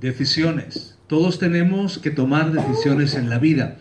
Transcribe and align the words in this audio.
decisiones. 0.00 0.98
Todos 1.06 1.38
tenemos 1.38 1.98
que 1.98 2.10
tomar 2.10 2.52
decisiones 2.52 3.14
en 3.14 3.30
la 3.30 3.38
vida. 3.38 3.76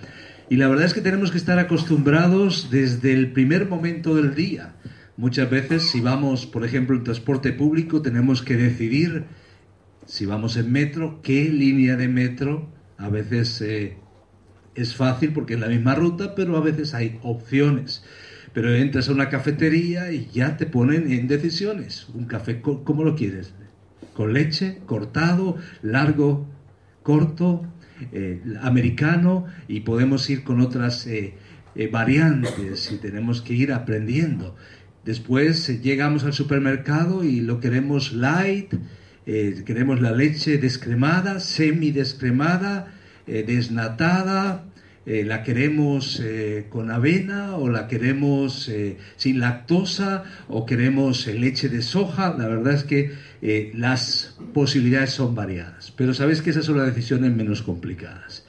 Y 0.49 0.57
la 0.57 0.67
verdad 0.67 0.85
es 0.85 0.93
que 0.93 1.01
tenemos 1.01 1.31
que 1.31 1.38
estar 1.38 1.57
acostumbrados 1.57 2.69
desde 2.69 3.14
el 3.14 3.32
primer 3.32 3.67
momento 3.67 4.16
del 4.16 4.36
día. 4.36 4.75
Muchas 5.17 5.50
veces 5.50 5.83
si 5.83 6.01
vamos, 6.01 6.46
por 6.46 6.66
ejemplo, 6.66 6.96
en 6.96 7.04
transporte 7.04 7.51
público, 7.51 8.02
tenemos 8.02 8.41
que 8.41 8.55
decidir 8.55 9.25
si 10.05 10.25
vamos 10.25 10.55
en 10.57 10.71
metro, 10.71 11.20
qué 11.23 11.49
línea 11.49 11.95
de 11.95 12.07
metro. 12.07 12.70
A 12.97 13.09
veces 13.09 13.59
eh, 13.61 13.97
es 14.75 14.95
fácil 14.95 15.34
porque 15.34 15.55
es 15.55 15.59
la 15.59 15.68
misma 15.68 15.95
ruta, 15.95 16.36
pero 16.36 16.57
a 16.57 16.61
veces 16.61 16.93
hay 16.93 17.20
opciones. 17.23 18.04
Pero 18.54 18.73
entras 18.73 19.09
a 19.09 19.13
una 19.13 19.29
cafetería 19.29 20.11
y 20.11 20.29
ya 20.32 20.57
te 20.57 20.68
ponen 20.68 21.11
en 21.11 21.27
decisiones. 21.27 22.07
Un 22.13 22.25
café, 22.25 22.61
¿cómo 22.61 23.04
lo 23.04 23.16
quieres? 23.16 23.54
¿Con 24.16 24.34
leche? 24.34 24.79
¿Cortado? 24.88 25.57
¿Largo? 25.84 26.48
¿Corto? 27.03 27.67
Eh, 28.12 28.41
americano 28.62 29.45
y 29.70 29.81
podemos 29.81 30.30
ir 30.30 30.44
con 30.44 30.59
otras 30.59 31.08
eh, 31.08 31.34
eh, 31.76 31.88
variantes 31.88 32.91
y 32.91 32.98
tenemos 32.98 33.41
que 33.41 33.53
ir 33.53 33.72
aprendiendo. 33.72 34.58
Después 35.05 35.81
llegamos 35.81 36.25
al 36.25 36.34
supermercado 36.34 37.23
y 37.23 37.39
lo 37.39 37.62
queremos 37.62 38.12
light, 38.12 38.73
queremos 39.25 40.02
la 40.02 40.12
leche 40.12 40.58
descremada, 40.58 41.39
semi 41.39 41.91
descremada, 41.91 42.94
desnatada, 43.27 44.66
eh, 45.05 45.23
la 45.23 45.44
queremos 45.44 46.20
eh, 46.20 46.66
con 46.70 46.90
avena 46.90 47.58
o 47.58 47.70
la 47.70 47.88
queremos 47.88 48.68
eh, 48.70 48.98
sin 49.18 49.40
lactosa 49.40 50.23
o 50.48 50.66
queremos 50.66 51.28
leche 51.28 51.70
de 51.70 51.84
soja. 51.84 52.36
La 52.38 52.48
verdad 52.48 52.73
es 52.73 52.84
que 52.84 53.12
las 53.76 54.36
posibilidades 54.54 55.12
son 55.12 55.36
variadas. 55.36 55.91
Pero 55.95 56.14
sabes 56.14 56.41
que 56.41 56.50
esas 56.50 56.66
son 56.66 56.78
las 56.78 56.88
decisiones 56.88 57.36
menos 57.36 57.62
complicadas. 57.62 58.45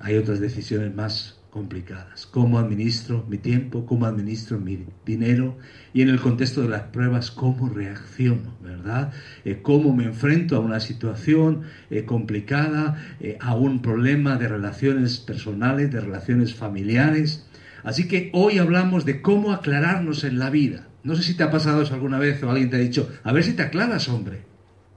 Hay 0.00 0.16
otras 0.16 0.38
decisiones 0.38 0.94
más 0.94 1.35
complicadas. 1.56 2.26
¿Cómo 2.26 2.58
administro 2.58 3.24
mi 3.30 3.38
tiempo? 3.38 3.86
¿Cómo 3.86 4.04
administro 4.04 4.60
mi 4.60 4.84
dinero? 5.06 5.56
Y 5.94 6.02
en 6.02 6.10
el 6.10 6.20
contexto 6.20 6.60
de 6.60 6.68
las 6.68 6.82
pruebas, 6.82 7.30
¿cómo 7.30 7.70
reacciono? 7.70 8.58
¿Verdad? 8.62 9.10
Eh, 9.46 9.60
¿Cómo 9.62 9.96
me 9.96 10.04
enfrento 10.04 10.56
a 10.56 10.60
una 10.60 10.80
situación 10.80 11.62
eh, 11.88 12.04
complicada, 12.04 13.02
eh, 13.20 13.38
a 13.40 13.54
un 13.54 13.80
problema 13.80 14.36
de 14.36 14.48
relaciones 14.48 15.16
personales, 15.16 15.90
de 15.90 15.98
relaciones 15.98 16.54
familiares? 16.54 17.46
Así 17.82 18.06
que 18.06 18.28
hoy 18.34 18.58
hablamos 18.58 19.06
de 19.06 19.22
cómo 19.22 19.50
aclararnos 19.52 20.24
en 20.24 20.38
la 20.38 20.50
vida. 20.50 20.88
No 21.04 21.16
sé 21.16 21.22
si 21.22 21.38
te 21.38 21.42
ha 21.42 21.50
pasado 21.50 21.80
eso 21.80 21.94
alguna 21.94 22.18
vez 22.18 22.42
o 22.42 22.50
alguien 22.50 22.68
te 22.68 22.76
ha 22.76 22.80
dicho, 22.80 23.10
a 23.24 23.32
ver 23.32 23.44
si 23.44 23.54
te 23.54 23.62
aclaras, 23.62 24.10
hombre. 24.10 24.42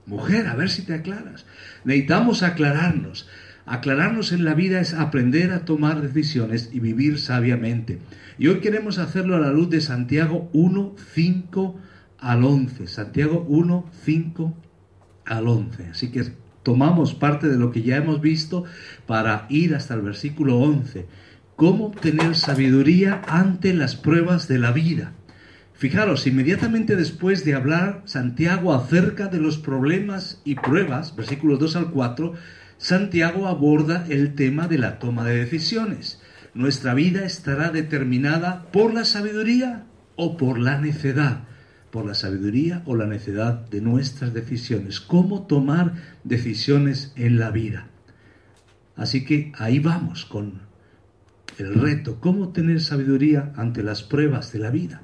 Mujer, 0.04 0.46
a 0.46 0.56
ver 0.56 0.68
si 0.68 0.82
te 0.82 0.92
aclaras. 0.92 1.46
Necesitamos 1.84 2.42
aclararnos. 2.42 3.30
Aclararnos 3.70 4.32
en 4.32 4.44
la 4.44 4.54
vida 4.54 4.80
es 4.80 4.94
aprender 4.94 5.52
a 5.52 5.64
tomar 5.64 6.02
decisiones 6.02 6.70
y 6.72 6.80
vivir 6.80 7.20
sabiamente. 7.20 8.00
Y 8.36 8.48
hoy 8.48 8.58
queremos 8.58 8.98
hacerlo 8.98 9.36
a 9.36 9.38
la 9.38 9.52
luz 9.52 9.70
de 9.70 9.80
Santiago 9.80 10.50
1, 10.52 10.96
5 11.14 11.80
al 12.18 12.42
11. 12.42 12.88
Santiago 12.88 13.46
1, 13.48 13.88
5 14.04 14.56
al 15.24 15.46
11. 15.46 15.86
Así 15.86 16.10
que 16.10 16.24
tomamos 16.64 17.14
parte 17.14 17.46
de 17.46 17.58
lo 17.58 17.70
que 17.70 17.82
ya 17.82 17.96
hemos 17.96 18.20
visto 18.20 18.64
para 19.06 19.46
ir 19.50 19.76
hasta 19.76 19.94
el 19.94 20.00
versículo 20.00 20.58
11. 20.58 21.06
¿Cómo 21.54 21.86
obtener 21.86 22.34
sabiduría 22.34 23.22
ante 23.28 23.72
las 23.72 23.94
pruebas 23.94 24.48
de 24.48 24.58
la 24.58 24.72
vida? 24.72 25.12
Fijaros, 25.74 26.26
inmediatamente 26.26 26.96
después 26.96 27.44
de 27.44 27.54
hablar 27.54 28.02
Santiago 28.04 28.74
acerca 28.74 29.28
de 29.28 29.38
los 29.38 29.58
problemas 29.58 30.42
y 30.44 30.56
pruebas, 30.56 31.14
versículos 31.14 31.60
2 31.60 31.76
al 31.76 31.90
4, 31.92 32.34
Santiago 32.80 33.46
aborda 33.46 34.06
el 34.08 34.34
tema 34.34 34.66
de 34.66 34.78
la 34.78 34.98
toma 34.98 35.22
de 35.26 35.36
decisiones. 35.36 36.18
Nuestra 36.54 36.94
vida 36.94 37.26
estará 37.26 37.70
determinada 37.70 38.70
por 38.72 38.94
la 38.94 39.04
sabiduría 39.04 39.84
o 40.16 40.38
por 40.38 40.58
la 40.58 40.80
necedad. 40.80 41.44
Por 41.90 42.06
la 42.06 42.14
sabiduría 42.14 42.82
o 42.86 42.96
la 42.96 43.06
necedad 43.06 43.68
de 43.68 43.82
nuestras 43.82 44.32
decisiones. 44.32 44.98
Cómo 44.98 45.42
tomar 45.46 45.92
decisiones 46.24 47.12
en 47.16 47.38
la 47.38 47.50
vida. 47.50 47.88
Así 48.96 49.26
que 49.26 49.52
ahí 49.58 49.78
vamos 49.78 50.24
con 50.24 50.62
el 51.58 51.74
reto. 51.74 52.18
Cómo 52.18 52.48
tener 52.48 52.80
sabiduría 52.80 53.52
ante 53.56 53.82
las 53.82 54.02
pruebas 54.02 54.52
de 54.52 54.58
la 54.58 54.70
vida. 54.70 55.02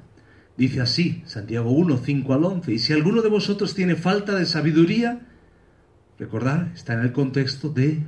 Dice 0.57 0.81
así, 0.81 1.21
Santiago 1.27 1.69
1, 1.69 1.99
5 2.03 2.33
al 2.33 2.43
11. 2.43 2.73
Y 2.73 2.79
si 2.79 2.93
alguno 2.93 3.21
de 3.21 3.29
vosotros 3.29 3.75
tiene 3.75 3.95
falta 3.95 4.33
de 4.33 4.47
sabiduría, 4.47 5.27
Recordar, 6.19 6.71
está 6.73 6.93
en 6.93 7.01
el 7.01 7.11
contexto 7.11 7.69
de, 7.69 8.03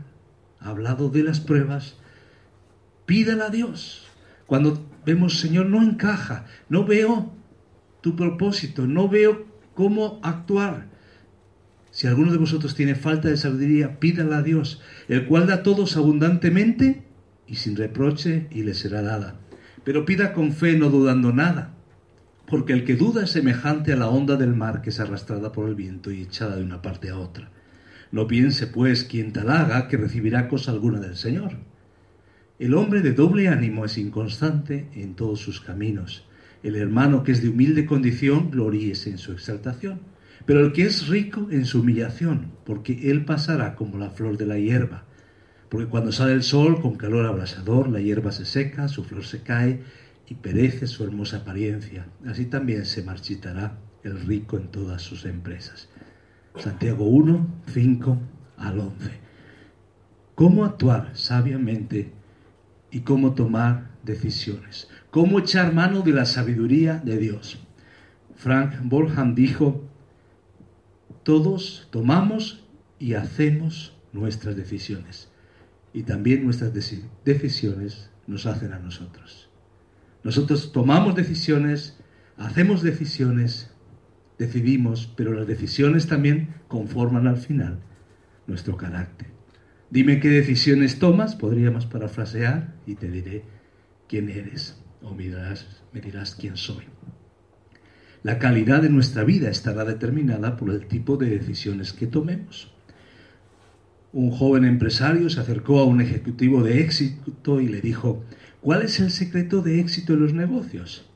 hablado 0.60 1.10
de 1.10 1.24
las 1.24 1.40
pruebas, 1.40 1.98
pídala 3.06 3.46
a 3.46 3.50
Dios. 3.50 4.08
Cuando 4.48 4.84
vemos, 5.06 5.40
Señor, 5.40 5.68
no 5.68 5.82
encaja, 5.84 6.46
no 6.70 6.86
veo 6.86 7.32
tu 8.02 8.16
propósito, 8.16 8.88
no 8.88 9.10
veo 9.10 9.46
cómo 9.76 10.20
actuar. 10.24 10.88
Si 11.92 12.08
alguno 12.08 12.32
de 12.32 12.38
vosotros 12.38 12.76
tiene 12.76 12.96
falta 12.96 13.30
de 13.30 13.38
sabiduría, 13.38 14.00
pídala 14.00 14.40
a 14.40 14.44
Dios, 14.44 14.82
el 15.08 15.26
cual 15.26 15.48
da 15.48 15.56
a 15.56 15.64
todos 15.64 15.98
abundantemente 15.98 17.04
y 17.48 17.56
sin 17.56 17.76
reproche 17.76 18.48
y 18.52 18.64
le 18.64 18.74
será 18.74 19.02
dada. 19.02 19.36
Pero 19.84 20.06
pida 20.06 20.34
con 20.34 20.52
fe, 20.54 20.78
no 20.78 20.90
dudando 20.90 21.32
nada, 21.32 21.74
porque 22.48 22.74
el 22.74 22.86
que 22.86 22.96
duda 22.96 23.24
es 23.24 23.32
semejante 23.32 23.94
a 23.94 23.96
la 23.96 24.08
onda 24.08 24.36
del 24.36 24.56
mar 24.56 24.82
que 24.82 24.90
es 24.90 25.00
arrastrada 25.00 25.52
por 25.52 25.68
el 25.68 25.76
viento 25.76 26.12
y 26.12 26.22
echada 26.22 26.56
de 26.56 26.64
una 26.64 26.82
parte 26.82 27.10
a 27.10 27.18
otra. 27.18 27.52
No 28.12 28.28
piense, 28.28 28.68
pues, 28.68 29.04
quien 29.04 29.34
tal 29.34 29.50
haga 29.52 29.88
que 29.88 29.98
recibirá 29.98 30.48
cosa 30.48 30.72
alguna 30.72 31.00
del 31.00 31.16
Señor. 31.16 31.58
El 32.58 32.74
hombre 32.74 33.02
de 33.02 33.14
doble 33.14 33.48
ánimo 33.48 33.86
es 33.86 33.98
inconstante 33.98 34.90
en 34.94 35.16
todos 35.16 35.40
sus 35.40 35.62
caminos. 35.62 36.28
El 36.64 36.76
hermano 36.76 37.24
que 37.24 37.32
es 37.32 37.42
de 37.42 37.50
humilde 37.50 37.86
condición 37.86 38.52
gloríese 38.52 39.12
en 39.12 39.18
su 39.18 39.32
exaltación. 39.32 40.02
Pero 40.46 40.66
el 40.66 40.72
que 40.72 40.84
es 40.84 41.08
rico 41.08 41.48
en 41.52 41.66
su 41.66 41.82
humillación, 41.82 42.54
porque 42.66 43.12
él 43.12 43.26
pasará 43.26 43.76
como 43.76 43.98
la 43.98 44.10
flor 44.10 44.38
de 44.38 44.46
la 44.46 44.58
hierba. 44.58 45.06
Porque 45.70 45.88
cuando 45.88 46.12
sale 46.12 46.34
el 46.34 46.44
sol 46.44 46.82
con 46.82 46.96
calor 46.96 47.26
abrasador, 47.28 47.90
la 47.90 48.02
hierba 48.02 48.32
se 48.32 48.46
seca, 48.46 48.88
su 48.88 49.04
flor 49.04 49.24
se 49.24 49.44
cae 49.44 49.84
y 50.28 50.36
perece 50.36 50.88
su 50.88 51.04
hermosa 51.04 51.38
apariencia. 51.38 52.08
Así 52.26 52.46
también 52.46 52.86
se 52.86 53.04
marchitará 53.04 53.78
el 54.04 54.20
rico 54.22 54.58
en 54.58 54.70
todas 54.70 55.02
sus 55.02 55.26
empresas. 55.26 55.90
Santiago 56.56 57.06
1, 57.06 57.48
5 57.68 58.18
al 58.58 58.80
11. 58.80 59.12
Cómo 60.36 60.66
actuar 60.66 61.12
sabiamente 61.16 62.12
y 62.92 63.02
cómo 63.02 63.34
tomar 63.34 63.92
decisiones. 64.04 64.88
Cómo 65.12 65.40
echar 65.40 65.74
mano 65.74 66.02
de 66.02 66.14
la 66.14 66.26
sabiduría 66.26 67.02
de 67.04 67.18
Dios. 67.18 67.60
Frank 68.36 68.76
Bolham 68.84 69.36
dijo, 69.36 69.84
todos 71.24 71.88
tomamos 71.92 72.64
y 72.98 73.14
hacemos 73.14 73.94
nuestras 74.14 74.56
decisiones. 74.56 75.30
Y 75.94 76.04
también 76.04 76.46
nuestras 76.46 76.74
decisiones 76.74 78.10
nos 78.28 78.46
hacen 78.46 78.74
a 78.74 78.80
nosotros. 78.80 79.50
Nosotros 80.24 80.72
tomamos 80.72 81.16
decisiones, 81.16 81.98
hacemos 82.38 82.82
decisiones 82.82 83.72
decidimos, 84.40 85.14
pero 85.16 85.34
las 85.34 85.46
decisiones 85.46 86.08
también 86.08 86.56
conforman 86.68 87.28
al 87.28 87.38
final 87.38 87.82
nuestro 88.48 88.78
carácter. 88.78 89.28
Dime 89.92 90.20
qué 90.20 90.30
decisiones 90.30 90.98
tomas, 90.98 91.36
podríamos 91.36 91.86
parafrasear, 91.86 92.74
y 92.88 92.96
te 92.96 93.12
diré 93.12 93.44
quién 94.08 94.30
eres, 94.30 94.82
o 95.04 95.14
me 95.14 95.24
dirás, 95.24 95.84
me 95.94 96.02
dirás 96.02 96.36
quién 96.36 96.58
soy. 96.58 96.86
La 98.24 98.40
calidad 98.40 98.82
de 98.82 98.90
nuestra 98.90 99.24
vida 99.24 99.50
estará 99.50 99.86
determinada 99.86 100.58
por 100.58 100.72
el 100.72 100.88
tipo 100.88 101.18
de 101.18 101.30
decisiones 101.30 101.94
que 101.94 102.08
tomemos. 102.08 102.74
Un 104.12 104.32
joven 104.32 104.66
empresario 104.66 105.30
se 105.30 105.40
acercó 105.40 105.80
a 105.80 105.86
un 105.86 106.02
ejecutivo 106.02 106.64
de 106.64 106.82
éxito 106.82 107.62
y 107.62 107.68
le 107.68 107.82
dijo, 107.82 108.24
¿cuál 108.62 108.84
es 108.84 109.00
el 109.00 109.12
secreto 109.12 109.62
de 109.62 109.80
éxito 109.80 110.14
en 110.14 110.22
los 110.22 110.34
negocios? 110.34 111.09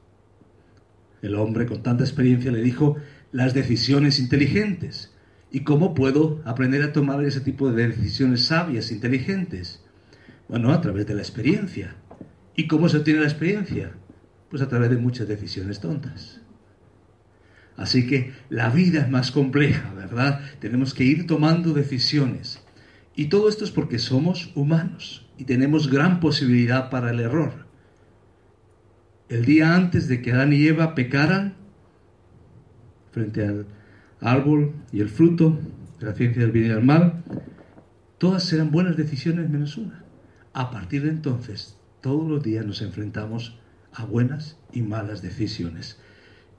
El 1.24 1.36
hombre 1.36 1.66
con 1.66 1.82
tanta 1.82 2.04
experiencia 2.04 2.52
le 2.52 2.62
dijo 2.62 2.98
las 3.32 3.54
decisiones 3.54 4.20
inteligentes. 4.20 5.14
¿Y 5.52 5.62
cómo 5.62 5.94
puedo 5.94 6.42
aprender 6.44 6.84
a 6.84 6.92
tomar 6.92 7.24
ese 7.24 7.40
tipo 7.40 7.72
de 7.72 7.88
decisiones 7.88 8.46
sabias, 8.46 8.92
inteligentes? 8.92 9.82
Bueno, 10.50 10.74
a 10.74 10.82
través 10.82 11.08
de 11.08 11.16
la 11.16 11.22
experiencia. 11.22 11.96
¿Y 12.58 12.68
cómo 12.68 12.90
se 12.90 12.98
obtiene 12.98 13.22
la 13.22 13.28
experiencia? 13.28 13.94
Pues 14.50 14.62
a 14.62 14.68
través 14.68 14.90
de 14.90 14.98
muchas 14.98 15.30
decisiones 15.30 15.80
tontas. 15.80 16.42
Así 17.78 18.06
que 18.06 18.34
la 18.50 18.70
vida 18.70 19.00
es 19.00 19.10
más 19.10 19.32
compleja, 19.32 19.94
¿verdad? 19.94 20.42
Tenemos 20.60 20.94
que 20.94 21.06
ir 21.06 21.26
tomando 21.26 21.72
decisiones. 21.74 22.60
Y 23.16 23.28
todo 23.28 23.48
esto 23.48 23.64
es 23.64 23.72
porque 23.72 23.98
somos 23.98 24.52
humanos 24.56 25.26
y 25.38 25.46
tenemos 25.46 25.90
gran 25.90 26.20
posibilidad 26.20 26.90
para 26.90 27.12
el 27.12 27.22
error 27.22 27.63
el 29.30 29.46
día 29.46 29.76
antes 29.76 30.08
de 30.08 30.22
que 30.22 30.32
Adán 30.32 30.54
y 30.54 30.68
Eva 30.68 30.96
pecaran 30.96 31.56
frente 33.12 33.46
al 33.46 33.68
árbol 34.20 34.74
y 34.92 35.02
el 35.02 35.10
fruto 35.10 35.60
de 36.00 36.06
la 36.06 36.14
ciencia 36.14 36.42
del 36.42 36.52
bien 36.52 36.66
y 36.66 36.70
del 36.70 36.84
mal, 36.84 37.24
todas 38.18 38.44
serán 38.44 38.72
buenas 38.72 38.98
decisiones 38.98 39.50
menos 39.50 39.78
una. 39.78 40.04
A 40.54 40.72
partir 40.72 41.04
de 41.04 41.10
entonces, 41.10 41.78
todos 42.02 42.30
los 42.30 42.44
días 42.44 42.66
nos 42.66 42.82
enfrentamos 42.82 43.60
a 43.94 44.06
buenas 44.06 44.58
y 44.72 44.82
malas 44.82 45.22
decisiones 45.22 46.00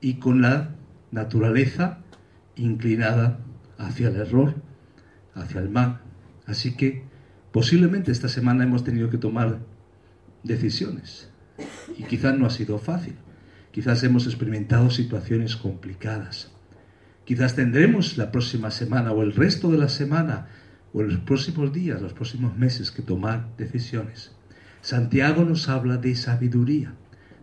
y 0.00 0.14
con 0.14 0.40
la 0.40 0.70
naturaleza 1.10 1.98
inclinada 2.56 3.40
hacia 3.78 4.08
el 4.08 4.16
error, 4.16 4.54
hacia 5.34 5.60
el 5.60 5.70
mal. 5.70 6.00
Así 6.46 6.76
que 6.76 7.04
posiblemente 7.52 8.12
esta 8.12 8.28
semana 8.28 8.64
hemos 8.64 8.84
tenido 8.84 9.10
que 9.10 9.18
tomar 9.18 9.58
decisiones 10.42 11.33
y 11.96 12.04
quizás 12.04 12.36
no 12.38 12.46
ha 12.46 12.50
sido 12.50 12.78
fácil. 12.78 13.14
Quizás 13.70 14.02
hemos 14.04 14.26
experimentado 14.26 14.90
situaciones 14.90 15.56
complicadas. 15.56 16.50
Quizás 17.24 17.54
tendremos 17.56 18.18
la 18.18 18.30
próxima 18.30 18.70
semana 18.70 19.12
o 19.12 19.22
el 19.22 19.34
resto 19.34 19.70
de 19.70 19.78
la 19.78 19.88
semana 19.88 20.48
o 20.92 21.02
los 21.02 21.18
próximos 21.18 21.72
días, 21.72 22.00
los 22.00 22.12
próximos 22.12 22.56
meses 22.56 22.90
que 22.90 23.02
tomar 23.02 23.48
decisiones. 23.56 24.32
Santiago 24.80 25.44
nos 25.44 25.68
habla 25.68 25.96
de 25.96 26.14
sabiduría, 26.14 26.94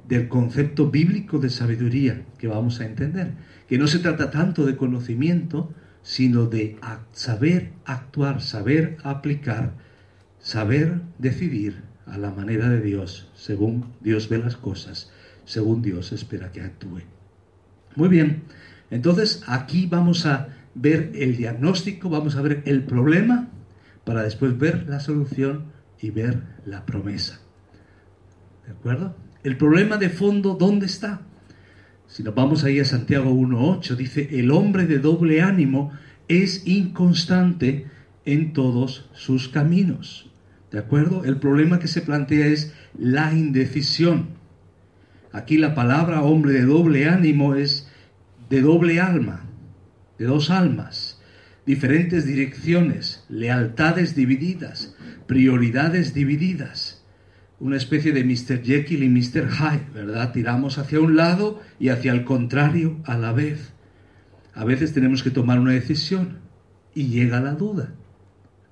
del 0.08 0.28
concepto 0.28 0.90
bíblico 0.90 1.40
de 1.40 1.50
sabiduría 1.50 2.26
que 2.38 2.48
vamos 2.48 2.80
a 2.80 2.86
entender, 2.86 3.34
que 3.68 3.78
no 3.78 3.88
se 3.88 4.00
trata 4.00 4.30
tanto 4.30 4.66
de 4.66 4.78
conocimiento, 4.78 5.74
sino 6.04 6.46
de 6.46 6.78
saber 7.12 7.74
actuar, 7.86 8.42
saber 8.42 8.98
aplicar, 9.04 9.74
saber 10.40 11.02
decidir 11.18 11.91
a 12.06 12.18
la 12.18 12.32
manera 12.32 12.70
de 12.70 12.82
Dios, 12.82 13.30
según 13.36 13.94
Dios 14.02 14.30
ve 14.30 14.38
las 14.38 14.58
cosas, 14.58 15.12
según 15.46 15.82
Dios 15.82 16.12
espera 16.12 16.52
que 16.52 16.62
actúe. 16.62 17.02
Muy 17.96 18.10
bien, 18.10 18.44
entonces 18.90 19.44
aquí 19.48 19.88
vamos 19.88 20.26
a 20.26 20.50
ver 20.76 21.12
el 21.16 21.38
diagnóstico, 21.38 22.10
vamos 22.10 22.36
a 22.36 22.42
ver 22.42 22.64
el 22.66 22.84
problema, 22.84 23.50
para 24.04 24.24
después 24.24 24.58
ver 24.58 24.88
la 24.88 25.00
solución 25.00 25.66
y 26.00 26.10
ver 26.10 26.42
la 26.66 26.86
promesa. 26.86 27.40
¿De 28.66 28.72
acuerdo? 28.72 29.16
El 29.44 29.58
problema 29.58 29.98
de 29.98 30.10
fondo, 30.10 30.56
¿dónde 30.56 30.86
está? 30.86 31.22
Si 32.08 32.24
nos 32.24 32.36
vamos 32.36 32.64
ahí 32.64 32.80
a 32.80 32.86
Santiago 32.86 33.32
1.8, 33.32 33.96
dice, 33.96 34.40
el 34.40 34.52
hombre 34.52 34.86
de 34.86 35.00
doble 35.00 35.42
ánimo 35.42 35.92
es 36.28 36.68
inconstante 36.68 37.88
en 38.26 38.54
todos 38.54 39.10
sus 39.14 39.50
caminos. 39.50 40.31
¿De 40.72 40.80
acuerdo? 40.80 41.26
El 41.26 41.38
problema 41.38 41.80
que 41.80 41.90
se 41.90 42.02
plantea 42.02 42.48
es 42.48 42.74
la 42.98 43.34
indecisión. 43.34 44.30
Aquí 45.34 45.58
la 45.58 45.76
palabra 45.76 46.22
hombre 46.22 46.54
de 46.54 46.64
doble 46.64 47.08
ánimo 47.08 47.56
es 47.56 47.90
de 48.50 48.62
doble 48.62 49.02
alma, 49.02 49.46
de 50.18 50.26
dos 50.26 50.50
almas, 50.50 51.22
diferentes 51.66 52.26
direcciones, 52.26 53.26
lealtades 53.30 54.16
divididas, 54.16 54.96
prioridades 55.28 56.14
divididas. 56.14 57.04
Una 57.60 57.78
especie 57.78 58.14
de 58.14 58.24
Mr. 58.24 58.64
Jekyll 58.64 59.04
y 59.04 59.10
Mr. 59.10 59.50
Hyde, 59.50 59.88
¿verdad? 59.94 60.32
Tiramos 60.32 60.78
hacia 60.78 61.02
un 61.02 61.16
lado 61.16 61.62
y 61.80 61.90
hacia 61.90 62.14
el 62.14 62.24
contrario 62.24 62.98
a 63.04 63.18
la 63.18 63.34
vez. 63.34 63.74
A 64.54 64.64
veces 64.66 64.94
tenemos 64.94 65.22
que 65.22 65.32
tomar 65.32 65.60
una 65.60 65.72
decisión 65.72 66.40
y 66.96 67.08
llega 67.08 67.42
la 67.42 67.54
duda. 67.54 67.94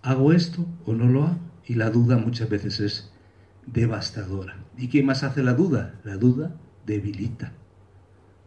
¿Hago 0.02 0.34
esto 0.34 0.66
o 0.86 0.94
no 0.94 1.08
lo 1.08 1.26
hago? 1.26 1.49
Y 1.70 1.76
la 1.76 1.92
duda 1.92 2.18
muchas 2.18 2.50
veces 2.50 2.80
es 2.80 3.12
devastadora. 3.68 4.58
¿Y 4.76 4.88
qué 4.88 5.04
más 5.04 5.24
hace 5.24 5.44
la 5.44 5.54
duda? 5.54 6.00
La 6.04 6.18
duda 6.18 6.56
debilita. 6.88 7.54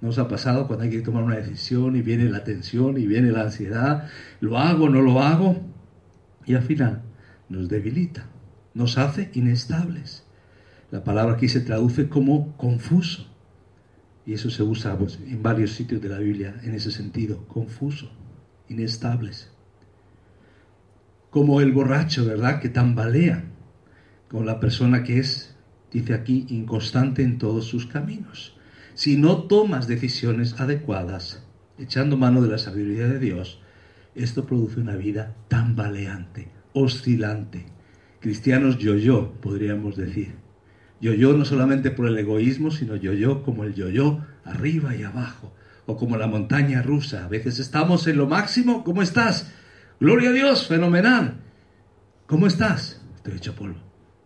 Nos 0.01 0.19
ha 0.19 0.27
pasado 0.27 0.67
cuando 0.67 0.83
hay 0.83 0.91
que 0.91 1.03
tomar 1.03 1.23
una 1.23 1.37
decisión 1.37 1.95
y 1.95 2.03
viene 2.03 2.25
la 2.25 2.43
tensión 2.43 2.99
y 2.99 3.07
viene 3.07 3.31
la 3.31 3.43
ansiedad, 3.43 4.09
lo 4.41 4.59
hago, 4.59 4.89
no 4.89 5.01
lo 5.01 5.23
hago, 5.23 5.63
y 6.45 6.55
al 6.55 6.63
final 6.63 7.03
nos 7.49 7.69
debilita, 7.69 8.27
nos 8.75 8.99
hace 8.99 9.31
inestables. 9.35 10.25
La 10.91 11.05
palabra 11.05 11.35
aquí 11.35 11.49
se 11.49 11.61
traduce 11.61 12.09
como 12.09 12.57
confuso, 12.57 13.29
y 14.27 14.33
eso 14.33 14.51
se 14.51 14.65
usa 14.65 14.99
pues, 14.99 15.21
en 15.25 15.41
varios 15.45 15.71
sitios 15.71 16.03
de 16.03 16.09
la 16.09 16.19
Biblia 16.19 16.57
en 16.65 16.75
ese 16.75 16.91
sentido, 16.91 17.47
confuso, 17.47 18.11
inestables. 18.69 19.52
Como 21.33 21.61
el 21.61 21.73
borracho, 21.73 22.25
¿verdad? 22.25 22.61
Que 22.61 22.69
tambalea, 22.69 23.43
como 24.29 24.45
la 24.45 24.61
persona 24.61 25.03
que 25.03 25.19
es, 25.19 25.57
dice 25.91 26.15
aquí, 26.15 26.47
inconstante 26.49 27.25
en 27.25 27.39
todos 27.39 27.65
sus 27.65 27.87
caminos 27.87 28.57
si 28.95 29.17
no 29.17 29.45
tomas 29.45 29.87
decisiones 29.87 30.61
adecuadas, 30.61 31.43
echando 31.79 32.17
mano 32.17 32.43
de 32.43 32.49
la 32.49 32.59
sabiduría 32.59 33.09
de 33.09 33.19
Dios, 33.19 33.61
esto 34.15 34.45
produce 34.45 34.81
una 34.81 34.97
vida 34.97 35.35
tambaleante, 35.49 36.51
oscilante. 36.75 37.67
Cristianos 38.21 38.79
yo-yo, 38.79 39.33
podríamos 39.41 39.97
decir. 39.97 40.35
Yo-yo 41.01 41.33
no 41.33 41.45
solamente 41.45 41.91
por 41.91 42.07
el 42.07 42.19
egoísmo, 42.19 42.71
sino 42.71 42.95
yo-yo 42.97 43.43
como 43.43 43.65
el 43.65 43.75
yo-yo, 43.75 44.21
arriba 44.45 44.95
y 44.95 45.03
abajo, 45.03 45.53
o 45.87 45.97
como 45.97 46.17
la 46.17 46.27
montaña 46.27 46.83
rusa. 46.83 47.25
A 47.25 47.29
veces 47.29 47.59
estamos 47.59 48.07
en 48.07 48.19
lo 48.19 48.27
máximo, 48.27 48.85
¿cómo 48.85 49.03
estás? 49.03 49.53
Gloria 50.03 50.31
a 50.31 50.33
Dios, 50.33 50.67
fenomenal. 50.67 51.37
¿Cómo 52.27 52.49
estás? 52.49 53.01
Estoy 53.15 53.35
hecho 53.35 53.55
polvo, 53.55 53.79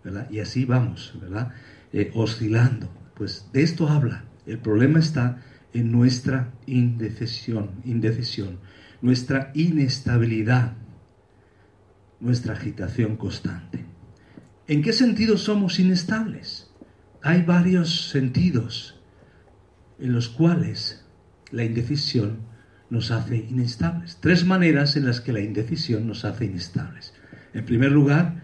¿verdad? 0.02 0.26
Y 0.30 0.40
así 0.40 0.64
vamos, 0.64 1.12
¿verdad? 1.20 1.52
Eh, 1.92 2.10
oscilando. 2.14 2.88
Pues 3.14 3.50
de 3.52 3.62
esto 3.62 3.86
habla 3.86 4.24
el 4.46 4.58
problema 4.58 5.00
está 5.00 5.42
en 5.74 5.92
nuestra 5.92 6.54
indecisión, 6.64 7.82
indecisión, 7.84 8.58
nuestra 9.02 9.50
inestabilidad, 9.52 10.78
nuestra 12.20 12.54
agitación 12.54 13.18
constante. 13.18 13.84
¿En 14.68 14.80
qué 14.80 14.94
sentido 14.94 15.36
somos 15.36 15.78
inestables? 15.78 16.70
Hay 17.20 17.42
varios 17.42 18.08
sentidos 18.08 18.98
en 19.98 20.14
los 20.14 20.30
cuales 20.30 21.04
la 21.50 21.64
indecisión 21.64 22.55
nos 22.90 23.10
hace 23.10 23.36
inestables. 23.36 24.18
Tres 24.20 24.44
maneras 24.44 24.96
en 24.96 25.06
las 25.06 25.20
que 25.20 25.32
la 25.32 25.40
indecisión 25.40 26.06
nos 26.06 26.24
hace 26.24 26.44
inestables. 26.44 27.14
En 27.54 27.64
primer 27.64 27.92
lugar, 27.92 28.42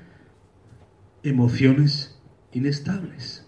emociones 1.23 2.19
inestables 2.53 3.47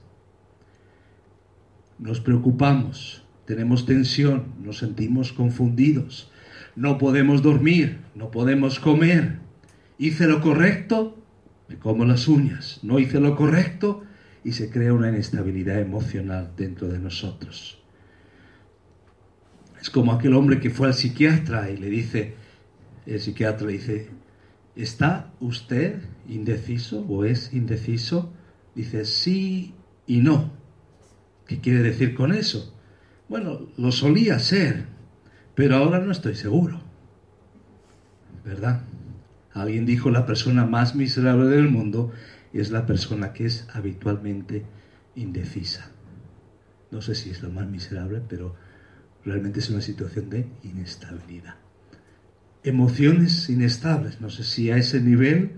nos 1.98 2.20
preocupamos, 2.20 3.24
tenemos 3.46 3.86
tensión, 3.86 4.54
nos 4.62 4.78
sentimos 4.78 5.32
confundidos, 5.32 6.30
no 6.76 6.98
podemos 6.98 7.42
dormir, 7.42 8.00
no 8.14 8.30
podemos 8.30 8.80
comer. 8.80 9.38
Hice 9.98 10.26
lo 10.26 10.40
correcto, 10.40 11.22
me 11.68 11.76
como 11.76 12.04
las 12.04 12.26
uñas. 12.26 12.80
No 12.82 12.98
hice 12.98 13.20
lo 13.20 13.36
correcto 13.36 14.02
y 14.42 14.52
se 14.52 14.70
crea 14.70 14.92
una 14.92 15.08
inestabilidad 15.08 15.80
emocional 15.80 16.52
dentro 16.56 16.88
de 16.88 16.98
nosotros. 16.98 17.83
Es 19.84 19.90
como 19.90 20.12
aquel 20.12 20.32
hombre 20.32 20.60
que 20.60 20.70
fue 20.70 20.86
al 20.86 20.94
psiquiatra 20.94 21.70
y 21.70 21.76
le 21.76 21.90
dice, 21.90 22.32
el 23.04 23.20
psiquiatra 23.20 23.66
le 23.66 23.74
dice, 23.74 24.08
¿está 24.74 25.30
usted 25.40 26.00
indeciso 26.26 27.04
o 27.06 27.26
es 27.26 27.52
indeciso? 27.52 28.32
Dice, 28.74 29.04
sí 29.04 29.74
y 30.06 30.22
no. 30.22 30.52
¿Qué 31.46 31.60
quiere 31.60 31.82
decir 31.82 32.14
con 32.14 32.32
eso? 32.32 32.74
Bueno, 33.28 33.68
lo 33.76 33.92
solía 33.92 34.38
ser, 34.38 34.86
pero 35.54 35.76
ahora 35.76 35.98
no 35.98 36.12
estoy 36.12 36.34
seguro. 36.34 36.80
¿Verdad? 38.42 38.80
Alguien 39.52 39.84
dijo 39.84 40.08
la 40.08 40.24
persona 40.24 40.64
más 40.64 40.94
miserable 40.94 41.50
del 41.50 41.68
mundo 41.68 42.10
es 42.54 42.70
la 42.70 42.86
persona 42.86 43.34
que 43.34 43.44
es 43.44 43.68
habitualmente 43.74 44.64
indecisa. 45.14 45.90
No 46.90 47.02
sé 47.02 47.14
si 47.14 47.28
es 47.28 47.42
lo 47.42 47.50
más 47.50 47.68
miserable, 47.68 48.22
pero 48.26 48.56
realmente 49.24 49.60
es 49.60 49.70
una 49.70 49.80
situación 49.80 50.30
de 50.30 50.46
inestabilidad. 50.62 51.56
Emociones 52.62 53.48
inestables, 53.48 54.20
no 54.20 54.30
sé 54.30 54.44
si 54.44 54.70
a 54.70 54.76
ese 54.76 55.00
nivel 55.00 55.52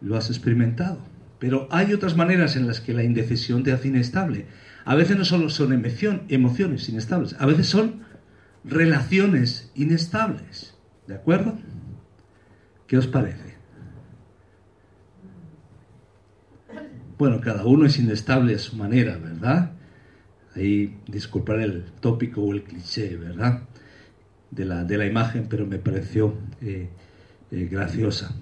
lo 0.00 0.16
has 0.16 0.30
experimentado, 0.30 0.98
pero 1.38 1.68
hay 1.70 1.92
otras 1.92 2.16
maneras 2.16 2.56
en 2.56 2.66
las 2.66 2.80
que 2.80 2.94
la 2.94 3.04
indecisión 3.04 3.62
te 3.62 3.72
hace 3.72 3.88
inestable 3.88 4.46
a 4.88 4.94
veces 4.94 5.18
no 5.18 5.24
solo 5.26 5.50
son 5.50 5.84
emociones 6.28 6.88
inestables, 6.88 7.36
a 7.38 7.44
veces 7.44 7.66
son 7.66 8.04
relaciones 8.64 9.70
inestables. 9.74 10.74
¿De 11.06 11.14
acuerdo? 11.14 11.58
¿Qué 12.86 12.96
os 12.96 13.06
parece? 13.06 13.58
Bueno, 17.18 17.38
cada 17.42 17.66
uno 17.66 17.84
es 17.84 17.98
inestable 17.98 18.54
a 18.54 18.58
su 18.58 18.76
manera, 18.76 19.18
¿verdad? 19.18 19.72
Ahí 20.58 20.98
disculpar 21.06 21.60
el 21.60 21.84
tópico 22.00 22.42
o 22.42 22.52
el 22.52 22.64
cliché, 22.64 23.16
¿verdad? 23.16 23.62
De 24.50 24.64
la, 24.64 24.82
de 24.82 24.98
la 24.98 25.06
imagen, 25.06 25.46
pero 25.48 25.66
me 25.66 25.78
pareció 25.78 26.34
eh, 26.60 26.88
eh, 27.52 27.68
graciosa. 27.70 28.34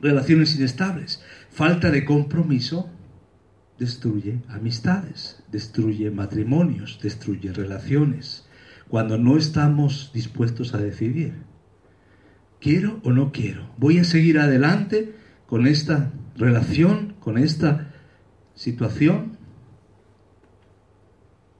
Relaciones 0.00 0.56
inestables, 0.56 1.22
falta 1.50 1.90
de 1.90 2.06
compromiso 2.06 2.88
destruye 3.78 4.40
amistades, 4.48 5.42
destruye 5.52 6.10
matrimonios, 6.10 6.98
destruye 7.02 7.52
relaciones, 7.52 8.46
cuando 8.88 9.18
no 9.18 9.36
estamos 9.36 10.10
dispuestos 10.14 10.72
a 10.72 10.78
decidir. 10.78 11.34
¿Quiero 12.58 13.00
o 13.04 13.12
no 13.12 13.32
quiero? 13.32 13.70
¿Voy 13.76 13.98
a 13.98 14.04
seguir 14.04 14.38
adelante 14.38 15.14
con 15.46 15.66
esta 15.66 16.10
relación, 16.36 17.16
con 17.20 17.36
esta 17.36 17.92
situación? 18.54 19.37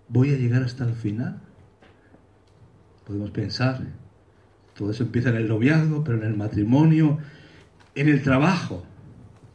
¿Voy 0.09 0.33
a 0.33 0.37
llegar 0.37 0.63
hasta 0.63 0.85
el 0.85 0.95
final? 0.95 1.41
Podemos 3.07 3.31
pensar, 3.31 3.81
todo 4.75 4.91
eso 4.91 5.03
empieza 5.03 5.31
en 5.31 5.37
el 5.37 5.49
noviazgo, 5.49 6.05
pero 6.05 6.19
en 6.19 6.25
el 6.25 6.37
matrimonio, 6.37 7.19
en 7.95 8.09
el 8.09 8.23
trabajo, 8.23 8.85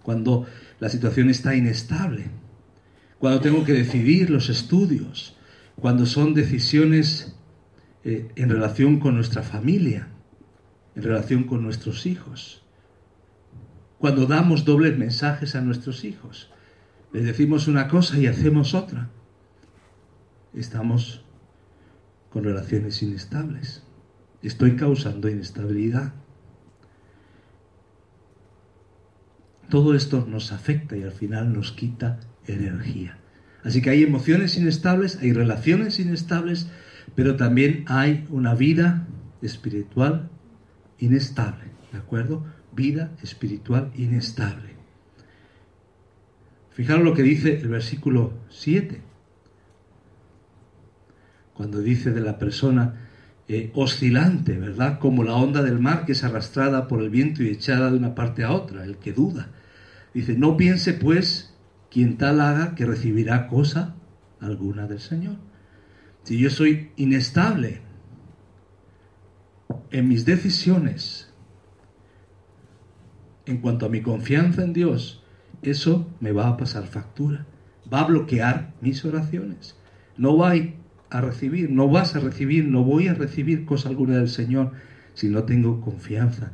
cuando 0.03 0.45
la 0.79 0.89
situación 0.89 1.29
está 1.29 1.55
inestable, 1.55 2.25
cuando 3.19 3.39
tengo 3.39 3.63
que 3.63 3.74
decidir 3.74 4.29
los 4.29 4.50
estudios, 4.50 5.36
cuando 5.75 6.05
son 6.05 6.33
decisiones 6.33 7.36
eh, 8.03 8.31
en 8.36 8.50
relación 8.50 9.00
con 9.00 9.15
nuestra 9.15 9.41
familia, 9.43 10.10
en 10.95 11.03
relación 11.03 11.45
con 11.45 11.63
nuestros 11.63 12.05
hijos, 12.05 12.63
cuando 13.98 14.25
damos 14.25 14.65
dobles 14.65 14.98
mensajes 14.98 15.55
a 15.55 15.62
nuestros 15.62 16.03
hijos, 16.03 16.51
les 17.13 17.24
decimos 17.24 17.67
una 17.67 17.88
cosa 17.88 18.19
y 18.19 18.27
hacemos 18.27 18.74
otra, 18.74 19.10
estamos 20.53 21.24
con 22.29 22.43
relaciones 22.43 23.01
inestables. 23.03 23.83
Estoy 24.41 24.75
causando 24.75 25.29
inestabilidad. 25.29 26.13
Todo 29.69 29.95
esto 29.95 30.25
nos 30.27 30.51
afecta 30.51 30.98
y 30.98 31.03
al 31.03 31.12
final 31.12 31.53
nos 31.53 31.72
quita 31.72 32.19
energía. 32.48 33.17
Así 33.63 33.81
que 33.81 33.89
hay 33.89 34.03
emociones 34.03 34.57
inestables, 34.57 35.17
hay 35.22 35.31
relaciones 35.31 36.00
inestables, 36.00 36.67
pero 37.15 37.38
también 37.38 37.86
hay 37.88 38.27
una 38.29 38.53
vida 38.55 39.07
espiritual 39.41 40.29
inestable, 41.00 41.65
¿de 41.91 41.98
acuerdo? 41.98 42.45
Vida 42.74 43.12
espiritual 43.22 43.91
inestable. 43.95 44.74
Fijaros 46.72 47.03
lo 47.03 47.13
que 47.13 47.24
dice 47.24 47.60
el 47.60 47.69
versículo 47.69 48.33
7, 48.50 49.01
cuando 51.53 51.79
dice 51.79 52.12
de 52.12 52.22
la 52.22 52.38
persona 52.38 53.10
eh, 53.48 53.72
oscilante, 53.75 54.57
¿verdad? 54.57 55.00
Como 55.00 55.24
la 55.24 55.36
onda 55.36 55.62
del 55.62 55.79
mar 55.79 56.05
que 56.05 56.13
es 56.13 56.24
arrastrada 56.24 56.88
por 56.88 57.01
el 57.01 57.10
viento 57.10 57.43
y 57.43 57.50
echada 57.50 57.91
de 57.91 57.98
una 57.98 58.15
parte 58.15 58.43
a 58.43 58.51
otra, 58.51 58.83
el 58.83 58.98
que 58.98 59.13
duda. 59.13 59.50
Dice, 60.13 60.36
no 60.36 60.57
piense 60.57 60.93
pues 60.93 61.53
quien 61.91 62.17
tal 62.17 62.39
haga 62.41 62.75
que 62.75 62.86
recibirá 62.86 63.48
cosa 63.48 63.95
alguna 64.39 64.88
del 64.88 65.00
Señor. 65.00 65.36
Si 66.24 66.38
yo 66.38 66.50
soy 66.50 66.91
inestable 66.95 67.81
en 69.91 70.07
mis 70.07 70.25
decisiones, 70.25 71.33
en 73.45 73.57
cuanto 73.57 73.86
a 73.86 73.89
mi 73.89 74.01
confianza 74.01 74.63
en 74.63 74.74
Dios, 74.74 75.22
eso 75.62 76.07
me 76.19 76.31
va 76.31 76.48
a 76.48 76.57
pasar 76.57 76.86
factura. 76.86 77.45
Va 77.91 78.01
a 78.01 78.07
bloquear 78.07 78.74
mis 78.81 79.03
oraciones. 79.03 79.75
No 80.17 80.38
va 80.38 80.51
a 80.51 80.55
recibir, 81.22 81.70
no 81.70 81.89
vas 81.89 82.15
a 82.15 82.20
recibir, 82.20 82.65
no 82.65 82.84
voy 82.84 83.08
a 83.08 83.13
recibir 83.13 83.65
cosa 83.65 83.89
alguna 83.89 84.17
del 84.17 84.29
Señor 84.29 84.72
si 85.13 85.29
no 85.29 85.43
tengo 85.43 85.82
confianza. 85.82 86.53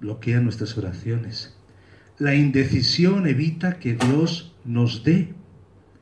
Bloquea 0.00 0.40
nuestras 0.40 0.76
oraciones. 0.78 1.56
La 2.18 2.34
indecisión 2.34 3.26
evita 3.26 3.78
que 3.78 3.94
Dios 3.94 4.54
nos 4.64 5.04
dé 5.04 5.34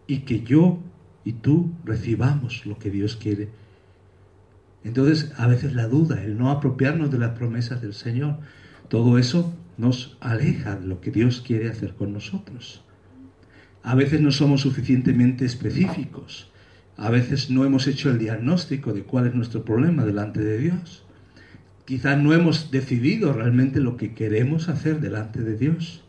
y 0.07 0.21
que 0.21 0.43
yo 0.43 0.81
y 1.25 1.33
tú 1.33 1.73
recibamos 1.85 2.65
lo 2.67 2.79
que 2.79 2.91
Dios 2.91 3.17
quiere. 3.17 3.49
Entonces, 4.85 5.33
a 5.37 5.47
veces 5.47 5.75
la 5.75 5.87
duda, 5.87 6.23
el 6.23 6.39
no 6.39 6.51
apropiarnos 6.51 7.11
de 7.11 7.19
las 7.19 7.37
promesas 7.37 7.83
del 7.83 7.95
Señor, 7.95 8.39
todo 8.89 9.19
eso 9.19 9.55
nos 9.77 10.17
aleja 10.21 10.77
de 10.77 10.87
lo 10.87 11.01
que 11.01 11.11
Dios 11.11 11.43
quiere 11.47 11.69
hacer 11.69 11.95
con 11.95 12.13
nosotros. 12.13 12.83
A 13.83 13.95
veces 13.95 14.21
no 14.21 14.33
somos 14.33 14.63
suficientemente 14.63 15.45
específicos. 15.45 16.51
A 16.99 17.11
veces 17.11 17.49
no 17.49 17.65
hemos 17.65 17.87
hecho 17.87 18.11
el 18.11 18.19
diagnóstico 18.19 18.93
de 18.93 19.05
cuál 19.05 19.29
es 19.29 19.35
nuestro 19.35 19.65
problema 19.65 20.05
delante 20.05 20.41
de 20.41 20.59
Dios. 20.59 21.05
Quizás 21.85 22.21
no 22.21 22.35
hemos 22.35 22.73
decidido 22.73 23.33
realmente 23.33 23.79
lo 23.79 23.97
que 23.97 24.15
queremos 24.15 24.69
hacer 24.69 24.99
delante 24.99 25.41
de 25.41 25.57
Dios. 25.57 26.03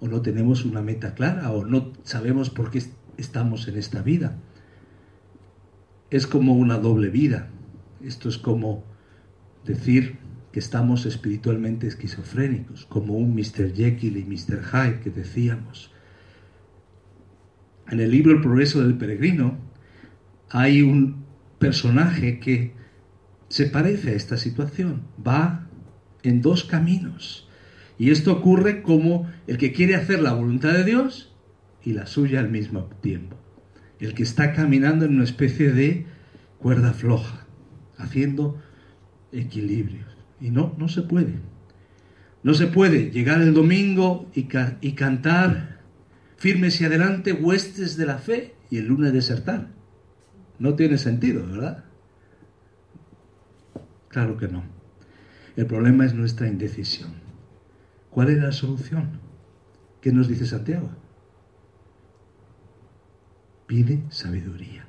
O 0.00 0.08
no 0.08 0.22
tenemos 0.22 0.64
una 0.64 0.82
meta 0.82 1.14
clara 1.14 1.52
o 1.52 1.64
no 1.64 1.92
sabemos 2.02 2.50
por 2.50 2.72
qué 2.72 2.82
estamos 3.16 3.68
en 3.68 3.76
esta 3.76 4.02
vida. 4.02 4.36
Es 6.10 6.26
como 6.26 6.54
una 6.54 6.78
doble 6.78 7.10
vida. 7.10 7.48
Esto 8.02 8.28
es 8.28 8.36
como 8.36 8.82
decir 9.64 10.16
que 10.50 10.58
estamos 10.58 11.06
espiritualmente 11.06 11.86
esquizofrénicos, 11.86 12.86
como 12.86 13.14
un 13.14 13.36
Mr. 13.36 13.72
Jekyll 13.72 14.16
y 14.16 14.24
Mr. 14.24 14.64
Hyde 14.64 15.00
que 15.00 15.10
decíamos. 15.10 15.92
En 17.88 18.00
el 18.00 18.10
libro 18.10 18.32
El 18.32 18.40
progreso 18.40 18.82
del 18.82 18.98
peregrino 18.98 19.73
hay 20.54 20.82
un 20.82 21.24
personaje 21.58 22.38
que 22.38 22.74
se 23.48 23.66
parece 23.66 24.10
a 24.10 24.14
esta 24.14 24.36
situación, 24.36 25.02
va 25.26 25.66
en 26.22 26.42
dos 26.42 26.62
caminos. 26.62 27.48
Y 27.98 28.10
esto 28.10 28.32
ocurre 28.32 28.80
como 28.80 29.28
el 29.48 29.58
que 29.58 29.72
quiere 29.72 29.96
hacer 29.96 30.20
la 30.20 30.32
voluntad 30.32 30.72
de 30.72 30.84
Dios 30.84 31.34
y 31.82 31.92
la 31.92 32.06
suya 32.06 32.38
al 32.38 32.50
mismo 32.52 32.84
tiempo. 33.00 33.36
El 33.98 34.14
que 34.14 34.22
está 34.22 34.52
caminando 34.52 35.06
en 35.06 35.16
una 35.16 35.24
especie 35.24 35.72
de 35.72 36.06
cuerda 36.58 36.92
floja, 36.92 37.46
haciendo 37.98 38.62
equilibrios. 39.32 40.06
Y 40.40 40.50
no, 40.50 40.76
no 40.78 40.86
se 40.86 41.02
puede. 41.02 41.34
No 42.44 42.54
se 42.54 42.68
puede 42.68 43.10
llegar 43.10 43.42
el 43.42 43.54
domingo 43.54 44.30
y, 44.36 44.46
y 44.80 44.92
cantar 44.92 45.80
firmes 46.36 46.80
y 46.80 46.84
adelante 46.84 47.32
huestes 47.32 47.96
de 47.96 48.06
la 48.06 48.18
fe 48.18 48.54
y 48.70 48.76
el 48.76 48.86
lunes 48.86 49.12
desertar. 49.12 49.73
No 50.58 50.74
tiene 50.74 50.98
sentido, 50.98 51.46
¿verdad? 51.46 51.84
Claro 54.08 54.36
que 54.36 54.48
no. 54.48 54.62
El 55.56 55.66
problema 55.66 56.04
es 56.04 56.14
nuestra 56.14 56.48
indecisión. 56.48 57.10
¿Cuál 58.10 58.30
es 58.30 58.38
la 58.38 58.52
solución? 58.52 59.20
¿Qué 60.00 60.12
nos 60.12 60.28
dice 60.28 60.46
Santiago? 60.46 60.90
Pide 63.66 64.04
sabiduría. 64.10 64.86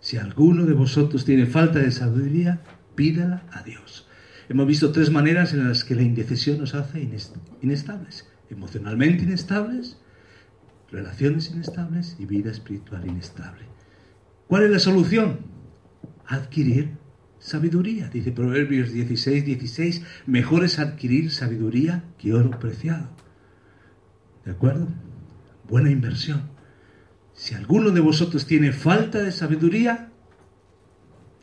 Si 0.00 0.16
alguno 0.16 0.64
de 0.64 0.74
vosotros 0.74 1.24
tiene 1.24 1.46
falta 1.46 1.78
de 1.78 1.90
sabiduría, 1.90 2.62
pídala 2.94 3.44
a 3.50 3.62
Dios. 3.62 4.08
Hemos 4.48 4.66
visto 4.66 4.92
tres 4.92 5.10
maneras 5.10 5.52
en 5.54 5.66
las 5.66 5.84
que 5.84 5.94
la 5.94 6.02
indecisión 6.02 6.58
nos 6.58 6.74
hace 6.74 7.08
inestables. 7.62 8.28
Emocionalmente 8.50 9.24
inestables, 9.24 9.98
relaciones 10.90 11.50
inestables 11.50 12.16
y 12.18 12.26
vida 12.26 12.50
espiritual 12.50 13.06
inestable. 13.06 13.64
¿Cuál 14.46 14.64
es 14.64 14.70
la 14.70 14.78
solución? 14.78 15.38
Adquirir 16.26 17.02
sabiduría. 17.42 18.08
Dice 18.08 18.32
Proverbios 18.32 18.92
16, 18.92 19.44
16, 19.44 20.02
mejor 20.26 20.64
es 20.64 20.78
adquirir 20.78 21.30
sabiduría 21.30 22.04
que 22.18 22.32
oro 22.32 22.50
preciado. 22.58 23.08
¿De 24.44 24.52
acuerdo? 24.52 24.88
Buena 25.68 25.90
inversión. 25.90 26.50
Si 27.34 27.54
alguno 27.54 27.90
de 27.90 28.00
vosotros 28.00 28.46
tiene 28.46 28.72
falta 28.72 29.18
de 29.22 29.32
sabiduría, 29.32 30.10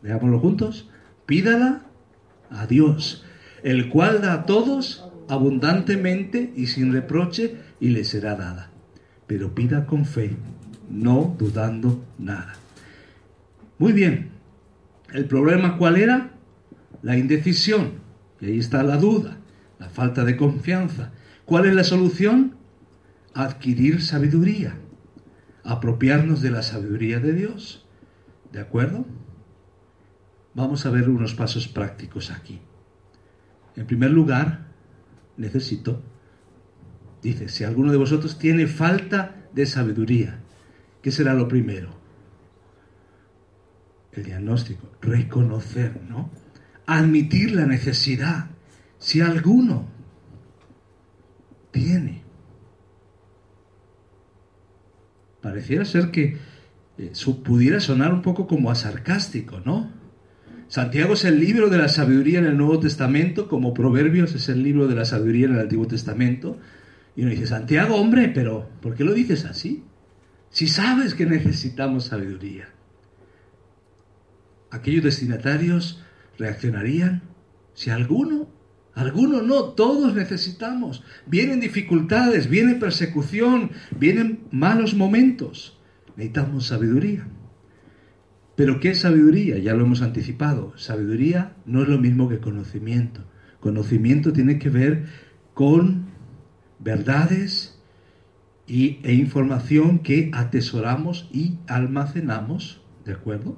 veámoslo 0.01 0.39
juntos, 0.39 0.89
pídala 1.25 1.85
a 2.49 2.67
Dios, 2.67 3.25
el 3.63 3.89
cual 3.89 4.21
da 4.21 4.33
a 4.33 4.45
todos 4.45 5.05
abundantemente 5.27 6.53
y 6.55 6.67
sin 6.67 6.93
reproche 6.93 7.57
y 7.79 7.89
le 7.89 8.03
será 8.03 8.35
dada. 8.35 8.71
Pero 9.27 9.53
pida 9.53 9.85
con 9.85 10.05
fe, 10.05 10.37
no 10.89 11.35
dudando 11.37 12.03
nada. 12.17 12.58
Muy 13.79 13.93
bien, 13.93 14.29
¿el 15.11 15.25
problema 15.25 15.77
cuál 15.77 15.97
era? 15.97 16.33
La 17.01 17.17
indecisión. 17.17 17.93
Y 18.39 18.45
ahí 18.45 18.59
está 18.59 18.83
la 18.83 18.97
duda, 18.97 19.37
la 19.79 19.89
falta 19.89 20.23
de 20.23 20.37
confianza. 20.37 21.11
¿Cuál 21.45 21.65
es 21.65 21.73
la 21.73 21.83
solución? 21.83 22.55
Adquirir 23.33 24.03
sabiduría 24.03 24.75
apropiarnos 25.69 26.41
de 26.41 26.51
la 26.51 26.63
sabiduría 26.63 27.19
de 27.19 27.33
Dios. 27.33 27.85
¿De 28.51 28.59
acuerdo? 28.59 29.05
Vamos 30.55 30.85
a 30.85 30.89
ver 30.89 31.09
unos 31.09 31.35
pasos 31.35 31.67
prácticos 31.67 32.31
aquí. 32.31 32.59
En 33.75 33.85
primer 33.85 34.09
lugar, 34.09 34.67
necesito, 35.37 36.01
dice, 37.21 37.49
si 37.49 37.63
alguno 37.63 37.91
de 37.91 37.97
vosotros 37.97 38.39
tiene 38.39 38.65
falta 38.65 39.35
de 39.53 39.65
sabiduría, 39.67 40.39
¿qué 41.01 41.11
será 41.11 41.33
lo 41.33 41.47
primero? 41.47 41.98
El 44.11 44.23
diagnóstico, 44.23 44.89
reconocer, 45.01 46.01
¿no? 46.09 46.29
Admitir 46.85 47.51
la 47.51 47.65
necesidad. 47.65 48.47
Si 48.97 49.21
alguno 49.21 49.87
tiene 51.71 52.29
pareciera 55.41 55.85
ser 55.85 56.11
que 56.11 56.37
eh, 56.97 57.11
pudiera 57.43 57.79
sonar 57.79 58.13
un 58.13 58.21
poco 58.21 58.47
como 58.47 58.71
a 58.71 58.75
sarcástico, 58.75 59.61
¿no? 59.65 59.91
Santiago 60.67 61.13
es 61.13 61.25
el 61.25 61.39
libro 61.39 61.69
de 61.69 61.79
la 61.79 61.87
sabiduría 61.87 62.39
en 62.39 62.45
el 62.45 62.57
Nuevo 62.57 62.79
Testamento, 62.79 63.47
como 63.47 63.73
Proverbios 63.73 64.35
es 64.35 64.49
el 64.49 64.61
libro 64.61 64.87
de 64.87 64.95
la 64.95 65.05
sabiduría 65.05 65.47
en 65.47 65.55
el 65.55 65.61
Antiguo 65.61 65.87
Testamento. 65.87 66.59
Y 67.15 67.23
uno 67.23 67.31
dice, 67.31 67.47
Santiago, 67.47 67.95
hombre, 67.95 68.29
pero 68.29 68.69
¿por 68.79 68.93
qué 68.93 69.03
lo 69.03 69.13
dices 69.13 69.45
así? 69.45 69.83
Si 70.51 70.67
sabes 70.67 71.15
que 71.15 71.25
necesitamos 71.25 72.05
sabiduría. 72.05 72.69
Aquellos 74.71 75.03
destinatarios 75.03 76.03
reaccionarían 76.37 77.23
si 77.73 77.89
alguno, 77.89 78.49
alguno 78.93 79.41
no, 79.41 79.63
todos 79.69 80.13
necesitamos. 80.13 81.03
Vienen 81.25 81.59
dificultades, 81.59 82.49
viene 82.49 82.75
persecución, 82.75 83.71
vienen 83.97 84.41
malos 84.51 84.93
momentos. 84.93 85.79
Necesitamos 86.15 86.67
sabiduría. 86.67 87.27
Pero 88.55 88.81
¿qué 88.81 88.89
es 88.89 88.99
sabiduría? 88.99 89.57
Ya 89.57 89.73
lo 89.73 89.85
hemos 89.85 90.01
anticipado. 90.01 90.77
Sabiduría 90.77 91.55
no 91.65 91.81
es 91.81 91.87
lo 91.87 91.97
mismo 91.97 92.27
que 92.27 92.39
conocimiento. 92.39 93.23
Conocimiento 93.61 94.33
tiene 94.33 94.59
que 94.59 94.69
ver 94.69 95.05
con 95.53 96.07
verdades 96.79 97.79
y, 98.67 98.99
e 99.03 99.13
información 99.13 99.99
que 99.99 100.29
atesoramos 100.33 101.29
y 101.31 101.59
almacenamos. 101.67 102.81
¿De 103.05 103.13
acuerdo? 103.13 103.57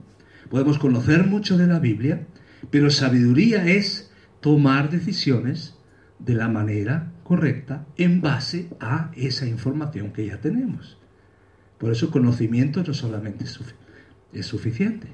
Podemos 0.52 0.80
conocer 0.80 1.26
mucho 1.26 1.58
de 1.58 1.66
la 1.66 1.80
Biblia, 1.80 2.28
pero 2.70 2.90
sabiduría 2.90 3.66
es 3.66 4.12
tomar 4.42 4.90
decisiones 4.90 5.76
de 6.20 6.36
la 6.36 6.50
manera 6.50 7.14
correcta 7.24 7.88
en 7.96 8.20
base 8.20 8.68
a 8.82 9.12
esa 9.16 9.48
información 9.48 10.12
que 10.12 10.28
ya 10.28 10.42
tenemos. 10.42 10.98
Por 11.78 11.90
eso 11.90 12.12
conocimiento 12.12 12.84
no 12.84 12.94
solamente 12.94 13.46
es 14.34 14.46
suficiente. 14.46 15.08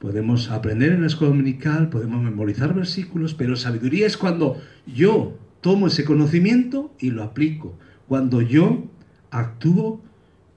Podemos 0.00 0.50
aprender 0.50 0.90
en 0.90 1.02
la 1.02 1.06
escuela 1.06 1.32
dominical, 1.32 1.88
podemos 1.88 2.20
memorizar 2.20 2.74
versículos, 2.74 3.34
pero 3.34 3.54
sabiduría 3.54 4.08
es 4.08 4.16
cuando 4.16 4.60
yo 4.86 5.38
tomo 5.60 5.86
ese 5.86 6.04
conocimiento 6.04 6.92
y 6.98 7.10
lo 7.10 7.22
aplico, 7.22 7.78
cuando 8.08 8.42
yo 8.42 8.88
actúo 9.30 10.02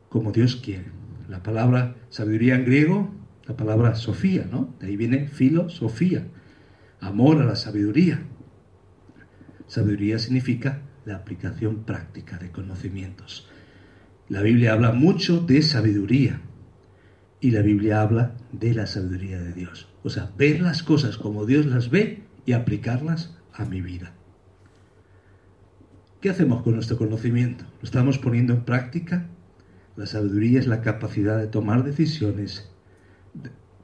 como 0.10 0.32
Dios 0.32 0.56
quiere. 0.56 0.86
La 1.30 1.44
palabra 1.44 1.96
sabiduría 2.10 2.56
en 2.56 2.66
griego, 2.66 3.23
la 3.46 3.58
palabra 3.58 3.96
sofía, 3.96 4.48
¿no? 4.50 4.74
De 4.80 4.88
ahí 4.88 4.98
viene 4.98 5.28
filosofía, 5.28 6.28
amor 7.00 7.42
a 7.42 7.46
la 7.46 7.56
sabiduría. 7.56 8.22
Sabiduría 9.68 10.20
significa 10.20 10.82
la 11.06 11.16
aplicación 11.16 11.84
práctica 11.84 12.38
de 12.38 12.52
conocimientos. 12.52 13.50
La 14.30 14.42
Biblia 14.42 14.74
habla 14.74 14.92
mucho 14.92 15.42
de 15.42 15.62
sabiduría 15.62 16.42
y 17.42 17.52
la 17.52 17.62
Biblia 17.62 18.02
habla 18.02 18.36
de 18.54 18.74
la 18.74 18.88
sabiduría 18.88 19.42
de 19.42 19.54
Dios. 19.54 19.90
O 20.04 20.10
sea, 20.10 20.32
ver 20.38 20.62
las 20.62 20.82
cosas 20.84 21.18
como 21.18 21.46
Dios 21.46 21.66
las 21.66 21.90
ve 21.90 22.24
y 22.46 22.54
aplicarlas 22.54 23.38
a 23.54 23.66
mi 23.66 23.82
vida. 23.82 24.14
¿Qué 26.22 26.30
hacemos 26.30 26.64
con 26.64 26.76
nuestro 26.76 26.98
conocimiento? 26.98 27.66
¿Lo 27.82 27.84
estamos 27.86 28.18
poniendo 28.18 28.54
en 28.54 28.64
práctica? 28.64 29.28
La 29.98 30.06
sabiduría 30.06 30.60
es 30.60 30.68
la 30.68 30.82
capacidad 30.82 31.38
de 31.38 31.48
tomar 31.48 31.84
decisiones 31.84 32.73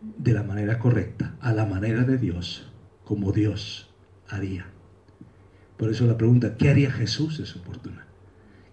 de 0.01 0.33
la 0.33 0.43
manera 0.43 0.79
correcta, 0.79 1.35
a 1.41 1.53
la 1.53 1.65
manera 1.65 2.03
de 2.03 2.17
Dios, 2.17 2.71
como 3.03 3.31
Dios 3.31 3.93
haría. 4.27 4.67
Por 5.77 5.89
eso 5.89 6.05
la 6.05 6.17
pregunta, 6.17 6.57
¿qué 6.57 6.69
haría 6.69 6.91
Jesús? 6.91 7.39
es 7.39 7.55
oportuna. 7.55 8.05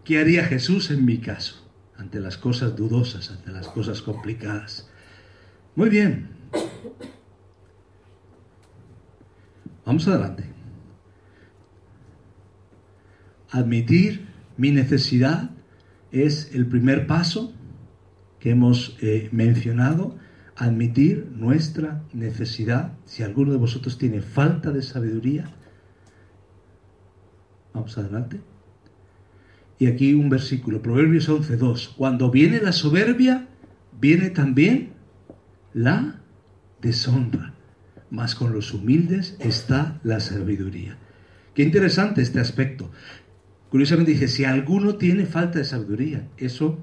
¿Qué 0.05 0.19
haría 0.19 0.45
Jesús 0.45 0.91
en 0.91 1.05
mi 1.05 1.19
caso? 1.19 1.67
ante 1.99 2.21
las 2.21 2.37
cosas 2.37 2.77
dudosas, 2.77 3.31
ante 3.31 3.51
las 3.51 3.69
cosas 3.69 4.03
complicadas. 4.03 4.89
Muy 5.75 5.89
bien. 5.89 6.29
Vamos 9.85 10.07
adelante. 10.09 10.45
Admitir 13.51 14.27
mi 14.57 14.71
necesidad 14.73 15.51
es 16.11 16.55
el 16.55 16.67
primer 16.67 17.07
paso 17.07 17.55
que 18.41 18.51
hemos 18.51 18.97
eh, 19.01 19.29
mencionado. 19.33 20.17
Admitir 20.57 21.29
nuestra 21.33 22.03
necesidad. 22.13 22.93
Si 23.05 23.23
alguno 23.23 23.53
de 23.53 23.59
vosotros 23.59 23.99
tiene 23.99 24.23
falta 24.23 24.71
de 24.73 24.83
sabiduría, 24.83 25.51
vamos 27.75 27.97
adelante. 27.99 28.41
Y 29.79 29.87
aquí 29.87 30.15
un 30.15 30.31
versículo, 30.31 30.81
Proverbios 30.81 31.29
11.2. 31.29 31.95
Cuando 31.97 32.31
viene 32.31 32.61
la 32.61 32.73
soberbia, 32.73 33.49
viene 34.01 34.31
también 34.31 34.93
la 35.75 36.21
deshonra. 36.81 37.55
Mas 38.11 38.35
con 38.35 38.53
los 38.53 38.73
humildes 38.73 39.37
está 39.41 40.01
la 40.03 40.21
sabiduría. 40.21 40.97
Qué 41.55 41.63
interesante 41.63 42.23
este 42.23 42.41
aspecto. 42.41 42.91
Curiosamente 43.69 44.13
dice, 44.13 44.29
si 44.29 44.45
alguno 44.45 44.97
tiene 44.97 45.27
falta 45.27 45.59
de 45.59 45.65
sabiduría, 45.65 46.29
eso 46.39 46.79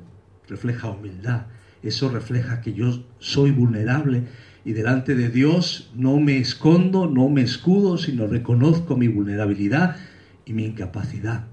refleja 0.48 0.90
humildad, 0.90 1.48
eso 1.84 2.10
refleja 2.10 2.62
que 2.62 2.74
yo 2.74 3.06
soy 3.19 3.52
vulnerable 3.52 4.24
y 4.65 4.72
delante 4.72 5.15
de 5.15 5.30
Dios 5.30 5.91
no 5.96 6.19
me 6.19 6.38
escondo, 6.38 7.08
no 7.08 7.30
me 7.30 7.41
escudo, 7.41 7.98
sino 7.98 8.28
reconozco 8.28 8.96
mi 8.96 9.10
vulnerabilidad 9.10 9.98
y 10.46 10.54
mi 10.54 10.65
incapacidad. 10.65 11.48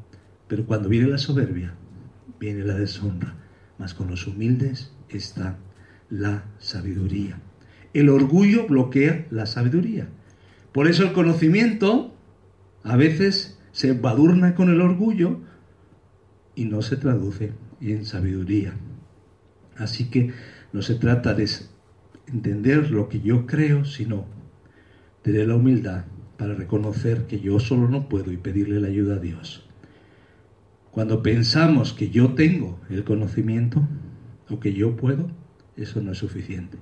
Pero 0.46 0.66
cuando 0.66 0.88
viene 0.88 1.08
la 1.08 1.18
soberbia, 1.18 1.74
viene 2.38 2.64
la 2.64 2.74
deshonra. 2.74 3.34
Mas 3.78 3.94
con 3.94 4.08
los 4.08 4.26
humildes 4.26 4.92
está 5.08 5.58
la 6.08 6.44
sabiduría. 6.58 7.40
El 7.92 8.08
orgullo 8.08 8.66
bloquea 8.66 9.26
la 9.30 9.46
sabiduría. 9.46 10.08
Por 10.72 10.86
eso 10.86 11.02
el 11.02 11.12
conocimiento 11.12 12.14
a 12.84 12.96
veces 12.96 13.58
se 13.72 13.88
embadurna 13.88 14.54
con 14.54 14.70
el 14.70 14.80
orgullo 14.80 15.40
y 16.54 16.66
no 16.66 16.82
se 16.82 16.96
traduce 16.96 17.52
en 17.80 18.04
sabiduría. 18.04 18.74
Así 19.80 20.10
que 20.10 20.32
no 20.72 20.82
se 20.82 20.94
trata 20.94 21.34
de 21.34 21.48
entender 22.26 22.90
lo 22.90 23.08
que 23.08 23.20
yo 23.20 23.46
creo, 23.46 23.84
sino 23.84 24.26
tener 25.22 25.48
la 25.48 25.56
humildad 25.56 26.04
para 26.36 26.54
reconocer 26.54 27.26
que 27.26 27.40
yo 27.40 27.58
solo 27.58 27.88
no 27.88 28.08
puedo 28.08 28.30
y 28.32 28.36
pedirle 28.36 28.80
la 28.80 28.88
ayuda 28.88 29.16
a 29.16 29.18
Dios. 29.18 29.66
Cuando 30.90 31.22
pensamos 31.22 31.92
que 31.92 32.10
yo 32.10 32.34
tengo 32.34 32.80
el 32.90 33.04
conocimiento 33.04 33.86
o 34.48 34.60
que 34.60 34.72
yo 34.72 34.96
puedo, 34.96 35.30
eso 35.76 36.00
no 36.00 36.12
es 36.12 36.18
suficiente. 36.18 36.78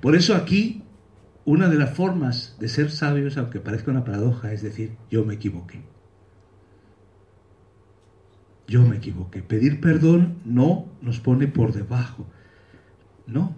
Por 0.00 0.16
eso 0.16 0.34
aquí 0.34 0.82
una 1.44 1.68
de 1.68 1.76
las 1.76 1.94
formas 1.94 2.56
de 2.58 2.68
ser 2.68 2.90
sabios, 2.90 3.36
aunque 3.36 3.60
parezca 3.60 3.90
una 3.90 4.04
paradoja, 4.04 4.52
es 4.52 4.62
decir, 4.62 4.92
yo 5.10 5.24
me 5.24 5.34
equivoqué. 5.34 5.93
Yo 8.66 8.82
me 8.82 8.96
equivoqué. 8.96 9.42
Pedir 9.42 9.80
perdón 9.80 10.38
no 10.44 10.86
nos 11.02 11.20
pone 11.20 11.46
por 11.48 11.72
debajo. 11.72 12.26
No. 13.26 13.54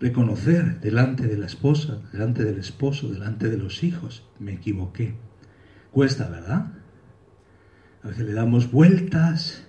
Reconocer 0.00 0.80
delante 0.80 1.26
de 1.26 1.36
la 1.36 1.46
esposa, 1.46 2.00
delante 2.12 2.44
del 2.44 2.58
esposo, 2.58 3.08
delante 3.08 3.48
de 3.48 3.56
los 3.56 3.82
hijos, 3.82 4.24
me 4.38 4.52
equivoqué. 4.52 5.14
Cuesta, 5.90 6.28
¿verdad? 6.28 6.72
A 8.02 8.08
veces 8.08 8.26
le 8.26 8.32
damos 8.32 8.70
vueltas, 8.70 9.66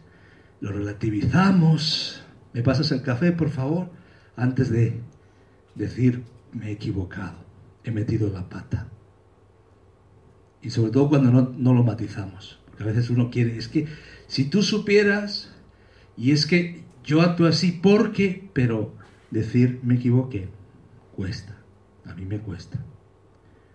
lo 0.62 0.72
relativizamos. 0.72 2.24
¿Me 2.54 2.62
pasas 2.62 2.91
el 2.91 3.02
café, 3.02 3.32
por 3.32 3.50
favor? 3.50 3.89
Antes 4.36 4.69
de 4.69 5.02
decir, 5.74 6.24
me 6.54 6.67
he 6.67 6.72
equivocado, 6.72 7.38
he 7.84 7.91
metido 7.91 8.30
la 8.30 8.48
pata. 8.48 8.88
Y 10.62 10.69
sobre 10.69 10.91
todo 10.91 11.10
cuando 11.10 11.32
no, 11.32 11.54
no 11.58 11.74
lo 11.74 11.84
matizamos. 11.84 12.59
A 12.80 12.84
veces 12.84 13.10
uno 13.10 13.30
quiere, 13.30 13.58
es 13.58 13.68
que 13.68 13.88
si 14.28 14.46
tú 14.46 14.63
supieras, 14.63 15.54
y 16.15 16.32
es 16.32 16.46
que 16.46 16.84
yo 17.04 17.22
actúo 17.22 17.48
así 17.48 17.72
porque, 17.72 18.50
pero 18.54 18.94
decir 19.32 19.80
me 19.84 19.96
equivoqué, 19.96 20.50
cuesta. 21.15 21.58
A 22.06 22.13
mí 22.13 22.26
me 22.26 22.39
cuesta. 22.39 22.84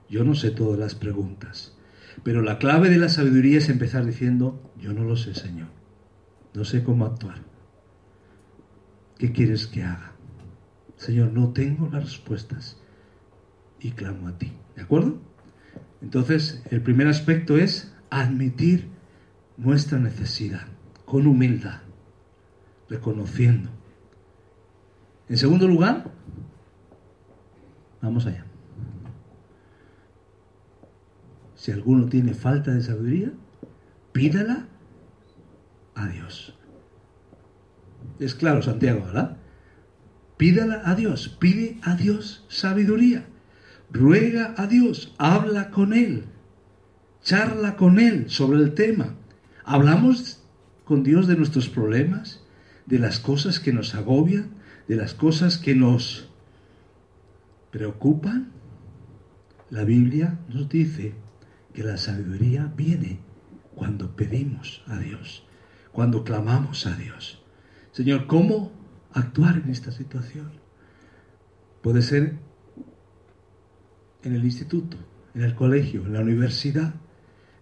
Yo 0.09 0.25
no 0.25 0.35
sé 0.35 0.51
todas 0.51 0.79
las 0.79 0.95
preguntas. 0.95 1.77
Pero 2.23 2.43
la 2.43 2.59
clave 2.59 2.91
de 2.91 2.99
la 2.99 3.09
sabiduría 3.09 3.59
es 3.59 3.69
empezar 3.69 4.07
diciendo, 4.07 4.73
yo 4.81 4.93
no 4.93 5.05
lo 5.05 5.17
sé, 5.17 5.35
Señor. 5.35 5.69
No 6.55 6.65
sé 6.65 6.85
cómo 6.85 7.07
actuar. 7.07 7.43
¿Qué 9.19 9.33
quieres 9.33 9.67
que 9.67 9.83
haga? 9.83 10.13
Señor, 10.97 11.33
no 11.33 11.53
tengo 11.53 11.89
las 11.91 12.05
respuestas 12.05 12.79
y 13.81 13.93
clamo 13.93 14.29
a 14.29 14.39
ti. 14.39 14.53
¿De 14.77 14.83
acuerdo? 14.83 15.19
Entonces, 16.01 16.63
el 16.71 16.83
primer 16.83 17.09
aspecto 17.09 17.57
es 17.57 17.93
admitir 18.11 18.94
nuestra 19.57 19.99
necesidad 19.99 20.67
con 21.05 21.27
humildad, 21.27 21.81
reconociendo. 22.89 23.71
En 25.29 25.39
segundo 25.39 25.67
lugar, 25.69 26.11
vamos 28.03 28.27
allá. 28.27 28.45
Si 31.55 31.73
alguno 31.73 32.07
tiene 32.07 32.35
falta 32.35 32.73
de 32.73 32.83
sabiduría, 32.83 33.33
pídala 34.13 34.67
a 35.95 36.09
Dios. 36.09 36.55
Es 38.19 38.35
claro, 38.35 38.61
Santiago, 38.63 39.05
¿verdad? 39.07 39.39
Pídala 40.37 40.83
a 40.85 40.95
Dios, 40.95 41.29
pide 41.41 41.79
a 41.83 41.97
Dios 41.97 42.45
sabiduría. 42.49 43.27
Ruega 43.91 44.55
a 44.57 44.67
Dios, 44.67 45.15
habla 45.19 45.71
con 45.71 45.93
Él, 45.93 46.25
charla 47.23 47.77
con 47.77 47.99
Él 47.99 48.29
sobre 48.29 48.59
el 48.59 48.75
tema. 48.75 49.15
Hablamos 49.65 50.43
con 50.85 51.03
Dios 51.03 51.27
de 51.27 51.37
nuestros 51.37 51.69
problemas, 51.69 52.43
de 52.87 52.99
las 52.99 53.19
cosas 53.19 53.61
que 53.61 53.73
nos 53.73 53.95
agobian, 53.95 54.51
de 54.89 54.97
las 54.97 55.15
cosas 55.15 55.59
que 55.59 55.75
nos 55.75 56.29
preocupan? 57.71 58.53
La 59.71 59.85
Biblia 59.85 60.39
nos 60.49 60.69
dice 60.69 61.15
que 61.73 61.83
la 61.83 61.97
sabiduría 61.97 62.73
viene 62.77 63.21
cuando 63.75 64.15
pedimos 64.15 64.85
a 64.87 64.99
Dios, 64.99 65.45
cuando 65.91 66.23
clamamos 66.23 66.87
a 66.87 66.95
Dios. 66.95 67.43
Señor, 67.91 68.27
¿cómo 68.27 68.71
actuar 69.13 69.57
en 69.57 69.71
esta 69.71 69.91
situación? 69.91 70.53
Puede 71.83 72.03
ser 72.03 72.37
en 74.23 74.35
el 74.35 74.45
instituto, 74.45 74.97
en 75.35 75.43
el 75.43 75.55
colegio, 75.55 76.05
en 76.07 76.13
la 76.13 76.21
universidad, 76.21 76.95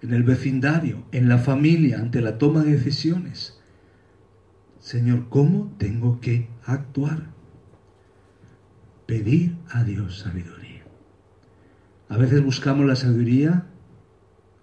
en 0.03 0.13
el 0.13 0.25
vecindario, 0.25 1.05
en 1.13 1.29
la 1.29 1.39
familia, 1.39 2.01
ante 2.01 2.21
la 2.21 2.37
toma 2.37 2.63
de 2.65 2.73
decisiones. 2.73 3.59
Señor, 4.81 5.29
¿cómo 5.29 5.73
tengo 5.79 6.21
que 6.21 6.49
actuar? 6.65 7.31
Pedir 9.07 9.57
a 9.71 9.85
Dios 9.85 10.19
sabiduría. 10.19 10.83
A 12.09 12.17
veces 12.17 12.45
buscamos 12.45 12.85
la 12.85 12.97
sabiduría 12.97 13.67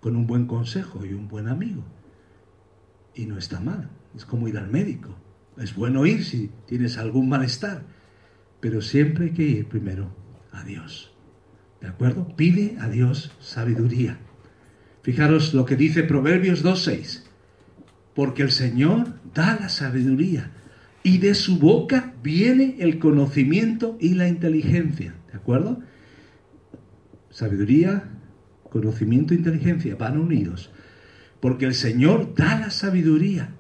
con 0.02 0.18
un 0.18 0.28
buen 0.28 0.46
consejo 0.46 1.06
y 1.06 1.14
un 1.14 1.30
buen 1.30 1.48
amigo. 1.48 1.84
Y 3.16 3.26
no 3.26 3.38
está 3.38 3.62
mal. 3.62 3.90
Es 4.16 4.26
como 4.26 4.48
ir 4.48 4.58
al 4.58 4.70
médico. 4.70 5.16
Es 5.58 5.74
bueno 5.74 6.06
ir 6.06 6.26
si 6.26 6.52
tienes 6.68 6.98
algún 6.98 7.30
malestar. 7.30 7.84
Pero 8.60 8.82
siempre 8.82 9.26
hay 9.26 9.32
que 9.32 9.44
ir 9.44 9.70
primero 9.70 10.14
a 10.52 10.64
Dios. 10.64 11.14
¿De 11.80 11.88
acuerdo? 11.88 12.36
Pide 12.36 12.78
a 12.80 12.90
Dios 12.90 13.32
sabiduría. 13.40 14.20
Fijaros 15.02 15.54
lo 15.54 15.66
que 15.66 15.76
dice 15.76 16.04
Proverbios 16.04 16.64
2.6. 16.64 17.24
Porque 18.14 18.44
el 18.44 18.52
Señor 18.52 19.14
da 19.34 19.58
la 19.60 19.70
sabiduría 19.70 20.52
y 21.04 21.20
de 21.20 21.34
su 21.36 21.58
boca 21.58 22.14
viene 22.22 22.76
el 22.80 23.00
conocimiento 23.00 23.98
y 24.00 24.16
la 24.16 24.28
inteligencia. 24.28 25.16
¿De 25.32 25.38
acuerdo? 25.38 25.80
Sabiduría, 27.30 28.04
conocimiento 28.70 29.34
e 29.34 29.38
inteligencia 29.38 29.96
van 29.96 30.18
unidos. 30.18 30.72
Porque 31.40 31.66
el 31.66 31.74
Señor 31.74 32.36
da 32.36 32.60
la 32.60 32.72
sabiduría. 32.72 33.56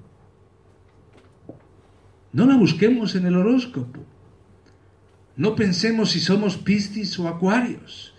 No 2.33 2.45
la 2.45 2.57
busquemos 2.57 3.15
en 3.15 3.25
el 3.25 3.35
horóscopo. 3.35 4.05
No 5.37 5.55
pensemos 5.55 6.11
si 6.11 6.19
somos 6.19 6.57
piscis 6.57 7.17
o 7.17 7.27
acuarios. 7.27 8.13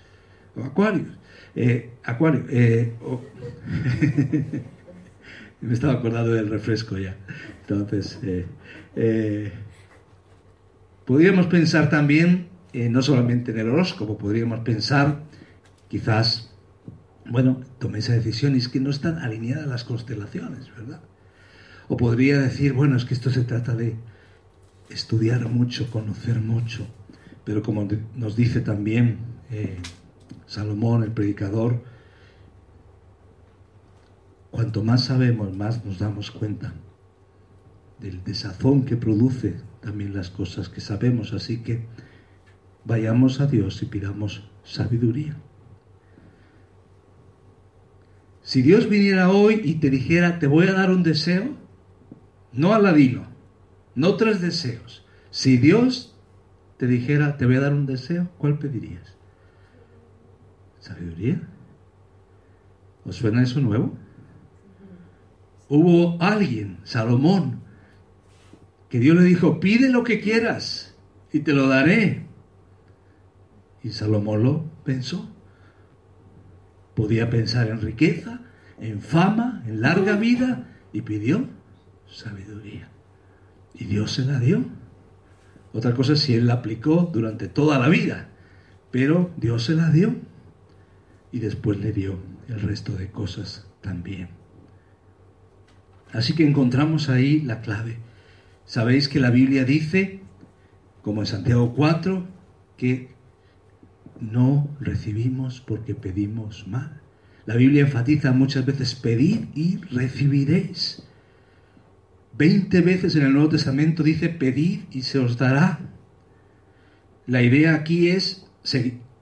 O 0.57 0.65
acuarios. 0.65 1.20
Eh, 1.55 1.91
acuario. 2.05 2.45
Eh, 2.49 2.93
me 5.61 5.73
estaba 5.73 5.95
acordando 5.95 6.33
del 6.33 6.49
refresco 6.49 6.97
ya. 6.99 7.17
Entonces, 7.63 8.19
eh, 8.97 9.53
podríamos 11.05 11.47
pensar 11.47 11.89
también, 11.89 12.49
no 12.73 13.03
solamente 13.03 13.53
en 13.53 13.59
el 13.59 13.69
horóscopo, 13.69 14.17
podríamos 14.17 14.61
pensar 14.61 15.23
quizás, 15.89 16.55
bueno, 17.27 17.61
tomé 17.79 17.99
esa 17.99 18.13
decisión 18.13 18.55
y 18.55 18.59
es 18.59 18.69
que 18.69 18.81
no 18.81 18.91
están 18.91 19.19
alineadas 19.19 19.67
las 19.67 19.85
constelaciones, 19.85 20.71
¿verdad? 20.77 21.01
O 21.89 21.97
podría 21.97 22.39
decir, 22.39 22.73
bueno, 22.73 22.97
es 22.97 23.05
que 23.05 23.15
esto 23.15 23.31
se 23.31 23.43
trata 23.43 23.75
de 23.75 23.97
estudiar 24.89 25.49
mucho, 25.49 25.91
conocer 25.91 26.37
mucho, 26.41 26.87
pero 27.45 27.63
como 27.63 27.89
nos 28.15 28.37
dice 28.37 28.61
también 28.61 29.19
eh, 29.51 29.79
Salomón, 30.51 31.05
el 31.05 31.13
predicador, 31.13 31.81
cuanto 34.51 34.83
más 34.83 35.05
sabemos, 35.05 35.57
más 35.57 35.85
nos 35.85 36.01
damos 36.01 36.33
cuenta 36.33 36.75
del 38.01 38.25
desazón 38.25 38.85
que 38.85 38.97
produce 38.97 39.61
también 39.81 40.13
las 40.13 40.29
cosas 40.29 40.69
que 40.69 40.81
sabemos. 40.81 41.33
Así 41.33 41.63
que 41.63 41.87
vayamos 42.85 43.41
a 43.41 43.47
Dios 43.47 43.81
y 43.85 43.87
pidamos 43.87 44.51
sabiduría. 44.65 45.37
Si 48.43 48.61
Dios 48.61 48.89
viniera 48.89 49.31
hoy 49.31 49.61
y 49.63 49.75
te 49.75 49.89
dijera, 49.89 50.41
te 50.41 50.49
voy 50.49 50.67
a 50.67 50.73
dar 50.73 50.91
un 50.91 51.05
deseo, 51.05 51.55
no 52.53 52.75
aladino, 52.75 53.29
no 53.95 54.17
tres 54.17 54.41
deseos. 54.41 55.07
Si 55.31 55.59
Dios 55.59 56.17
te 56.77 56.89
dijera, 56.89 57.37
te 57.37 57.47
voy 57.47 57.55
a 57.55 57.61
dar 57.61 57.73
un 57.73 57.87
deseo, 57.87 58.29
¿cuál 58.37 58.59
pedirías? 58.59 59.20
¿Sabiduría? 60.81 61.40
¿Os 63.05 63.16
suena 63.16 63.43
eso 63.43 63.61
nuevo? 63.61 63.97
Hubo 65.69 66.21
alguien, 66.21 66.79
Salomón, 66.85 67.61
que 68.88 68.99
Dios 68.99 69.16
le 69.16 69.23
dijo, 69.23 69.61
pide 69.61 69.88
lo 69.88 70.03
que 70.03 70.21
quieras 70.21 70.97
y 71.33 71.40
te 71.40 71.53
lo 71.53 71.69
daré. 71.69 72.27
Y 73.83 73.90
Salomón 73.90 74.43
lo 74.43 74.64
pensó. 74.85 75.31
Podía 76.95 77.31
pensar 77.31 77.69
en 77.69 77.81
riqueza, 77.81 78.40
en 78.81 79.01
fama, 79.01 79.62
en 79.66 79.81
larga 79.81 80.16
vida 80.16 80.66
y 80.93 81.03
pidió 81.03 81.47
sabiduría. 82.09 82.88
Y 83.75 83.85
Dios 83.85 84.12
se 84.12 84.25
la 84.25 84.40
dio. 84.40 84.64
Otra 85.73 85.95
cosa 85.95 86.14
es 86.14 86.21
si 86.21 86.35
Él 86.35 86.49
la 86.49 86.55
aplicó 86.55 87.11
durante 87.12 87.47
toda 87.47 87.79
la 87.79 87.88
vida, 87.88 88.29
pero 88.90 89.31
Dios 89.37 89.64
se 89.64 89.77
la 89.77 89.90
dio 89.90 90.16
y 91.33 91.38
después 91.38 91.79
le 91.79 91.93
dio 91.93 92.19
el 92.49 92.61
resto 92.61 92.93
de 92.93 93.11
cosas 93.11 93.66
también. 93.81 94.29
Así 96.12 96.35
que 96.35 96.47
encontramos 96.47 97.09
ahí 97.09 97.40
la 97.40 97.61
clave. 97.61 97.99
Sabéis 98.64 99.09
que 99.09 99.21
la 99.21 99.31
Biblia 99.31 99.64
dice, 99.64 100.21
como 101.03 101.23
en 101.23 101.27
Santiago 101.27 101.75
4, 101.75 102.27
que 102.77 103.11
no 104.21 104.69
recibimos 104.81 105.61
porque 105.61 105.95
pedimos 105.95 106.66
mal. 106.66 107.01
La 107.47 107.57
Biblia 107.57 107.83
enfatiza 107.83 108.33
muchas 108.33 108.66
veces 108.66 108.95
pedid 108.95 109.47
y 109.55 109.79
recibiréis. 109.90 111.03
Veinte 112.37 112.81
veces 112.81 113.16
en 113.16 113.25
el 113.25 113.33
Nuevo 113.33 113.51
Testamento 113.51 114.03
dice 114.03 114.29
pedid 114.29 114.81
y 114.90 115.03
se 115.03 115.19
os 115.19 115.37
dará. 115.37 115.81
La 117.27 117.43
idea 117.43 117.75
aquí 117.75 118.09
es 118.09 118.47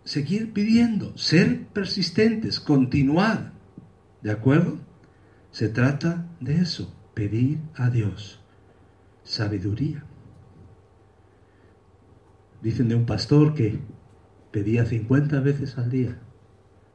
seguir, 0.09 0.55
pidiendo, 0.55 1.17
ser 1.19 1.67
persistentes, 1.67 2.61
continuar. 2.61 3.53
¿De 4.23 4.31
acuerdo? 4.31 4.79
Se 5.51 5.69
trata 5.69 6.27
de 6.41 6.57
eso, 6.57 6.97
pedir 7.13 7.59
a 7.75 7.91
Dios 7.91 8.41
sabiduría. 9.23 10.05
Dicen 12.63 12.89
de 12.89 12.95
un 12.95 13.05
pastor 13.05 13.53
que 13.53 13.81
pedía 14.51 14.87
50 14.87 15.41
veces 15.41 15.77
al 15.77 15.91
día 15.91 16.19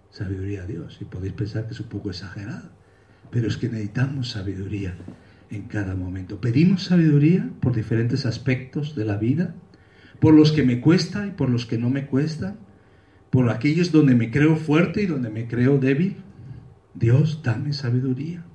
sabiduría 0.10 0.64
a 0.64 0.66
Dios. 0.66 0.98
Y 1.00 1.06
podéis 1.06 1.34
pensar 1.34 1.68
que 1.68 1.74
es 1.74 1.80
un 1.80 1.90
poco 1.90 2.10
exagerado, 2.10 2.72
pero 3.30 3.48
es 3.48 3.58
que 3.58 3.70
necesitamos 3.70 4.32
sabiduría 4.32 4.96
en 5.52 5.68
cada 5.68 5.94
momento. 5.94 6.42
Pedimos 6.42 6.86
sabiduría 6.86 7.48
por 7.62 7.76
diferentes 7.76 8.26
aspectos 8.26 8.96
de 8.96 9.06
la 9.06 9.18
vida, 9.18 9.54
por 10.20 10.34
los 10.34 10.52
que 10.52 10.64
me 10.64 10.82
cuesta 10.82 11.28
y 11.28 11.32
por 11.32 11.52
los 11.52 11.68
que 11.68 11.78
no 11.78 11.92
me 11.92 12.08
cuesta, 12.08 12.56
por 13.34 13.50
aquellos 13.50 13.92
donde 13.92 14.14
me 14.14 14.30
creo 14.30 14.56
fuerte 14.56 15.02
y 15.02 15.06
donde 15.08 15.32
me 15.32 15.48
creo 15.48 15.80
débil. 15.80 16.18
Dios, 16.94 17.42
dame 17.42 17.74
sabiduría. 17.74 18.46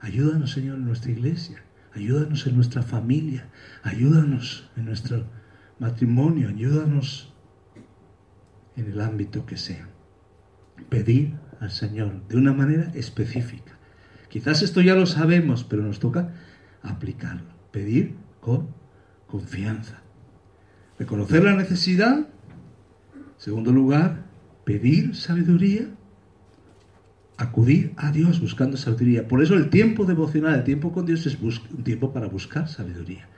Ayúdanos, 0.00 0.50
Señor, 0.50 0.78
en 0.78 0.84
nuestra 0.84 1.12
iglesia. 1.12 1.62
Ayúdanos 1.94 2.44
en 2.48 2.56
nuestra 2.56 2.82
familia. 2.82 3.48
Ayúdanos 3.84 4.68
en 4.76 4.86
nuestro 4.86 5.26
matrimonio. 5.78 6.48
Ayúdanos 6.48 7.32
en 8.74 8.90
el 8.90 9.00
ámbito 9.00 9.46
que 9.46 9.56
sea. 9.56 9.88
Pedir 10.88 11.34
al 11.60 11.70
Señor 11.70 12.26
de 12.26 12.36
una 12.36 12.52
manera 12.52 12.90
específica. 12.96 13.78
Quizás 14.28 14.62
esto 14.62 14.80
ya 14.80 14.96
lo 14.96 15.06
sabemos, 15.06 15.62
pero 15.62 15.84
nos 15.84 16.00
toca 16.00 16.34
aplicarlo. 16.82 17.54
Pedir 17.70 18.16
con 18.40 18.74
confianza. 19.28 20.02
Reconocer 20.98 21.44
la 21.44 21.54
necesidad. 21.54 22.26
Segundo 23.38 23.72
lugar, 23.72 24.26
pedir 24.64 25.14
sabiduría. 25.14 25.88
Acudir 27.36 27.94
a 27.96 28.10
Dios 28.10 28.40
buscando 28.40 28.76
sabiduría. 28.76 29.28
Por 29.28 29.42
eso 29.42 29.54
el 29.54 29.70
tiempo 29.70 30.04
devocional, 30.04 30.56
el 30.56 30.64
tiempo 30.64 30.92
con 30.92 31.06
Dios 31.06 31.24
es 31.24 31.38
un 31.40 31.84
tiempo 31.84 32.12
para 32.12 32.26
buscar 32.26 32.68
sabiduría. 32.68 33.28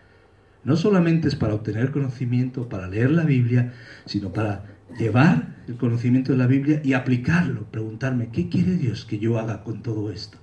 No 0.64 0.76
solamente 0.76 1.28
es 1.28 1.36
para 1.36 1.54
obtener 1.54 1.90
conocimiento, 1.90 2.68
para 2.68 2.88
leer 2.88 3.10
la 3.10 3.24
Biblia, 3.24 3.74
sino 4.06 4.32
para 4.32 4.64
llevar 4.98 5.56
el 5.68 5.76
conocimiento 5.76 6.32
de 6.32 6.38
la 6.38 6.46
Biblia 6.46 6.80
y 6.82 6.94
aplicarlo, 6.94 7.70
preguntarme, 7.70 8.30
¿qué 8.30 8.48
quiere 8.48 8.76
Dios 8.76 9.04
que 9.04 9.18
yo 9.18 9.38
haga 9.38 9.62
con 9.62 9.82
todo 9.82 10.10
esto? 10.10 10.38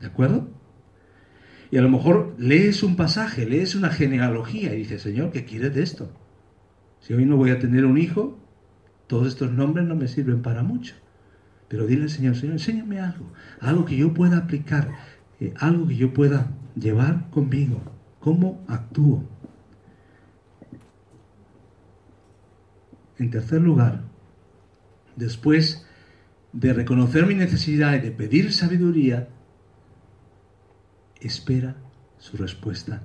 ¿De 0.00 0.06
acuerdo? 0.06 0.48
Y 1.70 1.76
a 1.76 1.82
lo 1.82 1.88
mejor 1.88 2.34
lees 2.38 2.82
un 2.82 2.96
pasaje, 2.96 3.46
lees 3.46 3.74
una 3.74 3.90
genealogía 3.90 4.74
y 4.74 4.78
dices, 4.78 5.02
Señor, 5.02 5.30
¿qué 5.30 5.44
quieres 5.44 5.74
de 5.74 5.82
esto? 5.82 6.12
Si 7.00 7.12
hoy 7.12 7.24
no 7.24 7.36
voy 7.36 7.50
a 7.50 7.58
tener 7.58 7.84
un 7.84 7.98
hijo, 7.98 8.39
todos 9.10 9.26
estos 9.26 9.50
nombres 9.50 9.88
no 9.88 9.96
me 9.96 10.06
sirven 10.06 10.40
para 10.40 10.62
mucho. 10.62 10.94
Pero 11.66 11.84
dile 11.84 12.04
al 12.04 12.10
Señor, 12.10 12.36
Señor, 12.36 12.52
enséñame 12.52 13.00
algo, 13.00 13.32
algo 13.58 13.84
que 13.84 13.96
yo 13.96 14.14
pueda 14.14 14.38
aplicar 14.38 14.88
eh, 15.40 15.52
algo 15.56 15.88
que 15.88 15.96
yo 15.96 16.14
pueda 16.14 16.52
llevar 16.76 17.28
conmigo. 17.30 17.82
¿Cómo 18.20 18.64
actúo? 18.68 19.24
En 23.18 23.30
tercer 23.30 23.60
lugar, 23.60 24.02
después 25.16 25.84
de 26.52 26.72
reconocer 26.72 27.26
mi 27.26 27.34
necesidad 27.34 27.94
y 27.94 27.98
de 27.98 28.12
pedir 28.12 28.52
sabiduría, 28.52 29.28
espera 31.20 31.74
su 32.18 32.36
respuesta 32.36 33.02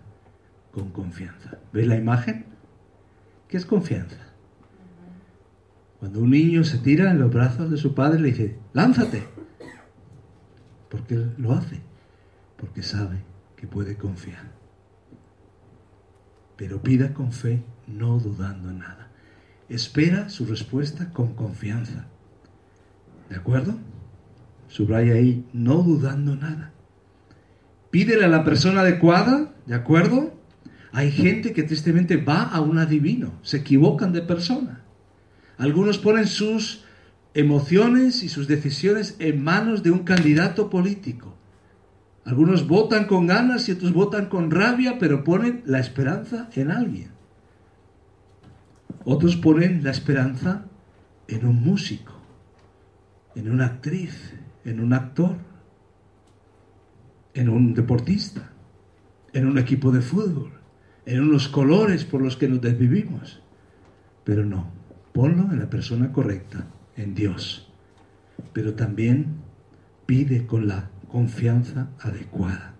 con 0.71 0.91
confianza. 0.91 1.57
¿Ves 1.73 1.87
la 1.87 1.95
imagen? 1.95 2.45
¿Qué 3.47 3.57
es 3.57 3.65
confianza? 3.65 4.24
Cuando 6.05 6.19
un 6.19 6.29
niño 6.29 6.63
se 6.63 6.77
tira 6.77 7.09
en 7.09 7.17
los 7.17 7.33
brazos 7.33 7.71
de 7.71 7.77
su 7.77 7.95
padre 7.95 8.19
le 8.19 8.27
dice, 8.27 8.59
lánzate, 8.73 9.23
porque 10.87 11.15
lo 11.39 11.53
hace, 11.53 11.81
porque 12.57 12.83
sabe 12.83 13.23
que 13.55 13.65
puede 13.65 13.97
confiar. 13.97 14.51
Pero 16.57 16.83
pida 16.83 17.11
con 17.11 17.31
fe, 17.31 17.63
no 17.87 18.19
dudando 18.19 18.71
nada. 18.71 19.09
Espera 19.67 20.29
su 20.29 20.45
respuesta 20.45 21.11
con 21.11 21.33
confianza. 21.33 22.05
¿De 23.27 23.37
acuerdo? 23.37 23.73
Subraya 24.67 25.15
ahí, 25.15 25.49
no 25.53 25.81
dudando 25.81 26.35
nada. 26.35 26.71
Pídele 27.89 28.25
a 28.25 28.29
la 28.29 28.43
persona 28.43 28.81
adecuada, 28.81 29.55
¿de 29.65 29.73
acuerdo? 29.73 30.35
Hay 30.91 31.09
gente 31.09 31.51
que 31.51 31.63
tristemente 31.63 32.17
va 32.17 32.43
a 32.43 32.61
un 32.61 32.77
adivino, 32.77 33.39
se 33.41 33.57
equivocan 33.57 34.13
de 34.13 34.21
persona. 34.21 34.84
Algunos 35.57 35.97
ponen 35.97 36.27
sus 36.27 36.83
emociones 37.33 38.23
y 38.23 38.29
sus 38.29 38.47
decisiones 38.47 39.15
en 39.19 39.43
manos 39.43 39.83
de 39.83 39.91
un 39.91 39.99
candidato 39.99 40.69
político. 40.69 41.35
Algunos 42.23 42.67
votan 42.67 43.05
con 43.05 43.27
ganas 43.27 43.69
y 43.69 43.73
otros 43.73 43.93
votan 43.93 44.27
con 44.27 44.51
rabia, 44.51 44.97
pero 44.99 45.23
ponen 45.23 45.63
la 45.65 45.79
esperanza 45.79 46.49
en 46.55 46.71
alguien. 46.71 47.11
Otros 49.03 49.35
ponen 49.35 49.83
la 49.83 49.91
esperanza 49.91 50.65
en 51.27 51.45
un 51.45 51.61
músico 51.61 52.15
en 53.35 53.51
una 53.51 53.65
actriz, 53.65 54.33
en 54.63 54.79
un 54.79 54.93
actor, 54.93 55.35
en 57.33 57.49
un 57.49 57.73
deportista, 57.73 58.49
en 59.33 59.45
un 59.45 59.57
equipo 59.57 59.91
de 59.91 60.01
fútbol, 60.01 60.53
en 61.05 61.21
unos 61.21 61.49
colores 61.49 62.05
por 62.05 62.21
los 62.21 62.37
que 62.37 62.47
nos 62.47 62.61
desvivimos. 62.61 63.41
Pero 64.23 64.45
no, 64.45 64.71
ponlo 65.15 65.49
en 65.53 65.59
la 65.59 65.69
persona 65.69 66.11
correcta, 66.11 66.67
en 66.97 67.15
Dios. 67.15 67.71
Pero 68.51 68.73
también 68.73 69.37
pide 70.05 70.45
con 70.45 70.67
la 70.67 70.89
confianza 71.07 71.87
adecuada. 72.01 72.75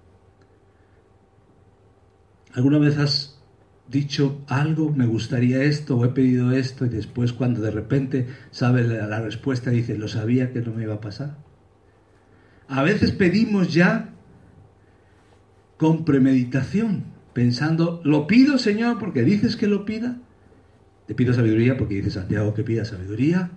¿Alguna 2.53 2.77
vez 2.77 2.97
has 2.97 3.41
dicho 3.87 4.43
algo, 4.47 4.91
me 4.91 5.05
gustaría 5.05 5.63
esto, 5.63 5.97
o 5.97 6.03
he 6.03 6.09
pedido 6.09 6.51
esto, 6.51 6.85
y 6.85 6.89
después 6.89 7.31
cuando 7.31 7.61
de 7.61 7.71
repente 7.71 8.27
sabe 8.51 8.83
la, 8.83 9.21
respuesta 9.21 9.69
dice, 9.69 9.97
lo 9.97 10.09
sabía 10.09 10.51
que 10.51 10.59
no 10.59 10.73
me 10.73 10.83
iba 10.83 10.95
a 10.95 11.01
pasar. 11.01 11.37
A 12.67 12.83
veces 12.83 13.13
pedimos 13.13 13.73
ya 13.73 14.09
con 15.77 16.03
premeditación, 16.03 17.05
pensando, 17.31 18.01
lo 18.03 18.27
pido 18.27 18.57
Señor 18.57 18.99
porque 18.99 19.23
dices 19.23 19.55
que 19.55 19.67
lo 19.67 19.85
pida. 19.85 20.19
Te 21.07 21.13
pido 21.13 21.33
sabiduría 21.33 21.77
porque 21.77 21.95
dice 21.95 22.11
Santiago 22.11 22.53
que 22.53 22.63
pida 22.63 22.83
sabiduría, 22.83 23.51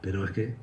pero 0.00 0.24
es 0.24 0.32
que 0.32 0.56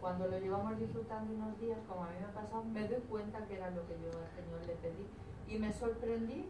cuando 0.00 0.26
lo 0.26 0.40
llevamos 0.40 0.78
disfrutando 0.80 1.32
unos 1.34 1.60
días, 1.60 1.78
como 1.86 2.04
a 2.04 2.08
mí 2.08 2.16
me 2.18 2.26
ha 2.26 2.32
pasado, 2.32 2.64
me 2.64 2.88
doy 2.88 3.00
cuenta 3.08 3.46
que 3.46 3.54
era 3.54 3.70
lo 3.70 3.86
que 3.86 3.94
yo 4.02 4.10
al 4.18 4.30
Señor 4.34 4.60
le 4.66 4.74
pedí. 4.82 5.06
Y 5.46 5.58
me 5.58 5.72
sorprendí 5.72 6.46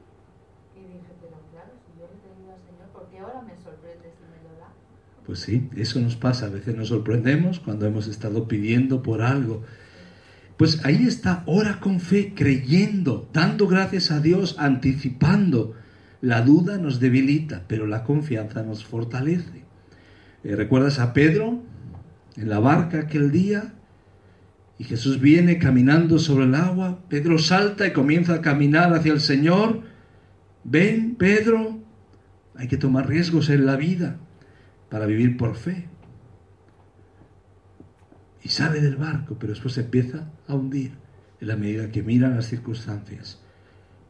y 0.76 0.80
dije, 0.80 1.12
pero 1.20 1.36
claro, 1.50 1.72
si 1.84 1.98
yo 1.98 2.06
le 2.06 2.16
pedí 2.24 2.48
al 2.48 2.62
Señor, 2.62 2.88
¿por 2.94 3.06
qué 3.08 3.18
ahora 3.18 3.42
me 3.42 3.56
sorprende 3.56 4.12
si 4.16 4.22
me 4.24 4.40
lo 4.48 4.58
da? 4.58 4.72
Pues 5.30 5.42
sí, 5.42 5.70
eso 5.76 6.00
nos 6.00 6.16
pasa. 6.16 6.46
A 6.46 6.48
veces 6.48 6.74
nos 6.74 6.88
sorprendemos 6.88 7.60
cuando 7.60 7.86
hemos 7.86 8.08
estado 8.08 8.48
pidiendo 8.48 9.00
por 9.00 9.22
algo. 9.22 9.62
Pues 10.56 10.84
ahí 10.84 11.06
está, 11.06 11.44
ora 11.46 11.78
con 11.78 12.00
fe, 12.00 12.34
creyendo, 12.34 13.30
dando 13.32 13.68
gracias 13.68 14.10
a 14.10 14.18
Dios, 14.18 14.56
anticipando. 14.58 15.76
La 16.20 16.42
duda 16.42 16.78
nos 16.78 16.98
debilita, 16.98 17.62
pero 17.68 17.86
la 17.86 18.02
confianza 18.02 18.64
nos 18.64 18.84
fortalece. 18.84 19.62
Eh, 20.42 20.56
¿Recuerdas 20.56 20.98
a 20.98 21.12
Pedro? 21.12 21.62
en 22.36 22.48
la 22.48 22.58
barca 22.58 22.98
aquel 22.98 23.30
día 23.30 23.74
y 24.78 24.82
Jesús 24.84 25.20
viene 25.20 25.58
caminando 25.58 26.18
sobre 26.18 26.46
el 26.46 26.56
agua. 26.56 27.04
Pedro 27.08 27.38
salta 27.38 27.86
y 27.86 27.92
comienza 27.92 28.34
a 28.34 28.40
caminar 28.40 28.92
hacia 28.94 29.12
el 29.12 29.20
Señor. 29.20 29.82
Ven, 30.64 31.14
Pedro, 31.14 31.78
hay 32.56 32.66
que 32.66 32.78
tomar 32.78 33.08
riesgos 33.08 33.48
en 33.48 33.64
la 33.64 33.76
vida 33.76 34.18
para 34.90 35.06
vivir 35.06 35.36
por 35.36 35.54
fe. 35.54 35.88
Y 38.42 38.48
sale 38.48 38.80
del 38.80 38.96
barco, 38.96 39.36
pero 39.38 39.52
después 39.52 39.78
empieza 39.78 40.30
a 40.48 40.54
hundir 40.54 40.92
en 41.40 41.48
la 41.48 41.56
medida 41.56 41.90
que 41.90 42.02
mira 42.02 42.28
las 42.28 42.46
circunstancias. 42.46 43.42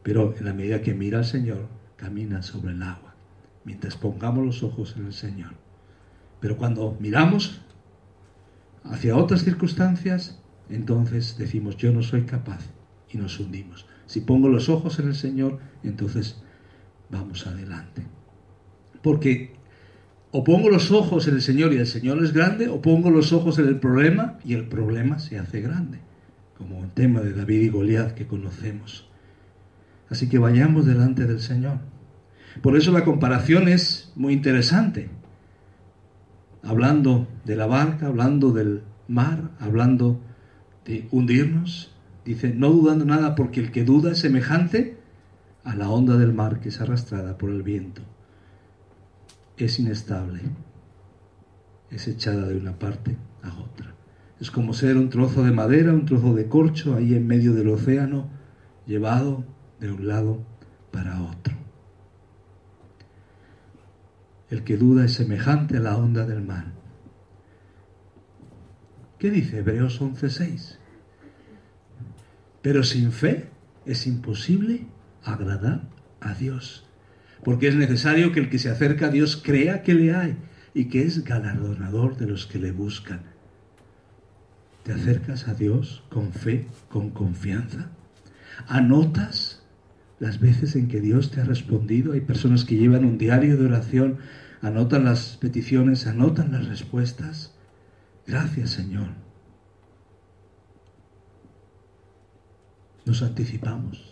Pero 0.03 0.35
en 0.37 0.45
la 0.45 0.53
medida 0.53 0.81
que 0.81 0.93
mira 0.93 1.19
al 1.19 1.25
Señor, 1.25 1.67
camina 1.95 2.41
sobre 2.41 2.73
el 2.73 2.81
agua, 2.81 3.15
mientras 3.63 3.95
pongamos 3.95 4.45
los 4.45 4.63
ojos 4.63 4.95
en 4.97 5.05
el 5.05 5.13
Señor. 5.13 5.53
Pero 6.39 6.57
cuando 6.57 6.97
miramos 6.99 7.61
hacia 8.83 9.15
otras 9.15 9.43
circunstancias, 9.43 10.41
entonces 10.69 11.37
decimos, 11.37 11.77
yo 11.77 11.91
no 11.91 12.01
soy 12.01 12.23
capaz 12.23 12.71
y 13.09 13.17
nos 13.17 13.39
hundimos. 13.39 13.85
Si 14.07 14.21
pongo 14.21 14.49
los 14.49 14.69
ojos 14.69 14.97
en 14.99 15.09
el 15.09 15.15
Señor, 15.15 15.59
entonces 15.83 16.41
vamos 17.09 17.45
adelante. 17.45 18.07
Porque 19.03 19.60
o 20.31 20.43
pongo 20.43 20.69
los 20.69 20.91
ojos 20.91 21.27
en 21.27 21.35
el 21.35 21.41
Señor 21.41 21.73
y 21.73 21.77
el 21.77 21.87
Señor 21.87 22.23
es 22.23 22.33
grande, 22.33 22.69
o 22.69 22.81
pongo 22.81 23.09
los 23.09 23.33
ojos 23.33 23.59
en 23.59 23.67
el 23.67 23.79
problema 23.79 24.39
y 24.45 24.53
el 24.53 24.67
problema 24.67 25.19
se 25.19 25.37
hace 25.37 25.61
grande, 25.61 25.99
como 26.57 26.83
el 26.83 26.91
tema 26.91 27.19
de 27.19 27.33
David 27.33 27.61
y 27.61 27.69
Goliat 27.69 28.13
que 28.13 28.27
conocemos. 28.27 29.07
Así 30.09 30.29
que 30.29 30.39
vayamos 30.39 30.85
delante 30.85 31.25
del 31.25 31.39
Señor. 31.39 31.79
Por 32.61 32.75
eso 32.75 32.91
la 32.91 33.03
comparación 33.03 33.67
es 33.67 34.11
muy 34.15 34.33
interesante 34.33 35.09
hablando 36.63 37.27
de 37.45 37.55
la 37.55 37.65
barca, 37.65 38.07
hablando 38.07 38.51
del 38.51 38.83
mar, 39.07 39.51
hablando 39.59 40.19
de 40.85 41.07
hundirnos. 41.11 41.93
Dice, 42.25 42.53
no 42.53 42.69
dudando 42.69 43.05
nada 43.05 43.35
porque 43.35 43.59
el 43.59 43.71
que 43.71 43.83
duda 43.83 44.11
es 44.11 44.19
semejante 44.19 44.97
a 45.63 45.75
la 45.75 45.89
onda 45.89 46.17
del 46.17 46.33
mar 46.33 46.59
que 46.59 46.69
es 46.69 46.79
arrastrada 46.81 47.37
por 47.37 47.49
el 47.49 47.63
viento. 47.63 48.01
Es 49.57 49.79
inestable, 49.79 50.41
es 51.89 52.07
echada 52.07 52.47
de 52.47 52.57
una 52.57 52.79
parte 52.79 53.17
a 53.43 53.57
otra. 53.59 53.93
Es 54.39 54.49
como 54.49 54.73
ser 54.73 54.97
un 54.97 55.09
trozo 55.09 55.43
de 55.43 55.51
madera, 55.51 55.93
un 55.93 56.05
trozo 56.05 56.33
de 56.33 56.47
corcho 56.47 56.95
ahí 56.95 57.13
en 57.13 57.27
medio 57.27 57.53
del 57.53 57.69
océano, 57.69 58.29
llevado 58.87 59.45
de 59.79 59.91
un 59.91 60.07
lado 60.07 60.43
para 60.91 61.21
otro. 61.21 61.55
El 64.49 64.63
que 64.63 64.77
duda 64.77 65.05
es 65.05 65.13
semejante 65.13 65.77
a 65.77 65.79
la 65.79 65.95
onda 65.97 66.25
del 66.25 66.41
mar. 66.41 66.73
¿Qué 69.19 69.29
dice 69.29 69.59
Hebreos 69.59 70.01
11:6? 70.01 70.79
Pero 72.61 72.83
sin 72.83 73.11
fe 73.11 73.49
es 73.85 74.07
imposible 74.07 74.87
agradar 75.23 75.89
a 76.19 76.33
Dios, 76.33 76.89
porque 77.43 77.67
es 77.67 77.75
necesario 77.75 78.31
que 78.31 78.39
el 78.39 78.49
que 78.49 78.59
se 78.59 78.69
acerca 78.69 79.07
a 79.07 79.09
Dios 79.09 79.41
crea 79.43 79.83
que 79.83 79.93
le 79.93 80.13
hay 80.13 80.35
y 80.73 80.85
que 80.85 81.03
es 81.03 81.23
galardonador 81.23 82.17
de 82.17 82.27
los 82.27 82.45
que 82.45 82.59
le 82.59 82.71
buscan. 82.71 83.21
¿Te 84.83 84.93
acercas 84.93 85.47
a 85.47 85.53
Dios 85.53 86.03
con 86.09 86.33
fe, 86.33 86.67
con 86.89 87.11
confianza? 87.11 87.91
¿Anotas 88.67 89.63
las 90.19 90.39
veces 90.39 90.75
en 90.75 90.87
que 90.87 91.01
Dios 91.01 91.31
te 91.31 91.41
ha 91.41 91.43
respondido? 91.43 92.13
Hay 92.13 92.21
personas 92.21 92.65
que 92.65 92.77
llevan 92.77 93.05
un 93.05 93.17
diario 93.17 93.57
de 93.57 93.65
oración 93.65 94.19
anotan 94.61 95.05
las 95.05 95.37
peticiones, 95.37 96.07
anotan 96.07 96.51
las 96.51 96.67
respuestas. 96.67 97.53
Gracias 98.27 98.71
Señor. 98.71 99.09
Nos 103.05 103.23
anticipamos. 103.23 104.10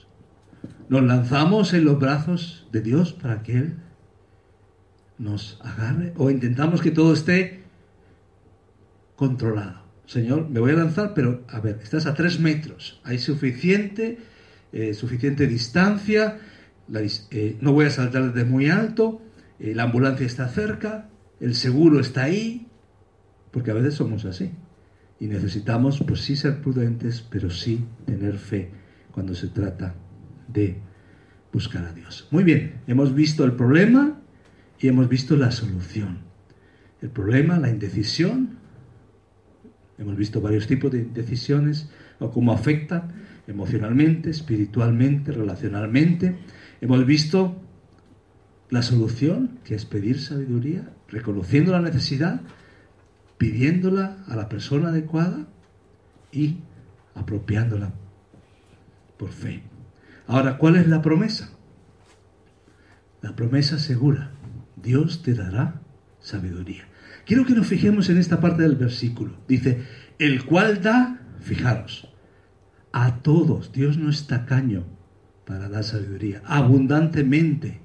Nos 0.90 1.04
lanzamos 1.04 1.74
en 1.74 1.86
los 1.86 2.00
brazos 2.00 2.68
de 2.72 2.82
Dios 2.82 3.14
para 3.14 3.44
que 3.44 3.58
Él 3.58 3.78
nos 5.18 5.60
agarre 5.64 6.14
o 6.18 6.30
intentamos 6.30 6.82
que 6.82 6.92
todo 6.92 7.14
esté 7.14 7.64
controlado. 9.16 9.84
Señor, 10.06 10.50
me 10.50 10.60
voy 10.60 10.72
a 10.72 10.76
lanzar, 10.76 11.14
pero 11.14 11.44
a 11.50 11.60
ver, 11.60 11.80
estás 11.84 12.06
a 12.06 12.16
tres 12.16 12.40
metros. 12.40 13.00
Hay 13.04 13.20
suficiente, 13.20 14.18
eh, 14.72 14.94
suficiente 14.94 15.46
distancia. 15.46 16.40
Eh, 17.32 17.58
no 17.62 17.74
voy 17.74 17.86
a 17.86 17.92
saltar 17.92 18.32
desde 18.34 18.50
muy 18.50 18.70
alto 18.70 19.22
eh, 19.60 19.76
la 19.76 19.84
ambulancia 19.84 20.26
está 20.26 20.48
cerca, 20.48 21.10
el 21.40 21.54
seguro 21.54 22.00
está 22.00 22.24
ahí, 22.24 22.68
porque 23.52 23.72
a 23.72 23.74
veces 23.74 23.96
somos 23.96 24.26
así. 24.26 24.52
Y 25.20 25.28
necesitamos, 25.28 26.02
pues 26.08 26.22
sí, 26.22 26.38
ser 26.38 26.62
prudentes, 26.62 27.26
pero 27.30 27.50
sí 27.50 27.84
tener 28.06 28.38
fe 28.38 28.72
cuando 29.12 29.36
se 29.36 29.48
trata 29.48 29.96
de 30.52 30.78
buscar 31.52 31.86
a 31.86 31.94
Dios. 31.94 32.28
Muy 32.32 32.44
bien, 32.44 32.82
hemos 32.88 33.14
visto 33.14 33.44
el 33.44 33.54
problema 33.54 34.20
y 34.80 34.88
hemos 34.88 35.10
visto 35.10 35.36
la 35.36 35.52
solución. 35.52 36.20
El 37.02 37.10
problema, 37.10 37.58
la 37.60 37.70
indecisión, 37.70 38.58
hemos 39.98 40.16
visto 40.16 40.42
varios 40.42 40.68
tipos 40.68 40.92
de 40.92 41.06
decisiones 41.06 41.90
o 42.20 42.32
cómo 42.32 42.52
afectan 42.52 43.14
emocionalmente, 43.48 44.30
espiritualmente, 44.30 45.32
relacionalmente. 45.32 46.36
Hemos 46.82 47.06
visto 47.06 47.62
la 48.70 48.82
solución, 48.82 49.60
que 49.64 49.76
es 49.76 49.86
pedir 49.86 50.20
sabiduría, 50.20 50.94
reconociendo 51.08 51.72
la 51.72 51.82
necesidad, 51.82 52.42
pidiéndola 53.38 54.24
a 54.28 54.36
la 54.36 54.50
persona 54.50 54.90
adecuada 54.90 55.48
y 56.32 56.58
apropiándola 57.16 57.92
por 59.18 59.30
fe. 59.30 59.64
Ahora, 60.30 60.60
¿cuál 60.60 60.76
es 60.76 60.88
la 60.88 61.02
promesa? 61.02 61.50
La 63.24 63.36
promesa 63.36 63.80
segura. 63.80 64.30
Dios 64.76 65.24
te 65.24 65.34
dará 65.34 65.82
sabiduría. 66.20 66.88
Quiero 67.26 67.48
que 67.48 67.56
nos 67.56 67.66
fijemos 67.66 68.10
en 68.10 68.20
esta 68.20 68.40
parte 68.40 68.62
del 68.62 68.76
versículo. 68.76 69.34
Dice, 69.48 69.88
el 70.20 70.46
cual 70.46 70.84
da, 70.84 71.20
fijaros, 71.40 72.14
a 72.92 73.24
todos. 73.24 73.72
Dios 73.72 73.98
no 73.98 74.12
es 74.12 74.28
tacaño 74.28 74.84
para 75.48 75.68
dar 75.68 75.84
sabiduría, 75.84 76.44
abundantemente 76.46 77.82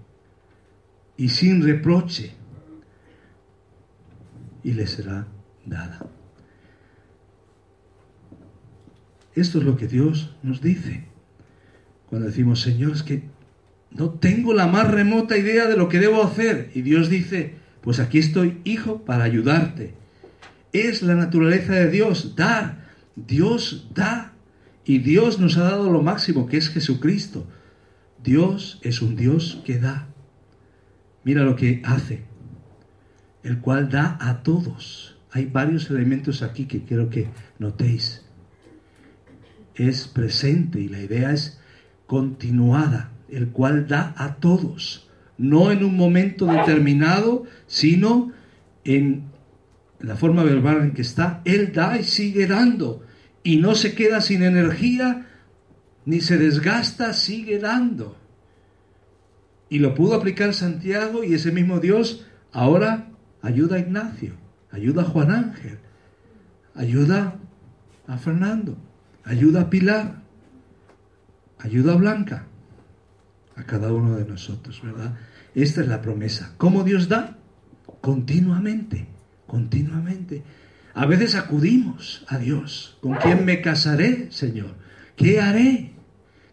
y 1.16 1.30
sin 1.30 1.62
reproche. 1.62 2.35
Y 4.62 4.74
le 4.74 4.87
será 4.87 5.28
dada. 5.64 6.07
Esto 9.35 9.59
es 9.61 9.64
lo 9.64 9.78
que 9.78 9.88
Dios 9.88 10.37
nos 10.42 10.61
dice. 10.61 11.13
Cuando 12.14 12.29
decimos, 12.29 12.61
Señor, 12.61 12.92
es 12.92 13.03
que 13.03 13.24
no 13.90 14.11
tengo 14.11 14.55
la 14.55 14.68
más 14.68 14.88
remota 14.88 15.37
idea 15.37 15.66
de 15.66 15.77
lo 15.77 15.88
que 15.88 15.98
debo 15.98 16.22
hacer. 16.22 16.70
Y 16.72 16.83
Dios 16.83 17.11
dice, 17.11 17.57
pues 17.81 17.98
aquí 17.98 18.20
estoy, 18.20 18.61
hijo, 18.62 19.05
para 19.05 19.24
ayudarte. 19.24 19.94
Es 20.72 21.03
la 21.03 21.16
naturaleza 21.16 21.72
de 21.72 21.90
Dios, 21.90 22.37
dar. 22.37 22.87
Dios 23.16 23.88
da. 23.92 24.33
Y 24.85 24.98
Dios 24.98 25.40
nos 25.40 25.57
ha 25.57 25.64
dado 25.64 25.90
lo 25.90 26.03
máximo, 26.03 26.46
que 26.46 26.57
es 26.57 26.68
Jesucristo. 26.68 27.48
Dios 28.22 28.79
es 28.85 29.03
un 29.03 29.16
Dios 29.16 29.61
que 29.64 29.81
da. 29.81 30.07
Mira 31.24 31.42
lo 31.42 31.57
que 31.57 31.83
hace, 31.85 32.22
el 33.42 33.59
cual 33.59 33.88
da 33.88 34.18
a 34.20 34.44
todos. 34.44 35.18
Hay 35.33 35.46
varios 35.46 35.90
elementos 35.90 36.42
aquí 36.42 36.66
que 36.66 36.85
quiero 36.85 37.11
que 37.11 37.27
notéis. 37.59 38.24
Es 39.74 40.07
presente 40.07 40.79
y 40.79 40.87
la 40.87 41.00
idea 41.00 41.33
es 41.33 41.59
continuada, 42.07 43.11
el 43.29 43.49
cual 43.49 43.87
da 43.88 44.14
a 44.17 44.37
todos, 44.37 45.09
no 45.38 45.71
en 45.73 45.85
un 45.85 45.97
momento 45.97 46.47
determinado, 46.47 47.45
sino 47.67 48.33
en 48.85 49.25
la 50.01 50.17
forma 50.17 50.45
verbal 50.45 50.83
en 50.83 50.93
que 50.93 51.03
está. 51.03 51.40
Él 51.45 51.73
da 51.73 51.99
y 51.99 52.05
sigue 52.05 52.47
dando 52.47 53.03
y 53.43 53.57
no 53.57 53.75
se 53.75 53.95
queda 53.95 54.21
sin 54.21 54.43
energía 54.43 55.27
ni 56.05 56.21
se 56.21 56.38
desgasta, 56.38 57.12
sigue 57.12 57.59
dando. 57.59 58.17
Y 59.69 59.79
lo 59.79 59.95
pudo 59.95 60.14
aplicar 60.14 60.55
Santiago 60.55 61.25
y 61.25 61.35
ese 61.35 61.51
mismo 61.51 61.81
Dios 61.81 62.27
ahora 62.53 63.09
ayuda 63.43 63.77
a 63.77 63.81
Ignacio, 63.81 64.35
ayuda 64.71 65.03
a 65.03 65.07
Juan 65.07 65.31
Ángel, 65.31 65.79
ayuda 66.75 67.38
a 68.07 68.19
Fernando, 68.19 68.77
ayuda 69.25 69.62
a 69.62 69.71
Pilar, 69.71 70.23
ayuda 71.64 71.96
Blanca, 71.96 72.46
a 73.57 73.64
cada 73.64 73.92
uno 73.92 74.16
de 74.16 74.27
nosotros, 74.27 74.83
¿verdad? 74.83 75.16
Esta 75.55 75.81
es 75.81 75.88
la 75.88 76.03
promesa. 76.03 76.55
¿Cómo 76.59 76.85
Dios 76.85 77.09
da? 77.09 77.38
Continuamente, 78.00 79.07
continuamente. 79.46 80.42
A 80.92 81.07
veces 81.07 81.35
acudimos 81.35 82.24
a 82.29 82.38
Dios. 82.38 82.98
¿Con 83.00 83.14
quién 83.16 83.44
me 83.44 83.62
casaré, 83.62 84.31
Señor? 84.31 84.74
¿Qué 85.16 85.40
haré? 85.40 85.92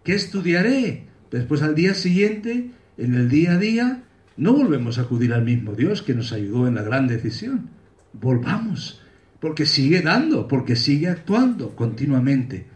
¿Qué 0.04 0.16
estudiaré? 0.16 1.08
Después 1.30 1.62
al 1.62 1.76
día 1.76 1.94
siguiente 1.94 2.72
en 2.98 3.16
el 3.16 3.30
día 3.30 3.54
a 3.54 3.58
día, 3.58 4.04
no 4.38 4.54
volvemos 4.54 4.98
a 4.98 5.02
acudir 5.02 5.34
al 5.34 5.44
mismo 5.44 5.74
Dios 5.74 6.02
que 6.02 6.14
nos 6.14 6.32
ayudó 6.32 6.68
en 6.68 6.76
la 6.76 6.84
gran 6.84 7.08
decisión. 7.08 7.70
Volvamos, 8.14 9.02
porque 9.40 9.66
sigue 9.66 10.02
dando, 10.02 10.48
porque 10.48 10.76
sigue 10.76 11.10
actuando 11.10 11.76
continuamente. 11.76 12.68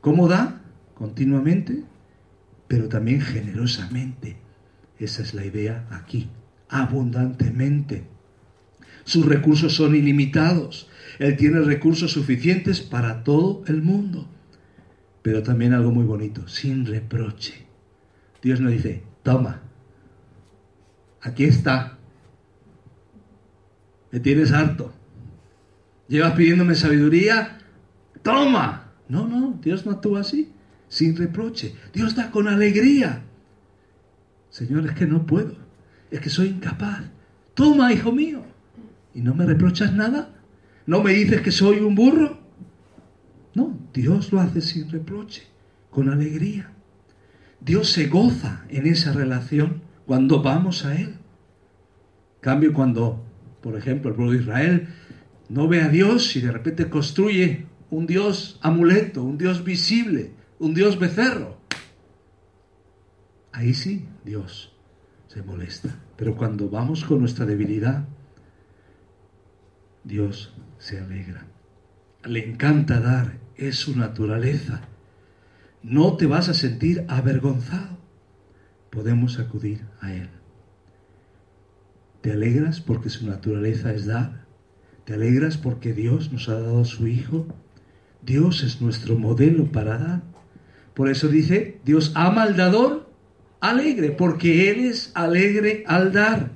¿Cómo 0.00 0.28
da? 0.28 0.61
Continuamente, 1.02 1.82
pero 2.68 2.88
también 2.88 3.20
generosamente. 3.20 4.36
Esa 5.00 5.22
es 5.22 5.34
la 5.34 5.44
idea 5.44 5.88
aquí, 5.90 6.28
abundantemente. 6.68 8.04
Sus 9.02 9.26
recursos 9.26 9.74
son 9.74 9.96
ilimitados. 9.96 10.88
Él 11.18 11.36
tiene 11.36 11.58
recursos 11.62 12.12
suficientes 12.12 12.80
para 12.80 13.24
todo 13.24 13.64
el 13.66 13.82
mundo. 13.82 14.28
Pero 15.22 15.42
también 15.42 15.72
algo 15.72 15.90
muy 15.90 16.04
bonito, 16.04 16.46
sin 16.46 16.86
reproche. 16.86 17.66
Dios 18.40 18.60
no 18.60 18.70
dice, 18.70 19.02
toma, 19.24 19.60
aquí 21.20 21.42
está, 21.42 21.98
me 24.12 24.20
tienes 24.20 24.52
harto, 24.52 24.92
llevas 26.06 26.34
pidiéndome 26.34 26.76
sabiduría, 26.76 27.58
toma. 28.22 28.92
No, 29.08 29.26
no, 29.26 29.58
Dios 29.60 29.84
no 29.84 29.92
actúa 29.92 30.20
así, 30.20 30.52
sin 30.92 31.16
reproche. 31.16 31.74
Dios 31.94 32.14
da 32.14 32.30
con 32.30 32.48
alegría. 32.48 33.22
Señor, 34.50 34.84
es 34.84 34.92
que 34.92 35.06
no 35.06 35.24
puedo, 35.24 35.56
es 36.10 36.20
que 36.20 36.28
soy 36.28 36.48
incapaz. 36.48 37.04
Toma, 37.54 37.94
hijo 37.94 38.12
mío. 38.12 38.44
¿Y 39.14 39.22
no 39.22 39.34
me 39.34 39.46
reprochas 39.46 39.94
nada? 39.94 40.34
¿No 40.84 41.02
me 41.02 41.14
dices 41.14 41.40
que 41.40 41.50
soy 41.50 41.78
un 41.80 41.94
burro? 41.94 42.38
No, 43.54 43.78
Dios 43.94 44.32
lo 44.32 44.40
hace 44.40 44.60
sin 44.60 44.90
reproche, 44.90 45.44
con 45.88 46.10
alegría. 46.10 46.70
Dios 47.58 47.88
se 47.88 48.08
goza 48.08 48.66
en 48.68 48.86
esa 48.86 49.14
relación 49.14 49.80
cuando 50.04 50.42
vamos 50.42 50.84
a 50.84 50.94
Él. 50.94 51.14
Cambio 52.40 52.74
cuando, 52.74 53.24
por 53.62 53.78
ejemplo, 53.78 54.10
el 54.10 54.16
pueblo 54.16 54.32
de 54.32 54.40
Israel 54.40 54.88
no 55.48 55.68
ve 55.68 55.80
a 55.80 55.88
Dios 55.88 56.36
y 56.36 56.42
de 56.42 56.52
repente 56.52 56.90
construye 56.90 57.64
un 57.88 58.06
Dios 58.06 58.58
amuleto, 58.60 59.22
un 59.22 59.38
Dios 59.38 59.64
visible, 59.64 60.32
un 60.62 60.74
Dios 60.74 60.98
becerro. 60.98 61.58
Ahí 63.52 63.74
sí, 63.74 64.08
Dios 64.24 64.74
se 65.28 65.42
molesta. 65.42 65.94
Pero 66.16 66.36
cuando 66.36 66.70
vamos 66.70 67.04
con 67.04 67.20
nuestra 67.20 67.44
debilidad, 67.44 68.08
Dios 70.04 70.54
se 70.78 70.98
alegra. 70.98 71.46
Le 72.24 72.48
encanta 72.48 73.00
dar, 73.00 73.38
es 73.56 73.76
su 73.76 73.96
naturaleza 73.96 74.88
no 75.82 76.16
te 76.16 76.26
vas 76.26 76.48
a 76.48 76.54
sentir 76.54 77.04
avergonzado. 77.08 77.98
Podemos 78.90 79.38
acudir 79.38 79.84
a 80.00 80.14
Él. 80.14 80.28
¿Te 82.20 82.32
alegras 82.32 82.80
porque 82.80 83.10
su 83.10 83.26
naturaleza 83.26 83.92
es 83.92 84.06
dar? 84.06 84.46
¿Te 85.04 85.14
alegras 85.14 85.56
porque 85.58 85.92
Dios 85.92 86.30
nos 86.30 86.48
ha 86.48 86.60
dado 86.60 86.82
a 86.82 86.84
su 86.84 87.08
Hijo? 87.08 87.46
Dios 88.22 88.62
es 88.62 88.80
nuestro 88.80 89.18
modelo 89.18 89.72
para 89.72 89.98
dar. 89.98 90.22
Por 90.94 91.08
eso 91.08 91.28
dice, 91.28 91.80
Dios 91.84 92.12
ama 92.14 92.42
al 92.42 92.56
dador 92.56 93.10
alegre, 93.60 94.10
porque 94.10 94.70
Él 94.70 94.80
es 94.80 95.12
alegre 95.14 95.84
al 95.86 96.12
dar. 96.12 96.50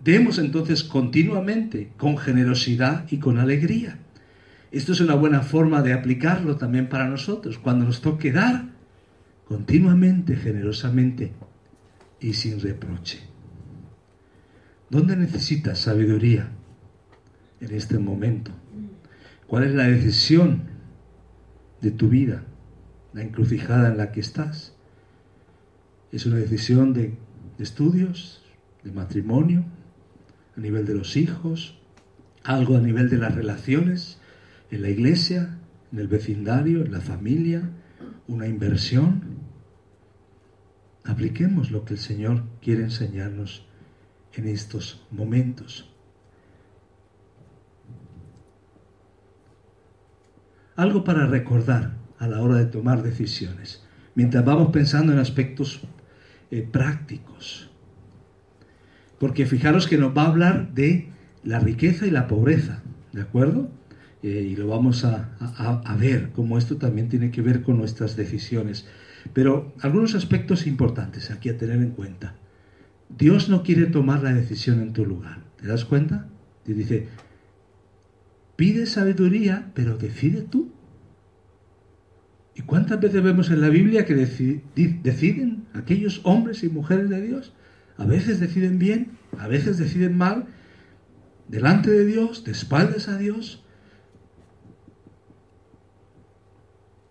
Demos 0.00 0.38
entonces 0.38 0.84
continuamente, 0.84 1.92
con 1.96 2.16
generosidad 2.16 3.06
y 3.10 3.18
con 3.18 3.38
alegría. 3.38 3.98
Esto 4.70 4.92
es 4.92 5.00
una 5.00 5.14
buena 5.14 5.42
forma 5.42 5.82
de 5.82 5.92
aplicarlo 5.92 6.56
también 6.56 6.88
para 6.88 7.08
nosotros. 7.08 7.58
Cuando 7.58 7.84
nos 7.84 8.00
toque 8.00 8.30
dar, 8.30 8.66
continuamente, 9.48 10.36
generosamente 10.36 11.32
y 12.20 12.34
sin 12.34 12.60
reproche. 12.60 13.20
¿Dónde 14.88 15.16
necesitas 15.16 15.80
sabiduría 15.80 16.50
en 17.60 17.74
este 17.74 17.98
momento? 17.98 18.52
¿Cuál 19.46 19.64
es 19.64 19.74
la 19.74 19.88
decisión 19.88 20.62
de 21.80 21.90
tu 21.90 22.08
vida? 22.08 22.44
La 23.16 23.22
encrucijada 23.22 23.88
en 23.88 23.96
la 23.96 24.12
que 24.12 24.20
estás. 24.20 24.76
¿Es 26.12 26.24
una 26.24 26.36
decisión 26.36 26.92
de, 26.92 27.16
estudios, 27.58 28.44
de 28.84 28.92
matrimonio, 28.92 29.64
a 30.56 30.60
nivel 30.60 30.86
de 30.86 30.94
los 30.94 31.16
hijos, 31.16 31.80
algo 32.44 32.76
a 32.76 32.80
nivel 32.80 33.10
de 33.10 33.16
las 33.18 33.34
relaciones? 33.34 34.20
en 34.70 34.82
la 34.82 34.90
iglesia, 34.90 35.58
en 35.92 35.98
el 35.98 36.08
vecindario, 36.08 36.84
en 36.84 36.92
la 36.92 37.00
familia, 37.00 37.70
una 38.26 38.46
inversión. 38.46 39.36
Apliquemos 41.04 41.70
lo 41.70 41.84
que 41.84 41.94
el 41.94 42.00
Señor 42.00 42.44
quiere 42.60 42.82
enseñarnos 42.82 43.66
en 44.34 44.48
estos 44.48 45.06
momentos. 45.10 45.92
Algo 50.74 51.04
para 51.04 51.26
recordar 51.26 52.05
a 52.18 52.26
la 52.28 52.40
hora 52.40 52.56
de 52.56 52.66
tomar 52.66 53.02
decisiones, 53.02 53.82
mientras 54.14 54.44
vamos 54.44 54.72
pensando 54.72 55.12
en 55.12 55.18
aspectos 55.18 55.80
eh, 56.50 56.62
prácticos. 56.62 57.70
Porque 59.18 59.46
fijaros 59.46 59.86
que 59.86 59.98
nos 59.98 60.16
va 60.16 60.22
a 60.22 60.28
hablar 60.28 60.74
de 60.74 61.10
la 61.42 61.58
riqueza 61.58 62.06
y 62.06 62.10
la 62.10 62.26
pobreza, 62.26 62.82
¿de 63.12 63.22
acuerdo? 63.22 63.70
Eh, 64.22 64.48
y 64.50 64.56
lo 64.56 64.66
vamos 64.66 65.04
a, 65.04 65.36
a, 65.38 65.96
ver, 65.96 66.30
cómo 66.34 66.58
esto 66.58 66.76
también 66.76 67.08
tiene 67.08 67.30
que 67.30 67.42
ver 67.42 67.62
con 67.62 67.78
nuestras 67.78 68.16
decisiones. 68.16 68.86
Pero 69.32 69.74
algunos 69.80 70.14
aspectos 70.14 70.66
importantes 70.66 71.30
aquí 71.30 71.48
a 71.48 71.56
tener 71.56 71.76
en 71.76 71.90
cuenta. 71.90 72.34
Dios 73.08 73.48
no 73.48 73.62
quiere 73.62 73.86
tomar 73.86 74.22
la 74.22 74.34
decisión 74.34 74.80
en 74.80 74.92
tu 74.92 75.04
lugar. 75.04 75.44
¿Te 75.60 75.68
das 75.68 75.84
cuenta? 75.84 76.28
Y 76.66 76.72
dice, 76.72 77.08
pide 78.56 78.86
sabiduría, 78.86 79.70
pero 79.74 79.96
decide 79.96 80.42
tú. 80.42 80.72
¿Y 82.56 82.62
cuántas 82.62 82.98
veces 82.98 83.22
vemos 83.22 83.50
en 83.50 83.60
la 83.60 83.68
Biblia 83.68 84.06
que 84.06 84.14
deciden 84.14 85.66
aquellos 85.74 86.22
hombres 86.24 86.64
y 86.64 86.70
mujeres 86.70 87.10
de 87.10 87.20
Dios? 87.20 87.52
A 87.98 88.06
veces 88.06 88.40
deciden 88.40 88.78
bien, 88.78 89.18
a 89.38 89.46
veces 89.46 89.76
deciden 89.76 90.16
mal, 90.16 90.46
delante 91.48 91.90
de 91.90 92.06
Dios, 92.06 92.44
de 92.44 92.52
espaldas 92.52 93.08
a 93.08 93.18
Dios. 93.18 93.62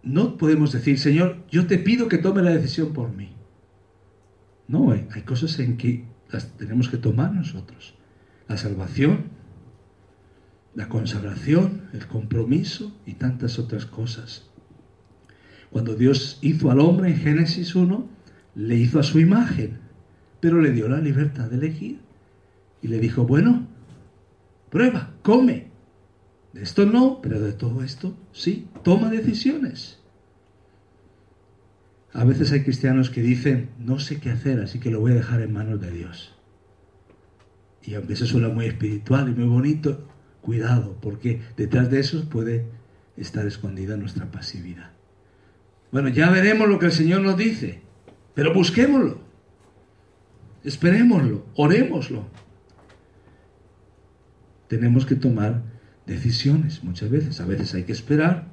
No 0.01 0.35
podemos 0.37 0.71
decir, 0.71 0.97
Señor, 0.97 1.37
yo 1.51 1.67
te 1.67 1.77
pido 1.77 2.07
que 2.07 2.17
tome 2.17 2.41
la 2.41 2.49
decisión 2.49 2.91
por 2.91 3.13
mí. 3.15 3.35
No, 4.67 4.93
hay 4.93 5.21
cosas 5.21 5.59
en 5.59 5.77
que 5.77 6.05
las 6.31 6.57
tenemos 6.57 6.89
que 6.89 6.97
tomar 6.97 7.31
nosotros. 7.31 7.93
La 8.47 8.57
salvación, 8.57 9.25
la 10.73 10.89
consagración, 10.89 11.83
el 11.93 12.07
compromiso 12.07 12.99
y 13.05 13.13
tantas 13.13 13.59
otras 13.59 13.85
cosas. 13.85 14.49
Cuando 15.75 15.95
Dios 15.95 16.39
hizo 16.41 16.71
al 16.71 16.79
hombre 16.79 17.09
en 17.09 17.17
Génesis 17.17 17.75
1, 17.75 18.07
le 18.55 18.75
hizo 18.77 18.97
a 18.97 19.03
su 19.03 19.19
imagen, 19.19 19.79
pero 20.39 20.61
le 20.61 20.71
dio 20.71 20.87
la 20.87 21.01
libertad 21.01 21.49
de 21.49 21.57
elegir. 21.57 21.99
Y 22.81 22.87
le 22.87 22.97
dijo, 22.97 23.25
bueno, 23.25 23.67
prueba, 24.69 25.11
come. 25.21 25.67
De 26.53 26.63
esto 26.63 26.85
no, 26.85 27.19
pero 27.21 27.41
de 27.41 27.51
todo 27.51 27.83
esto 27.83 28.15
sí, 28.31 28.69
toma 28.85 29.09
decisiones. 29.09 29.99
A 32.13 32.23
veces 32.23 32.53
hay 32.53 32.63
cristianos 32.63 33.09
que 33.09 33.21
dicen, 33.21 33.71
no 33.77 33.99
sé 33.99 34.21
qué 34.21 34.29
hacer, 34.29 34.61
así 34.61 34.79
que 34.79 34.91
lo 34.91 35.01
voy 35.01 35.11
a 35.11 35.15
dejar 35.15 35.41
en 35.41 35.51
manos 35.51 35.81
de 35.81 35.91
Dios. 35.91 36.33
Y 37.83 37.95
aunque 37.95 38.13
eso 38.13 38.25
suena 38.25 38.47
muy 38.47 38.67
espiritual 38.67 39.27
y 39.27 39.33
muy 39.33 39.49
bonito, 39.49 40.07
cuidado, 40.39 40.97
porque 41.01 41.41
detrás 41.57 41.91
de 41.91 41.99
eso 41.99 42.29
puede 42.29 42.65
estar 43.17 43.45
escondida 43.45 43.97
nuestra 43.97 44.31
pasividad. 44.31 44.94
Bueno, 45.95 46.09
ya 46.09 46.29
veremos 46.29 46.67
lo 46.67 46.77
que 46.77 46.87
el 46.87 46.91
Señor 46.91 47.21
nos 47.21 47.37
dice, 47.37 47.79
pero 48.33 48.53
busquémoslo, 48.53 49.17
esperémoslo, 50.65 51.45
orémoslo. 51.55 52.27
Tenemos 54.67 55.05
que 55.05 55.15
tomar 55.15 55.63
decisiones 56.05 56.83
muchas 56.83 57.09
veces, 57.09 57.39
a 57.39 57.45
veces 57.45 57.73
hay 57.75 57.83
que 57.83 57.93
esperar, 57.93 58.49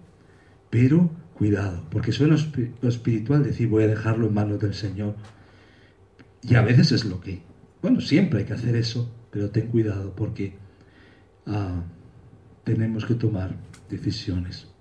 pero 0.70 1.10
cuidado, 1.34 1.84
porque 1.90 2.12
suena 2.12 2.36
lo 2.80 2.88
espiritual 2.88 3.42
decir 3.42 3.66
voy 3.66 3.82
a 3.82 3.88
dejarlo 3.88 4.28
en 4.28 4.34
manos 4.34 4.60
del 4.60 4.74
Señor. 4.74 5.16
Y 6.42 6.54
a 6.54 6.62
veces 6.62 6.92
es 6.92 7.04
lo 7.04 7.20
que, 7.20 7.42
bueno, 7.82 8.00
siempre 8.00 8.38
hay 8.38 8.44
que 8.44 8.52
hacer 8.52 8.76
eso, 8.76 9.12
pero 9.32 9.50
ten 9.50 9.66
cuidado 9.66 10.14
porque 10.14 10.54
ah, 11.46 11.82
tenemos 12.62 13.04
que 13.04 13.16
tomar 13.16 13.56
decisiones. 13.90 14.71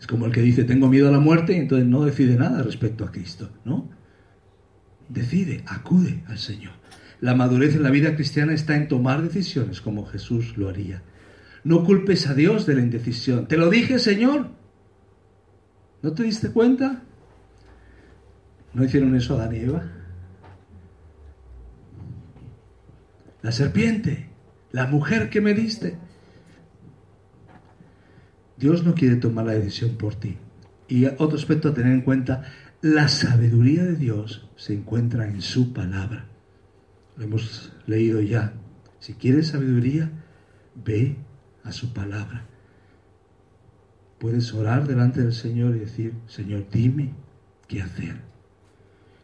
Es 0.00 0.06
como 0.06 0.26
el 0.26 0.32
que 0.32 0.42
dice, 0.42 0.64
tengo 0.64 0.88
miedo 0.88 1.08
a 1.08 1.12
la 1.12 1.20
muerte 1.20 1.54
y 1.54 1.56
entonces 1.56 1.86
no 1.86 2.04
decide 2.04 2.36
nada 2.36 2.62
respecto 2.62 3.04
a 3.04 3.10
Cristo, 3.10 3.50
¿no? 3.64 3.90
Decide, 5.08 5.64
acude 5.66 6.22
al 6.28 6.38
Señor. 6.38 6.72
La 7.20 7.34
madurez 7.34 7.74
en 7.74 7.82
la 7.82 7.90
vida 7.90 8.14
cristiana 8.14 8.52
está 8.52 8.76
en 8.76 8.86
tomar 8.86 9.22
decisiones 9.22 9.80
como 9.80 10.06
Jesús 10.06 10.56
lo 10.56 10.68
haría. 10.68 11.02
No 11.64 11.84
culpes 11.84 12.28
a 12.28 12.34
Dios 12.34 12.64
de 12.66 12.74
la 12.74 12.80
indecisión. 12.80 13.48
Te 13.48 13.56
lo 13.56 13.68
dije, 13.70 13.98
Señor. 13.98 14.50
¿No 16.02 16.12
te 16.12 16.22
diste 16.22 16.50
cuenta? 16.50 17.02
¿No 18.72 18.84
hicieron 18.84 19.16
eso 19.16 19.34
Adán 19.34 19.54
y 19.54 19.58
Eva? 19.58 19.82
La 23.42 23.50
serpiente, 23.50 24.28
la 24.70 24.86
mujer 24.86 25.30
que 25.30 25.40
me 25.40 25.54
diste. 25.54 25.98
Dios 28.58 28.84
no 28.84 28.94
quiere 28.94 29.16
tomar 29.16 29.46
la 29.46 29.52
decisión 29.52 29.96
por 29.96 30.14
ti. 30.14 30.36
Y 30.88 31.06
otro 31.06 31.36
aspecto 31.36 31.68
a 31.68 31.74
tener 31.74 31.92
en 31.92 32.00
cuenta, 32.00 32.44
la 32.80 33.08
sabiduría 33.08 33.84
de 33.84 33.96
Dios 33.96 34.48
se 34.56 34.74
encuentra 34.74 35.28
en 35.28 35.42
su 35.42 35.72
palabra. 35.72 36.26
Lo 37.16 37.24
hemos 37.24 37.72
leído 37.86 38.20
ya. 38.20 38.54
Si 38.98 39.14
quieres 39.14 39.48
sabiduría, 39.48 40.10
ve 40.74 41.16
a 41.62 41.72
su 41.72 41.92
palabra. 41.92 42.46
Puedes 44.18 44.52
orar 44.54 44.88
delante 44.88 45.22
del 45.22 45.32
Señor 45.32 45.76
y 45.76 45.80
decir, 45.80 46.14
Señor, 46.26 46.66
dime 46.72 47.12
qué 47.68 47.82
hacer. 47.82 48.16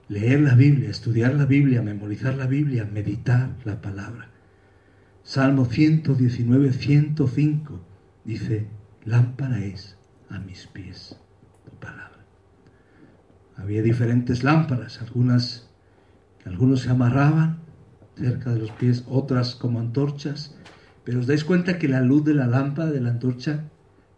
Leer 0.08 0.40
la 0.40 0.54
Biblia, 0.54 0.90
estudiar 0.90 1.34
la 1.34 1.46
Biblia, 1.46 1.82
memorizar 1.82 2.34
la 2.34 2.46
Biblia, 2.46 2.84
meditar 2.84 3.56
la 3.64 3.80
palabra. 3.80 4.28
Salmo 5.24 5.64
119, 5.64 6.72
105 6.72 7.80
dice, 8.24 8.66
lámpara 9.04 9.58
es 9.58 9.96
a 10.30 10.38
mis 10.38 10.66
pies 10.66 11.16
tu 11.64 11.70
palabra. 11.78 12.24
Había 13.56 13.82
diferentes 13.82 14.42
lámparas, 14.42 15.00
algunas 15.00 15.68
algunos 16.44 16.80
se 16.80 16.90
amarraban 16.90 17.58
cerca 18.16 18.52
de 18.52 18.60
los 18.60 18.70
pies, 18.72 19.04
otras 19.08 19.54
como 19.54 19.80
antorchas, 19.80 20.56
pero 21.04 21.20
os 21.20 21.26
dais 21.26 21.44
cuenta 21.44 21.78
que 21.78 21.88
la 21.88 22.00
luz 22.00 22.24
de 22.24 22.34
la 22.34 22.46
lámpara, 22.46 22.90
de 22.90 23.00
la 23.00 23.10
antorcha, 23.10 23.64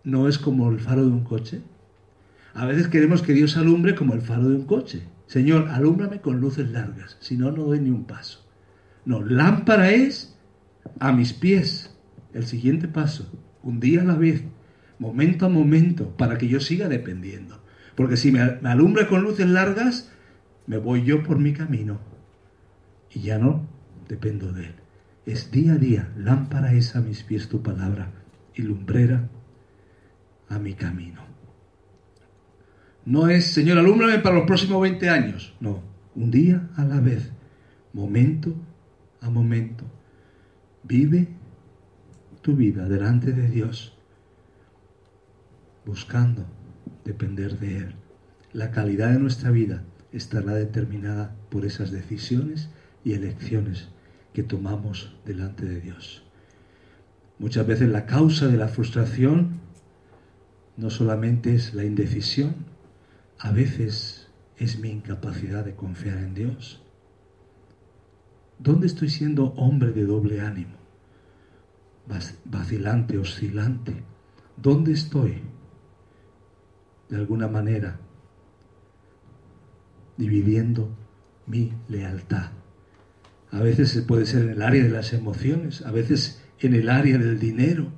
no 0.05 0.29
es 0.29 0.39
como 0.39 0.71
el 0.71 0.81
faro 0.81 1.03
de 1.03 1.11
un 1.11 1.25
coche. 1.25 1.63
A 2.55 2.67
veces 2.67 2.89
queremos 2.89 3.23
que 3.23 3.33
Dios 3.33 3.57
alumbre 3.57 3.95
como 3.95 4.15
el 4.15 4.23
faro 4.23 4.49
de 4.49 4.57
un 4.57 4.67
coche. 4.67 5.03
Señor, 5.27 5.69
alúmbrame 5.69 6.21
con 6.21 6.41
luces 6.41 6.71
largas, 6.71 7.17
si 7.21 7.37
no, 7.37 7.51
no 7.51 7.65
doy 7.65 7.81
ni 7.81 7.91
un 7.91 8.05
paso. 8.05 8.45
No, 9.05 9.23
lámpara 9.23 9.91
es 9.91 10.37
a 11.01 11.13
mis 11.13 11.33
pies. 11.33 11.93
El 12.33 12.45
siguiente 12.45 12.87
paso, 12.87 13.31
un 13.63 13.81
día 13.81 14.03
a 14.03 14.05
la 14.05 14.15
vez, 14.15 14.45
momento 14.99 15.47
a 15.47 15.49
momento, 15.49 16.17
para 16.17 16.39
que 16.39 16.49
yo 16.49 16.61
siga 16.61 16.89
dependiendo. 16.89 17.63
Porque 17.95 18.17
si 18.17 18.33
me, 18.33 18.41
alumbra 18.41 19.09
con 19.09 19.23
luces 19.23 19.47
largas, 19.47 20.13
me 20.67 20.79
voy 20.79 21.05
yo 21.05 21.23
por 21.23 21.39
mi 21.39 21.53
camino 21.53 22.01
y 23.11 23.21
ya 23.21 23.39
no 23.39 23.67
dependo 24.09 24.53
de 24.53 24.67
Él. 24.67 24.75
Es 25.25 25.51
día 25.51 25.73
a 25.73 25.77
día, 25.77 26.13
lámpara 26.17 26.73
es 26.75 26.95
a 26.95 27.01
mis 27.01 27.23
pies 27.23 27.49
tu 27.49 27.63
palabra 27.63 28.13
y 28.55 28.63
lumbrera 28.63 29.29
a 30.49 30.59
mi 30.59 30.75
camino. 30.75 31.23
No 33.05 33.29
es, 33.29 33.47
Señor, 33.47 33.79
alúmbrame 33.79 34.19
para 34.19 34.37
los 34.37 34.47
próximos 34.47 34.83
20 34.83 35.09
años. 35.09 35.55
No, 35.61 35.83
un 36.15 36.31
día 36.31 36.69
a 36.77 36.85
la 36.85 37.01
vez, 37.01 37.33
momento 37.93 38.55
a 39.21 39.31
momento. 39.31 39.85
Vive 40.83 41.29
tu 42.43 42.55
vida 42.55 42.89
delante 42.89 43.33
de 43.33 43.49
Dios 43.49 43.96
buscando 45.87 46.45
depender 47.05 47.59
de 47.59 47.79
Él. 47.79 47.95
La 48.53 48.73
calidad 48.73 49.13
de 49.13 49.21
nuestra 49.21 49.51
vida 49.51 49.85
estará 50.13 50.55
determinada 50.55 51.35
por 51.49 51.65
esas 51.65 51.93
decisiones 51.93 52.69
y 53.05 53.13
elecciones 53.13 53.89
que 54.35 54.43
tomamos 54.43 55.17
delante 55.25 55.65
de 55.65 55.81
Dios. 55.81 56.25
Muchas 57.39 57.67
veces 57.67 57.89
la 57.89 58.07
causa 58.07 58.49
de 58.49 58.57
la 58.57 58.69
frustración 58.69 59.61
no 60.77 60.91
solamente 60.91 61.55
es 61.55 61.73
la 61.73 61.85
indecisión, 61.85 62.55
a 63.39 63.53
veces 63.53 64.29
es 64.59 64.79
mi 64.79 64.91
incapacidad 64.91 65.65
de 65.65 65.75
confiar 65.75 66.19
en 66.19 66.35
Dios. 66.35 66.83
¿Dónde 68.59 68.87
estoy 68.87 69.11
siendo 69.11 69.53
hombre 69.55 69.93
de 69.93 70.05
doble 70.05 70.41
ánimo? 70.41 70.77
Vacilante, 72.45 73.19
oscilante. 73.19 74.03
¿Dónde 74.57 74.93
estoy 74.93 75.43
de 77.09 77.17
alguna 77.17 77.49
manera, 77.49 77.99
dividiendo 80.17 80.91
mi 81.47 81.73
lealtad. 81.89 82.51
A 83.51 83.61
veces 83.61 84.01
puede 84.03 84.27
ser 84.27 84.43
en 84.43 84.51
el 84.51 84.63
área 84.63 84.83
de 84.83 84.91
las 84.91 85.13
emociones, 85.13 85.83
a 85.83 85.91
veces 85.91 86.43
en 86.61 86.75
el 86.75 86.89
área 86.89 87.19
del 87.19 87.39
dinero. 87.39 87.93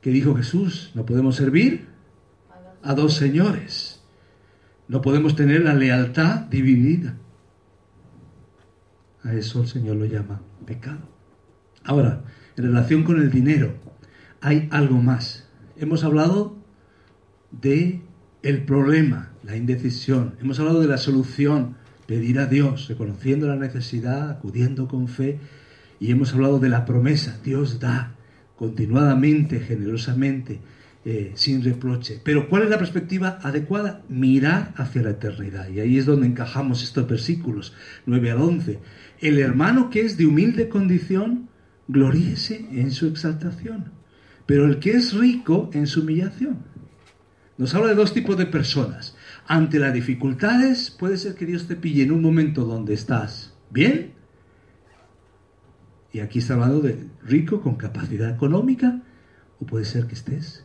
¿Qué 0.00 0.10
dijo 0.10 0.34
Jesús? 0.34 0.92
No 0.94 1.04
podemos 1.04 1.36
servir 1.36 1.88
a 2.82 2.94
dos 2.94 3.14
señores. 3.14 4.02
No 4.86 5.00
podemos 5.00 5.34
tener 5.34 5.62
la 5.62 5.74
lealtad 5.74 6.40
dividida. 6.42 7.16
A 9.22 9.32
eso 9.32 9.62
el 9.62 9.68
Señor 9.68 9.96
lo 9.96 10.04
llama 10.04 10.42
pecado. 10.66 11.08
Ahora, 11.84 12.24
en 12.56 12.64
relación 12.64 13.02
con 13.02 13.20
el 13.20 13.30
dinero, 13.30 13.74
hay 14.40 14.68
algo 14.70 14.96
más. 14.96 15.48
Hemos 15.76 16.04
hablado 16.04 16.53
de 17.60 18.00
el 18.42 18.64
problema, 18.64 19.32
la 19.42 19.56
indecisión. 19.56 20.34
Hemos 20.40 20.58
hablado 20.60 20.80
de 20.80 20.88
la 20.88 20.98
solución, 20.98 21.76
pedir 22.06 22.38
a 22.38 22.46
Dios, 22.46 22.88
reconociendo 22.88 23.48
la 23.48 23.56
necesidad, 23.56 24.30
acudiendo 24.30 24.88
con 24.88 25.08
fe. 25.08 25.38
Y 26.00 26.10
hemos 26.10 26.34
hablado 26.34 26.58
de 26.58 26.68
la 26.68 26.84
promesa. 26.84 27.40
Dios 27.42 27.80
da 27.80 28.14
continuadamente, 28.56 29.60
generosamente, 29.60 30.60
eh, 31.04 31.32
sin 31.34 31.62
reproche. 31.64 32.20
Pero 32.22 32.48
¿cuál 32.48 32.64
es 32.64 32.70
la 32.70 32.78
perspectiva 32.78 33.38
adecuada? 33.42 34.02
Mirar 34.08 34.74
hacia 34.76 35.02
la 35.02 35.10
eternidad. 35.10 35.68
Y 35.68 35.80
ahí 35.80 35.98
es 35.98 36.06
donde 36.06 36.26
encajamos 36.26 36.82
estos 36.82 37.08
versículos 37.08 37.72
9 38.06 38.30
al 38.30 38.40
11. 38.40 38.78
El 39.20 39.38
hermano 39.38 39.90
que 39.90 40.02
es 40.02 40.16
de 40.16 40.26
humilde 40.26 40.68
condición, 40.68 41.48
gloríese 41.88 42.66
en 42.72 42.90
su 42.90 43.06
exaltación. 43.06 43.92
Pero 44.46 44.66
el 44.66 44.78
que 44.78 44.92
es 44.92 45.14
rico 45.14 45.70
en 45.72 45.86
su 45.86 46.02
humillación. 46.02 46.73
Nos 47.56 47.74
habla 47.74 47.88
de 47.88 47.94
dos 47.94 48.12
tipos 48.12 48.36
de 48.36 48.46
personas. 48.46 49.16
Ante 49.46 49.78
las 49.78 49.94
dificultades, 49.94 50.90
puede 50.90 51.16
ser 51.16 51.34
que 51.34 51.46
Dios 51.46 51.68
te 51.68 51.76
pille 51.76 52.02
en 52.02 52.12
un 52.12 52.22
momento 52.22 52.64
donde 52.64 52.94
estás 52.94 53.54
bien. 53.70 54.12
Y 56.12 56.20
aquí 56.20 56.40
está 56.40 56.54
hablando 56.54 56.80
de 56.80 57.06
rico 57.22 57.60
con 57.60 57.76
capacidad 57.76 58.30
económica. 58.30 59.02
O 59.60 59.66
puede 59.66 59.84
ser 59.84 60.06
que 60.06 60.14
estés 60.14 60.64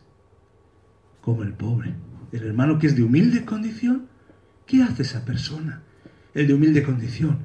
como 1.20 1.42
el 1.42 1.52
pobre. 1.52 1.94
El 2.32 2.44
hermano 2.44 2.78
que 2.78 2.88
es 2.88 2.96
de 2.96 3.02
humilde 3.02 3.44
condición, 3.44 4.08
¿qué 4.66 4.82
hace 4.82 5.02
esa 5.02 5.24
persona? 5.24 5.82
El 6.34 6.46
de 6.48 6.54
humilde 6.54 6.82
condición. 6.82 7.38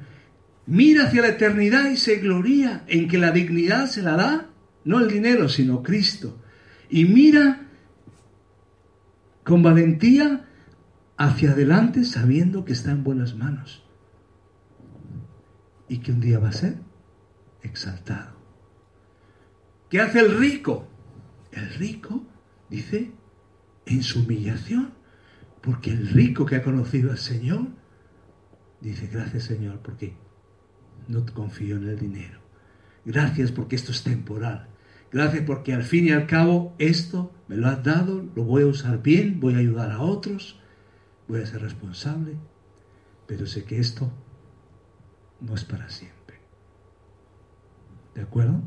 Mira 0.66 1.06
hacia 1.06 1.22
la 1.22 1.28
eternidad 1.28 1.90
y 1.90 1.96
se 1.96 2.16
gloría 2.16 2.84
en 2.88 3.08
que 3.08 3.18
la 3.18 3.30
dignidad 3.30 3.86
se 3.86 4.02
la 4.02 4.16
da, 4.16 4.50
no 4.84 4.98
el 4.98 5.08
dinero, 5.08 5.48
sino 5.48 5.82
Cristo. 5.82 6.40
Y 6.88 7.04
mira 7.04 7.65
con 9.46 9.62
valentía 9.62 10.44
hacia 11.16 11.52
adelante 11.52 12.04
sabiendo 12.04 12.64
que 12.64 12.72
está 12.72 12.90
en 12.90 13.04
buenas 13.04 13.36
manos. 13.36 13.84
Y 15.88 15.98
que 15.98 16.10
un 16.10 16.20
día 16.20 16.40
va 16.40 16.48
a 16.48 16.52
ser 16.52 16.78
exaltado. 17.62 18.34
¿Qué 19.88 20.00
hace 20.00 20.18
el 20.18 20.36
rico? 20.36 20.88
El 21.52 21.70
rico 21.74 22.24
dice, 22.68 23.12
en 23.86 24.02
su 24.02 24.24
humillación, 24.24 24.90
porque 25.62 25.92
el 25.92 26.08
rico 26.08 26.44
que 26.44 26.56
ha 26.56 26.64
conocido 26.64 27.12
al 27.12 27.18
Señor 27.18 27.68
dice, 28.80 29.06
gracias 29.06 29.44
Señor, 29.44 29.78
porque 29.78 30.16
no 31.06 31.24
confío 31.24 31.76
en 31.76 31.88
el 31.88 31.98
dinero. 32.00 32.40
Gracias 33.04 33.52
porque 33.52 33.76
esto 33.76 33.92
es 33.92 34.02
temporal. 34.02 34.66
Gracias 35.12 35.44
porque 35.46 35.72
al 35.72 35.84
fin 35.84 36.06
y 36.06 36.10
al 36.10 36.26
cabo 36.26 36.74
esto 36.78 37.32
me 37.48 37.56
lo 37.56 37.68
has 37.68 37.82
dado, 37.82 38.24
lo 38.34 38.44
voy 38.44 38.62
a 38.62 38.66
usar 38.66 39.02
bien, 39.02 39.40
voy 39.40 39.54
a 39.54 39.58
ayudar 39.58 39.90
a 39.92 40.00
otros, 40.00 40.60
voy 41.28 41.40
a 41.40 41.46
ser 41.46 41.62
responsable, 41.62 42.34
pero 43.26 43.46
sé 43.46 43.64
que 43.64 43.78
esto 43.78 44.12
no 45.40 45.54
es 45.54 45.64
para 45.64 45.88
siempre. 45.88 46.16
¿De 48.14 48.22
acuerdo? 48.22 48.62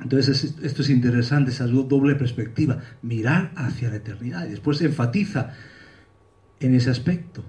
Entonces 0.00 0.56
esto 0.62 0.82
es 0.82 0.90
interesante, 0.90 1.50
esa 1.50 1.66
doble 1.66 2.14
perspectiva, 2.14 2.80
mirar 3.02 3.52
hacia 3.56 3.90
la 3.90 3.96
eternidad. 3.96 4.46
Y 4.46 4.50
después 4.50 4.78
se 4.78 4.86
enfatiza 4.86 5.52
en 6.58 6.74
ese 6.74 6.90
aspecto, 6.90 7.44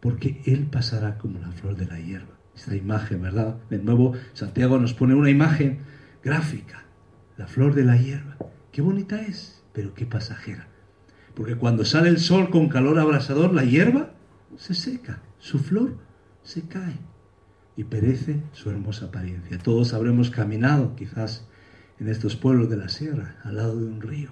porque 0.00 0.42
Él 0.44 0.66
pasará 0.66 1.18
como 1.18 1.38
la 1.38 1.52
flor 1.52 1.76
de 1.76 1.86
la 1.86 1.98
hierba. 1.98 2.38
Esta 2.54 2.76
imagen, 2.76 3.22
¿verdad? 3.22 3.56
De 3.70 3.78
nuevo, 3.78 4.12
Santiago 4.34 4.78
nos 4.78 4.94
pone 4.94 5.14
una 5.14 5.30
imagen 5.30 5.80
gráfica, 6.22 6.81
la 7.42 7.48
flor 7.48 7.74
de 7.74 7.82
la 7.82 7.96
hierba. 7.96 8.36
Qué 8.70 8.82
bonita 8.82 9.20
es, 9.20 9.64
pero 9.72 9.94
qué 9.94 10.06
pasajera. 10.06 10.68
Porque 11.34 11.56
cuando 11.56 11.84
sale 11.84 12.08
el 12.08 12.20
sol 12.20 12.50
con 12.50 12.68
calor 12.68 13.00
abrasador, 13.00 13.52
la 13.52 13.64
hierba 13.64 14.12
se 14.56 14.74
seca, 14.74 15.20
su 15.40 15.58
flor 15.58 15.98
se 16.44 16.68
cae 16.68 17.00
y 17.76 17.82
perece 17.82 18.44
su 18.52 18.70
hermosa 18.70 19.06
apariencia. 19.06 19.58
Todos 19.58 19.92
habremos 19.92 20.30
caminado 20.30 20.94
quizás 20.94 21.48
en 21.98 22.06
estos 22.06 22.36
pueblos 22.36 22.70
de 22.70 22.76
la 22.76 22.88
sierra, 22.88 23.34
al 23.42 23.56
lado 23.56 23.76
de 23.76 23.86
un 23.86 24.00
río, 24.00 24.30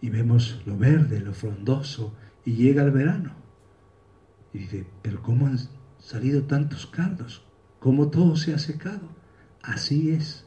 y 0.00 0.08
vemos 0.08 0.62
lo 0.64 0.78
verde, 0.78 1.20
lo 1.20 1.34
frondoso, 1.34 2.14
y 2.46 2.54
llega 2.54 2.82
el 2.82 2.92
verano. 2.92 3.34
Y 4.54 4.60
dice, 4.60 4.86
pero 5.02 5.20
¿cómo 5.20 5.48
han 5.48 5.58
salido 5.98 6.44
tantos 6.44 6.86
cardos? 6.86 7.44
¿Cómo 7.78 8.08
todo 8.08 8.36
se 8.36 8.54
ha 8.54 8.58
secado? 8.58 9.06
Así 9.62 10.12
es, 10.12 10.46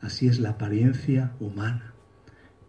así 0.00 0.28
es 0.28 0.38
la 0.40 0.50
apariencia 0.50 1.32
humana. 1.40 1.92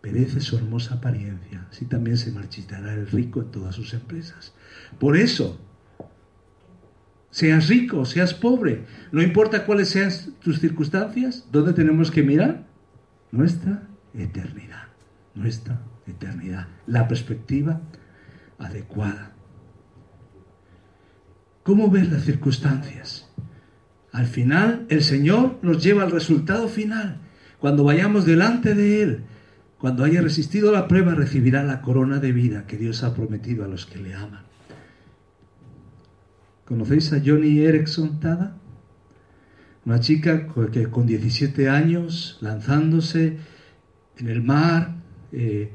Perece 0.01 0.39
su 0.39 0.57
hermosa 0.57 0.95
apariencia, 0.95 1.67
así 1.69 1.85
también 1.85 2.17
se 2.17 2.31
marchitará 2.31 2.93
el 2.93 3.07
rico 3.07 3.41
en 3.41 3.51
todas 3.51 3.75
sus 3.75 3.93
empresas. 3.93 4.53
Por 4.97 5.17
eso, 5.17 5.59
seas 7.31 7.67
rico, 7.67 8.05
seas 8.05 8.33
pobre, 8.33 8.85
no 9.11 9.21
importa 9.21 9.65
cuáles 9.65 9.89
sean 9.89 10.11
tus 10.41 10.59
circunstancias, 10.59 11.45
¿dónde 11.51 11.73
tenemos 11.73 12.11
que 12.11 12.23
mirar? 12.23 12.69
nuestra 13.31 13.83
eternidad, 14.13 14.87
nuestra 15.35 15.81
eternidad, 16.07 16.67
la 16.87 17.07
perspectiva 17.07 17.81
adecuada. 18.57 19.33
¿Cómo 21.63 21.89
ver 21.89 22.11
las 22.11 22.23
circunstancias? 22.23 23.29
Al 24.11 24.25
final, 24.25 24.85
el 24.89 25.03
Señor 25.03 25.59
nos 25.61 25.83
lleva 25.83 26.03
al 26.03 26.11
resultado 26.11 26.67
final. 26.67 27.17
Cuando 27.59 27.83
vayamos 27.83 28.25
delante 28.25 28.73
de 28.73 29.03
Él, 29.03 29.23
cuando 29.77 30.03
haya 30.03 30.21
resistido 30.21 30.71
la 30.71 30.87
prueba, 30.87 31.15
recibirá 31.15 31.63
la 31.63 31.81
corona 31.81 32.19
de 32.19 32.31
vida 32.31 32.65
que 32.67 32.77
Dios 32.77 33.03
ha 33.03 33.13
prometido 33.13 33.63
a 33.63 33.67
los 33.67 33.85
que 33.85 33.99
le 33.99 34.13
aman. 34.13 34.43
¿Conocéis 36.65 37.13
a 37.13 37.21
Johnny 37.23 37.59
Erickson 37.59 38.19
Tada? 38.19 38.57
Una 39.85 39.99
chica 39.99 40.47
que 40.71 40.87
con 40.87 41.07
17 41.07 41.69
años, 41.69 42.37
lanzándose 42.41 43.37
en 44.17 44.27
el 44.27 44.43
mar, 44.43 44.97
eh, 45.31 45.71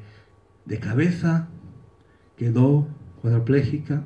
de 0.65 0.79
cabeza, 0.79 1.47
quedó 2.37 2.87
cuadraplégica. 3.21 4.03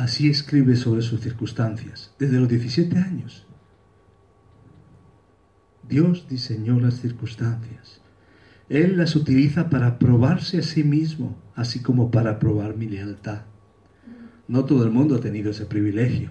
Así 0.00 0.30
escribe 0.30 0.76
sobre 0.76 1.02
sus 1.02 1.20
circunstancias, 1.20 2.14
desde 2.18 2.40
los 2.40 2.48
17 2.48 2.96
años. 2.96 3.46
Dios 5.86 6.26
diseñó 6.26 6.80
las 6.80 6.94
circunstancias. 7.02 8.00
Él 8.70 8.96
las 8.96 9.14
utiliza 9.14 9.68
para 9.68 9.98
probarse 9.98 10.56
a 10.56 10.62
sí 10.62 10.84
mismo, 10.84 11.36
así 11.54 11.80
como 11.80 12.10
para 12.10 12.38
probar 12.38 12.78
mi 12.78 12.88
lealtad. 12.88 13.42
No 14.48 14.64
todo 14.64 14.84
el 14.84 14.90
mundo 14.90 15.16
ha 15.16 15.20
tenido 15.20 15.50
ese 15.50 15.66
privilegio. 15.66 16.30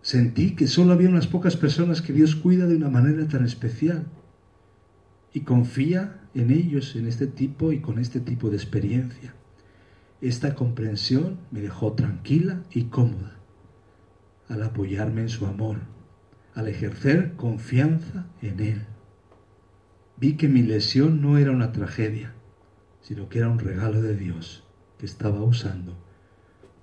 Sentí 0.00 0.54
que 0.54 0.68
solo 0.68 0.92
había 0.92 1.08
unas 1.08 1.26
pocas 1.26 1.56
personas 1.56 2.00
que 2.00 2.12
Dios 2.12 2.36
cuida 2.36 2.68
de 2.68 2.76
una 2.76 2.90
manera 2.90 3.26
tan 3.26 3.44
especial 3.44 4.06
y 5.34 5.40
confía 5.40 6.20
en 6.34 6.52
ellos 6.52 6.94
en 6.94 7.08
este 7.08 7.26
tipo 7.26 7.72
y 7.72 7.80
con 7.80 7.98
este 7.98 8.20
tipo 8.20 8.50
de 8.50 8.56
experiencia. 8.56 9.34
Esta 10.20 10.54
comprensión 10.54 11.38
me 11.50 11.62
dejó 11.62 11.94
tranquila 11.94 12.62
y 12.70 12.84
cómoda 12.84 13.36
al 14.50 14.62
apoyarme 14.62 15.22
en 15.22 15.28
su 15.30 15.46
amor, 15.46 15.78
al 16.54 16.68
ejercer 16.68 17.36
confianza 17.36 18.26
en 18.42 18.60
Él. 18.60 18.86
Vi 20.16 20.36
que 20.36 20.48
mi 20.48 20.62
lesión 20.62 21.22
no 21.22 21.38
era 21.38 21.52
una 21.52 21.72
tragedia, 21.72 22.34
sino 23.00 23.28
que 23.28 23.38
era 23.38 23.48
un 23.48 23.60
regalo 23.60 24.02
de 24.02 24.14
Dios 24.14 24.64
que 24.98 25.06
estaba 25.06 25.40
usando 25.42 25.96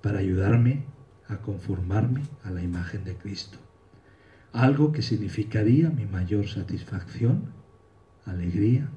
para 0.01 0.19
ayudarme 0.19 0.85
a 1.27 1.37
conformarme 1.37 2.23
a 2.43 2.49
la 2.49 2.63
imagen 2.63 3.03
de 3.03 3.17
Cristo. 3.17 3.59
Algo 4.51 4.91
que 4.91 5.03
significaría 5.03 5.89
mi 5.91 6.05
mayor 6.05 6.47
satisfacción, 6.47 7.51
alegría, 8.25 8.89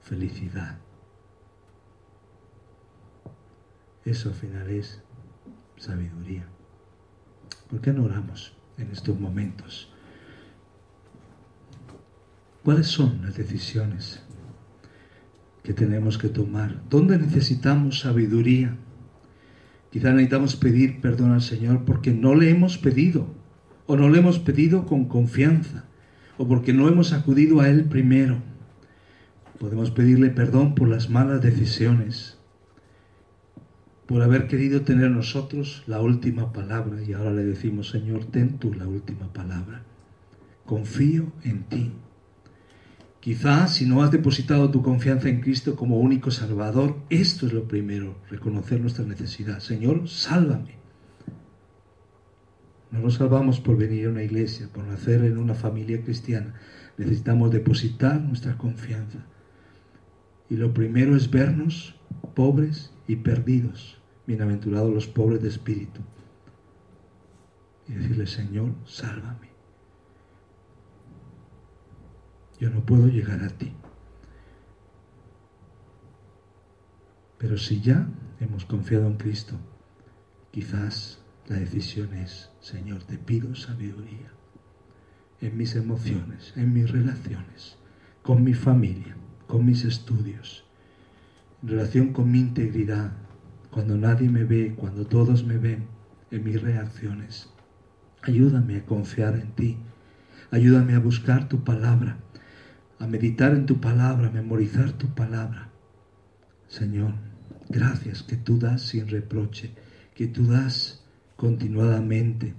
felicidad. 0.00 0.78
Eso 4.08 4.30
al 4.30 4.34
final 4.34 4.70
es 4.70 5.02
sabiduría. 5.76 6.46
¿Por 7.68 7.82
qué 7.82 7.92
no 7.92 8.04
oramos 8.04 8.54
en 8.78 8.90
estos 8.90 9.20
momentos? 9.20 9.92
¿Cuáles 12.64 12.86
son 12.86 13.20
las 13.20 13.36
decisiones 13.36 14.22
que 15.62 15.74
tenemos 15.74 16.16
que 16.16 16.30
tomar? 16.30 16.80
¿Dónde 16.88 17.18
necesitamos 17.18 18.00
sabiduría? 18.00 18.78
Quizá 19.90 20.10
necesitamos 20.12 20.56
pedir 20.56 21.02
perdón 21.02 21.32
al 21.32 21.42
Señor 21.42 21.84
porque 21.84 22.10
no 22.10 22.34
le 22.34 22.48
hemos 22.48 22.78
pedido, 22.78 23.26
o 23.86 23.94
no 23.94 24.08
le 24.08 24.20
hemos 24.20 24.38
pedido 24.38 24.86
con 24.86 25.04
confianza, 25.04 25.84
o 26.38 26.48
porque 26.48 26.72
no 26.72 26.88
hemos 26.88 27.12
acudido 27.12 27.60
a 27.60 27.68
Él 27.68 27.84
primero. 27.84 28.38
Podemos 29.60 29.90
pedirle 29.90 30.30
perdón 30.30 30.74
por 30.74 30.88
las 30.88 31.10
malas 31.10 31.42
decisiones, 31.42 32.37
por 34.08 34.22
haber 34.22 34.46
querido 34.46 34.80
tener 34.80 35.10
nosotros 35.10 35.82
la 35.86 36.00
última 36.00 36.50
palabra 36.50 37.02
y 37.02 37.12
ahora 37.12 37.30
le 37.30 37.44
decimos, 37.44 37.90
Señor, 37.90 38.24
ten 38.24 38.58
tú 38.58 38.72
la 38.72 38.88
última 38.88 39.30
palabra. 39.34 39.82
Confío 40.64 41.30
en 41.44 41.64
ti. 41.64 41.92
Quizás 43.20 43.74
si 43.74 43.84
no 43.84 44.02
has 44.02 44.10
depositado 44.10 44.70
tu 44.70 44.82
confianza 44.82 45.28
en 45.28 45.42
Cristo 45.42 45.76
como 45.76 46.00
único 46.00 46.30
Salvador, 46.30 46.96
esto 47.10 47.46
es 47.46 47.52
lo 47.52 47.68
primero, 47.68 48.16
reconocer 48.30 48.80
nuestra 48.80 49.04
necesidad. 49.04 49.58
Señor, 49.58 50.08
sálvame. 50.08 50.76
No 52.90 53.00
nos 53.00 53.16
salvamos 53.16 53.60
por 53.60 53.76
venir 53.76 54.06
a 54.06 54.10
una 54.10 54.22
iglesia, 54.22 54.70
por 54.72 54.84
nacer 54.84 55.22
en 55.22 55.36
una 55.36 55.52
familia 55.52 56.02
cristiana. 56.02 56.54
Necesitamos 56.96 57.50
depositar 57.50 58.22
nuestra 58.22 58.56
confianza. 58.56 59.18
Y 60.48 60.56
lo 60.56 60.72
primero 60.72 61.14
es 61.14 61.30
vernos 61.30 61.94
pobres 62.34 62.90
y 63.06 63.16
perdidos. 63.16 63.97
Bienaventurados 64.28 64.92
los 64.92 65.06
pobres 65.06 65.40
de 65.40 65.48
espíritu. 65.48 66.02
Y 67.88 67.94
decirle, 67.94 68.26
Señor, 68.26 68.74
sálvame. 68.84 69.48
Yo 72.60 72.68
no 72.68 72.84
puedo 72.84 73.06
llegar 73.08 73.42
a 73.42 73.48
ti. 73.48 73.72
Pero 77.38 77.56
si 77.56 77.80
ya 77.80 78.06
hemos 78.38 78.66
confiado 78.66 79.06
en 79.06 79.16
Cristo, 79.16 79.56
quizás 80.50 81.24
la 81.46 81.56
decisión 81.56 82.12
es, 82.12 82.50
Señor, 82.60 83.04
te 83.04 83.16
pido 83.16 83.54
sabiduría 83.54 84.30
en 85.40 85.56
mis 85.56 85.74
emociones, 85.74 86.52
en 86.54 86.74
mis 86.74 86.90
relaciones, 86.90 87.78
con 88.22 88.44
mi 88.44 88.52
familia, 88.52 89.16
con 89.46 89.64
mis 89.64 89.86
estudios, 89.86 90.66
en 91.62 91.70
relación 91.70 92.12
con 92.12 92.30
mi 92.30 92.40
integridad, 92.40 93.12
cuando 93.78 93.96
nadie 93.96 94.28
me 94.28 94.42
ve, 94.42 94.74
cuando 94.74 95.06
todos 95.06 95.44
me 95.44 95.56
ven, 95.56 95.86
en 96.32 96.42
mis 96.42 96.60
reacciones. 96.60 97.48
Ayúdame 98.22 98.78
a 98.78 98.84
confiar 98.84 99.36
en 99.36 99.52
ti. 99.52 99.76
Ayúdame 100.50 100.96
a 100.96 100.98
buscar 100.98 101.48
tu 101.48 101.62
palabra, 101.62 102.18
a 102.98 103.06
meditar 103.06 103.52
en 103.52 103.66
tu 103.66 103.80
palabra, 103.80 104.26
a 104.26 104.32
memorizar 104.32 104.94
tu 104.94 105.14
palabra. 105.14 105.68
Señor, 106.66 107.12
gracias 107.68 108.24
que 108.24 108.36
tú 108.36 108.58
das 108.58 108.82
sin 108.82 109.06
reproche, 109.06 109.70
que 110.16 110.26
tú 110.26 110.48
das 110.48 111.04
continuadamente, 111.36 112.54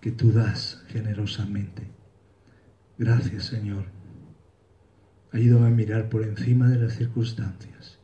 que 0.00 0.12
tú 0.12 0.30
das 0.30 0.84
generosamente. 0.86 1.90
Gracias, 2.98 3.46
Señor. 3.46 3.86
Ayúdame 5.32 5.66
a 5.66 5.70
mirar 5.70 6.08
por 6.08 6.22
encima 6.22 6.68
de 6.68 6.78
las 6.78 6.92
circunstancias. 6.92 7.95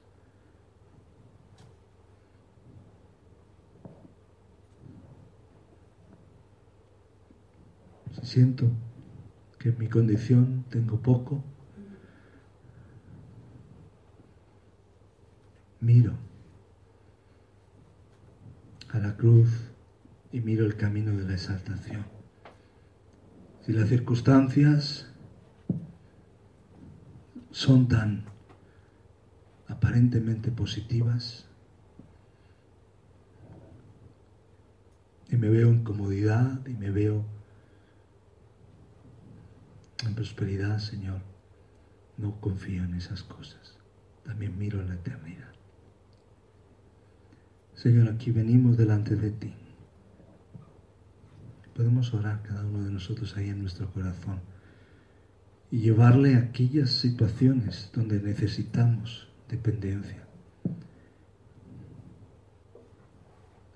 Siento 8.22 8.70
que 9.58 9.70
en 9.70 9.78
mi 9.78 9.88
condición 9.88 10.64
tengo 10.70 11.00
poco, 11.00 11.44
miro 15.80 16.14
a 18.90 18.98
la 18.98 19.16
cruz 19.16 19.50
y 20.30 20.40
miro 20.40 20.64
el 20.64 20.76
camino 20.76 21.12
de 21.12 21.24
la 21.24 21.34
exaltación. 21.34 22.04
Si 23.66 23.72
las 23.72 23.88
circunstancias 23.88 25.08
son 27.50 27.88
tan 27.88 28.24
aparentemente 29.68 30.50
positivas 30.50 31.46
y 35.28 35.36
me 35.36 35.48
veo 35.48 35.68
en 35.70 35.84
comodidad 35.84 36.66
y 36.66 36.74
me 36.74 36.90
veo 36.90 37.24
en 40.04 40.14
prosperidad, 40.14 40.78
Señor, 40.78 41.20
no 42.16 42.40
confío 42.40 42.84
en 42.84 42.94
esas 42.94 43.22
cosas. 43.22 43.76
También 44.24 44.58
miro 44.58 44.80
a 44.80 44.84
la 44.84 44.94
eternidad. 44.94 45.52
Señor, 47.74 48.08
aquí 48.08 48.30
venimos 48.30 48.76
delante 48.76 49.16
de 49.16 49.30
ti. 49.30 49.54
Podemos 51.74 52.12
orar 52.14 52.42
cada 52.42 52.64
uno 52.64 52.84
de 52.84 52.92
nosotros 52.92 53.36
ahí 53.36 53.48
en 53.48 53.60
nuestro 53.60 53.90
corazón 53.92 54.40
y 55.70 55.78
llevarle 55.80 56.34
a 56.34 56.40
aquellas 56.40 56.90
situaciones 56.90 57.90
donde 57.94 58.20
necesitamos 58.20 59.28
dependencia. 59.48 60.22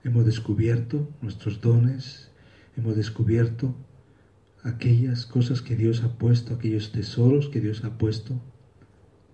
Hemos 0.05 0.27
descubierto 0.27 1.09
nuestros 1.22 1.61
dones, 1.61 2.31
hemos 2.77 2.97
descubierto 2.97 3.74
aquellas 4.66 5.26
cosas 5.26 5.62
que 5.62 5.76
Dios 5.76 6.02
ha 6.02 6.18
puesto, 6.18 6.54
aquellos 6.54 6.90
tesoros 6.90 7.48
que 7.48 7.60
Dios 7.60 7.84
ha 7.84 7.96
puesto 7.96 8.40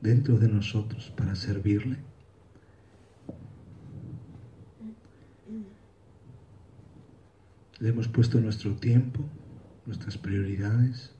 dentro 0.03 0.39
de 0.39 0.49
nosotros 0.49 1.11
para 1.17 1.35
servirle. 1.35 1.97
Le 7.79 7.89
hemos 7.89 8.09
puesto 8.09 8.41
nuestro 8.41 8.75
tiempo, 8.75 9.25
nuestras 9.87 10.19
prioridades. 10.19 11.15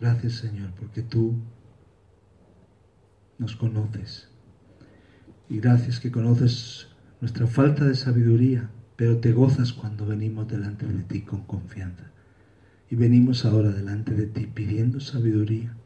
Gracias 0.00 0.34
Señor, 0.34 0.72
porque 0.72 1.02
tú 1.02 1.34
nos 3.38 3.56
conoces. 3.56 4.28
Y 5.50 5.60
gracias 5.60 6.00
que 6.00 6.10
conoces 6.10 6.88
nuestra 7.20 7.46
falta 7.46 7.84
de 7.84 7.94
sabiduría, 7.94 8.70
pero 8.96 9.18
te 9.18 9.32
gozas 9.32 9.72
cuando 9.72 10.06
venimos 10.06 10.48
delante 10.48 10.86
de 10.86 11.02
ti 11.02 11.20
con 11.20 11.42
confianza. 11.42 12.10
Y 12.90 12.96
venimos 12.96 13.44
ahora 13.44 13.70
delante 13.70 14.14
de 14.14 14.26
ti 14.26 14.46
pidiendo 14.46 15.00
sabiduría, 15.00 15.76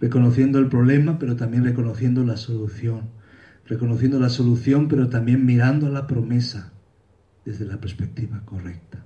reconociendo 0.00 0.58
el 0.58 0.68
problema, 0.68 1.18
pero 1.18 1.36
también 1.36 1.64
reconociendo 1.64 2.24
la 2.24 2.36
solución, 2.36 3.08
reconociendo 3.66 4.20
la 4.20 4.28
solución, 4.28 4.88
pero 4.88 5.08
también 5.08 5.44
mirando 5.44 5.88
la 5.88 6.06
promesa 6.06 6.72
desde 7.44 7.64
la 7.64 7.80
perspectiva 7.80 8.44
correcta. 8.44 9.04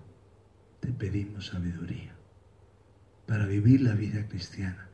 Te 0.81 0.89
pedimos 0.89 1.47
sabiduría 1.47 2.15
para 3.27 3.47
vivir 3.47 3.83
la 3.83 3.95
vida 3.95 4.27
cristiana 4.29 4.89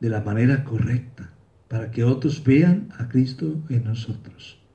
de 0.00 0.08
la 0.08 0.22
manera 0.22 0.64
correcta, 0.64 1.30
para 1.68 1.90
que 1.90 2.04
otros 2.04 2.42
vean 2.44 2.88
a 2.98 3.08
Cristo 3.08 3.62
en 3.68 3.84
nosotros 3.84 4.65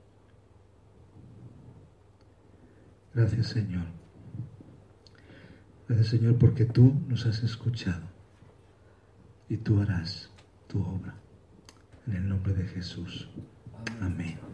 Gracias 3.14 3.48
Señor. 3.48 3.84
Gracias 5.88 6.08
Señor 6.08 6.38
porque 6.38 6.64
tú 6.64 6.94
nos 7.08 7.26
has 7.26 7.42
escuchado 7.42 8.06
y 9.48 9.56
tú 9.58 9.80
harás 9.80 10.30
tu 10.68 10.82
obra. 10.82 11.14
En 12.06 12.14
el 12.14 12.28
nombre 12.28 12.54
de 12.54 12.64
Jesús. 12.64 13.28
Amén. 14.00 14.51